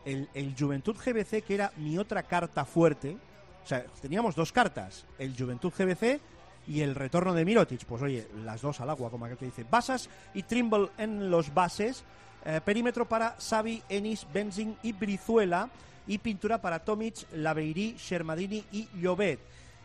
El, 0.06 0.28
el 0.32 0.54
Juventud 0.58 0.96
GBC, 0.96 1.42
que 1.44 1.54
era 1.54 1.72
mi 1.76 1.98
otra 1.98 2.22
carta 2.22 2.64
fuerte. 2.64 3.16
O 3.62 3.66
sea, 3.66 3.84
teníamos 4.00 4.34
dos 4.34 4.52
cartas. 4.52 5.04
El 5.18 5.36
Juventud 5.36 5.72
GBC 5.76 6.20
y 6.68 6.80
el 6.80 6.94
retorno 6.94 7.34
de 7.34 7.44
Mirotic. 7.44 7.84
Pues 7.84 8.00
oye, 8.02 8.28
las 8.44 8.62
dos 8.62 8.80
al 8.80 8.90
agua, 8.90 9.10
como 9.10 9.24
aquel 9.24 9.36
que 9.36 9.46
dice. 9.46 9.66
Basas 9.68 10.08
y 10.32 10.44
Trimble 10.44 10.88
en 10.96 11.30
los 11.30 11.52
bases. 11.52 12.04
Eh, 12.44 12.60
perímetro 12.64 13.06
para 13.08 13.36
Xavi, 13.38 13.82
Enis, 13.88 14.26
Benzing 14.32 14.76
y 14.82 14.92
Brizuela. 14.92 15.68
Y 16.06 16.18
pintura 16.18 16.60
para 16.60 16.78
Tomic, 16.78 17.26
Laveiri, 17.32 17.96
Shermadini 17.98 18.64
y 18.70 18.88
Llobet. 19.00 19.40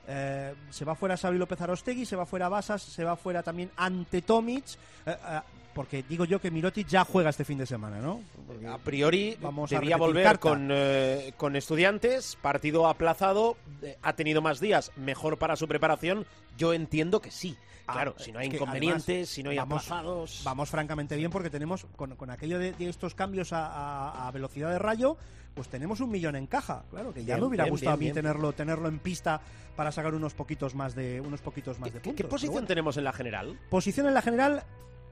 Eh, 0.07 0.53
se 0.69 0.85
va 0.85 0.93
fuera 0.93 1.17
Xavi 1.17 1.37
López 1.39 1.59
Arostegui, 1.61 2.05
se 2.05 2.15
va 2.15 2.27
fuera 2.27 2.47
Basas, 2.47 2.81
se 2.83 3.03
va 3.03 3.15
fuera 3.15 3.41
también 3.41 3.71
ante 3.75 4.21
Tomic. 4.21 4.65
eh, 5.07 5.41
porque 5.73 6.03
digo 6.03 6.25
yo 6.25 6.39
que 6.41 6.51
Mirotic 6.51 6.87
ya 6.87 7.03
juega 7.05 7.29
este 7.29 7.45
fin 7.45 7.57
de 7.57 7.65
semana, 7.65 7.99
¿no? 7.99 8.21
Porque 8.47 8.67
A 8.67 8.77
priori 8.77 9.37
vamos 9.41 9.71
a 9.71 9.75
debía 9.75 9.95
repetir 9.95 10.07
volver 10.07 10.23
carta. 10.23 10.39
con, 10.39 10.67
eh, 10.71 11.33
con 11.37 11.55
estudiantes, 11.55 12.37
partido 12.41 12.87
aplazado, 12.87 13.57
eh, 13.81 13.97
ha 14.01 14.13
tenido 14.13 14.41
más 14.41 14.59
días, 14.59 14.91
mejor 14.95 15.37
para 15.37 15.55
su 15.55 15.67
preparación. 15.67 16.25
Yo 16.57 16.73
entiendo 16.73 17.21
que 17.21 17.31
sí. 17.31 17.55
Ah, 17.87 17.93
Claro, 17.93 18.15
si 18.19 18.31
no 18.31 18.39
hay 18.39 18.47
inconvenientes, 18.47 19.07
además 19.09 19.29
si 19.29 19.43
no 19.43 19.49
hay 19.49 19.57
vamos- 19.57 19.83
aplazados. 19.87 20.41
Vamos 20.45 20.69
francamente 20.69 21.15
bien 21.17 21.31
porque 21.31 21.49
tenemos, 21.49 21.85
con, 21.95 22.15
con 22.15 22.29
aquello 22.29 22.59
de, 22.59 22.71
de 22.73 22.87
estos 22.89 23.15
cambios 23.15 23.51
a, 23.53 23.65
a- 23.65 24.27
a 24.27 24.31
velocidad 24.31 24.69
de 24.71 24.79
rayo, 24.79 25.17
pues 25.55 25.67
tenemos 25.67 25.99
un 25.99 26.09
millón 26.11 26.35
en 26.37 26.47
caja. 26.47 26.83
Claro, 26.91 27.13
que 27.13 27.21
ya 27.25 27.35
Bien, 27.35 27.39
me 27.41 27.45
hubiera 27.47 27.63
bien, 27.65 27.71
gustado 27.73 27.97
bien, 27.97 28.11
a 28.11 28.13
mí 28.13 28.13
tenerlo, 28.21 28.53
tenerlo 28.53 28.87
en 28.87 28.99
pista 28.99 29.41
para 29.75 29.91
sacar 29.91 30.13
unos 30.13 30.33
poquitos 30.33 30.75
más 30.75 30.95
de, 30.95 31.19
unos 31.19 31.41
poquitos 31.41 31.79
más 31.79 31.91
de 31.91 31.99
¿Qué, 31.99 32.03
puntos. 32.03 32.17
qué 32.17 32.23
pero 32.23 32.29
posición 32.29 32.53
bueno. 32.53 32.67
tenemos 32.67 32.95
en 32.97 33.03
la 33.03 33.13
general? 33.13 33.59
Posición 33.69 34.07
en 34.07 34.13
la 34.13 34.21
general, 34.21 34.63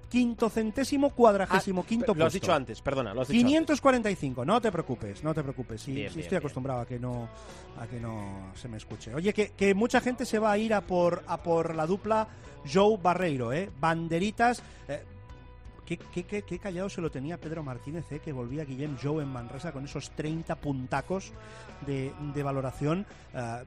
quinto 0.10 0.50
centésimo 0.50 1.12
cuadragésimo 1.12 1.86
quinto 1.86 2.12
Ah, 2.12 2.16
Lo 2.18 2.26
has 2.26 2.34
puesto. 2.34 2.46
dicho 2.46 2.54
antes, 2.54 2.82
perdona, 2.82 3.14
lo 3.14 3.22
has 3.22 3.28
dicho 3.28 3.40
antes. 3.40 3.52
545, 3.52 4.44
no 4.46 4.60
te 4.60 4.72
preocupes, 4.72 5.24
no 5.24 5.34
te 5.34 5.44
preocupes. 5.44 5.82
Sí, 5.82 5.94
Bien, 5.94 6.10
sí 6.10 6.16
bien, 6.16 6.24
estoy 6.26 6.36
bien. 6.36 6.40
acostumbrado 6.42 6.80
a 6.82 6.86
que 6.86 7.00
no 7.00 7.30
a 7.80 7.88
que 7.88 8.00
no 8.00 8.52
se 8.56 8.68
me 8.68 8.78
escuche. 8.78 9.14
Oye, 9.14 9.34
que, 9.34 9.50
que 9.52 9.74
mucha 9.74 10.02
gente 10.02 10.26
se 10.26 10.40
va 10.40 10.52
a 10.52 10.58
ir 10.58 10.74
a 10.74 10.82
por 10.82 11.24
a 11.28 11.38
por 11.38 11.76
la 11.76 11.86
dupla 11.86 12.28
Joe 12.72 12.98
Barreiro, 13.02 13.54
¿eh? 13.54 13.70
Banderitas. 13.80 14.62
eh, 14.88 15.04
Qué, 15.86 15.98
qué- 15.98 16.24
qué- 16.24 16.44
qué 16.44 16.60
callado 16.60 16.88
se 16.88 17.02
lo 17.02 17.10
tenía 17.10 17.40
Pedro 17.40 17.64
Martínez, 17.64 18.06
¿eh? 18.12 18.20
que 18.24 18.32
volvía 18.32 18.64
Guillem 18.64 18.96
Joe 19.02 19.24
en 19.24 19.30
Manresa 19.30 19.72
con 19.72 19.86
esos 19.86 20.12
30 20.12 20.54
puntacos 20.56 21.32
de, 21.88 22.14
de 22.36 22.44
valoración. 22.44 23.08
Eh, 23.34 23.64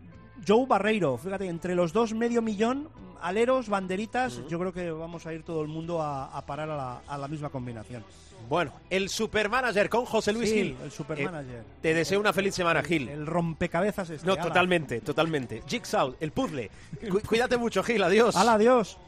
Joe 0.47 0.67
Barreiro, 0.67 1.17
fíjate, 1.19 1.47
entre 1.47 1.75
los 1.75 1.93
dos 1.93 2.13
medio 2.15 2.43
millón, 2.43 2.89
aleros, 3.21 3.69
banderitas, 3.69 4.41
yo 4.49 4.59
creo 4.59 4.73
que 4.73 4.91
vamos 4.91 5.27
a 5.27 5.33
ir 5.33 5.43
todo 5.45 5.63
el 5.63 5.69
mundo 5.69 6.03
a, 6.03 6.37
a 6.37 6.45
parar 6.47 6.69
a 6.71 6.77
la, 6.77 7.01
a 7.07 7.19
la 7.19 7.29
misma 7.29 7.49
combinación. 7.51 8.05
Bueno, 8.49 8.73
el 8.91 9.09
supermanager 9.09 9.89
con 9.89 10.05
José 10.05 10.33
Luis 10.33 10.51
Sí, 10.51 10.57
Gil. 10.57 10.77
el 10.83 10.91
supermanager. 10.91 11.61
Eh, 11.61 11.65
te 11.81 11.95
deseo 11.95 12.19
una 12.19 12.33
feliz 12.33 12.55
semana, 12.55 12.83
Gil. 12.83 13.09
El 13.09 13.25
rompecabezas 13.27 14.11
este. 14.11 14.27
no, 14.27 14.33
ala. 14.33 14.43
totalmente, 14.43 15.01
totalmente. 15.01 15.63
Jigsaw, 15.67 16.17
el 16.19 16.33
puzzle. 16.33 16.69
Cu- 17.11 17.21
cuídate 17.21 17.57
mucho, 17.57 17.83
Gil, 17.85 18.03
adiós. 18.03 18.35
Hala, 18.35 18.55
adiós. 18.55 18.99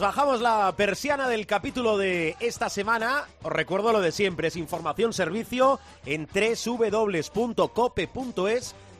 Bajamos 0.00 0.40
la 0.40 0.72
persiana 0.76 1.28
del 1.28 1.46
capítulo 1.46 1.98
de 1.98 2.34
esta 2.40 2.70
semana. 2.70 3.26
Os 3.42 3.52
recuerdo 3.52 3.92
lo 3.92 4.00
de 4.00 4.12
siempre, 4.12 4.48
es 4.48 4.56
información 4.56 5.12
servicio 5.12 5.78
en 6.06 6.26
www.cope.es. 6.26 7.44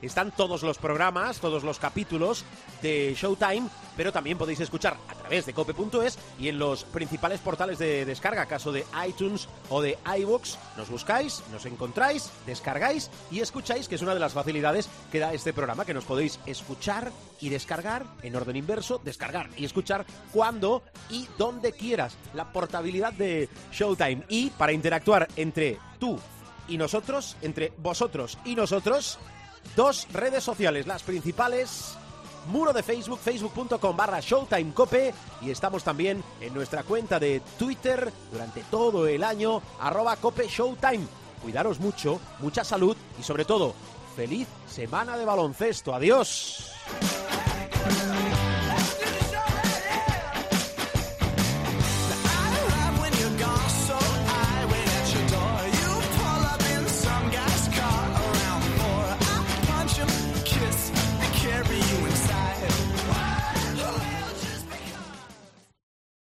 Están 0.02 0.32
todos 0.32 0.62
los 0.62 0.78
programas, 0.78 1.40
todos 1.40 1.62
los 1.62 1.78
capítulos 1.78 2.44
de 2.80 3.14
Showtime, 3.16 3.68
pero 3.96 4.12
también 4.12 4.38
podéis 4.38 4.60
escuchar 4.60 4.96
a 5.08 5.14
través 5.14 5.44
de 5.44 5.52
cope.es 5.52 6.18
y 6.38 6.48
en 6.48 6.58
los 6.58 6.84
principales 6.84 7.40
portales 7.40 7.78
de 7.78 8.04
descarga, 8.04 8.46
caso 8.46 8.72
de 8.72 8.84
iTunes 9.06 9.48
o 9.68 9.82
de 9.82 9.98
iVoox. 10.18 10.56
Nos 10.76 10.88
buscáis, 10.88 11.42
nos 11.52 11.66
encontráis, 11.66 12.30
descargáis 12.46 13.10
y 13.30 13.40
escucháis, 13.40 13.88
que 13.88 13.96
es 13.96 14.02
una 14.02 14.14
de 14.14 14.20
las 14.20 14.32
facilidades 14.32 14.88
que 15.12 15.18
da 15.18 15.34
este 15.34 15.52
programa, 15.52 15.84
que 15.84 15.94
nos 15.94 16.04
podéis 16.04 16.40
escuchar 16.46 17.12
y 17.40 17.50
descargar 17.50 18.06
en 18.22 18.36
orden 18.36 18.56
inverso, 18.56 19.00
descargar 19.04 19.50
y 19.56 19.64
escuchar 19.64 20.06
cuando 20.32 20.82
y 21.10 21.28
donde 21.36 21.72
quieras. 21.72 22.16
La 22.34 22.52
portabilidad 22.52 23.12
de 23.12 23.48
Showtime. 23.72 24.24
Y 24.28 24.50
para 24.50 24.72
interactuar 24.72 25.28
entre 25.36 25.78
tú 25.98 26.18
y 26.68 26.78
nosotros, 26.78 27.36
entre 27.42 27.72
vosotros 27.78 28.38
y 28.44 28.54
nosotros, 28.54 29.18
dos 29.76 30.06
redes 30.12 30.44
sociales, 30.44 30.86
las 30.86 31.02
principales 31.02 31.96
muro 32.48 32.72
de 32.72 32.82
Facebook, 32.82 33.18
facebook.com 33.18 33.96
barra 33.96 34.20
showtimecope 34.20 35.14
y 35.42 35.50
estamos 35.50 35.84
también 35.84 36.22
en 36.40 36.54
nuestra 36.54 36.82
cuenta 36.82 37.18
de 37.18 37.40
Twitter 37.58 38.12
durante 38.32 38.62
todo 38.64 39.06
el 39.06 39.24
año, 39.24 39.62
arroba 39.80 40.16
cope 40.16 40.48
showtime. 40.48 41.06
Cuidaros 41.42 41.80
mucho, 41.80 42.20
mucha 42.40 42.64
salud 42.64 42.96
y 43.18 43.22
sobre 43.22 43.44
todo, 43.44 43.74
feliz 44.14 44.46
semana 44.68 45.16
de 45.16 45.24
baloncesto. 45.24 45.94
Adiós. 45.94 46.70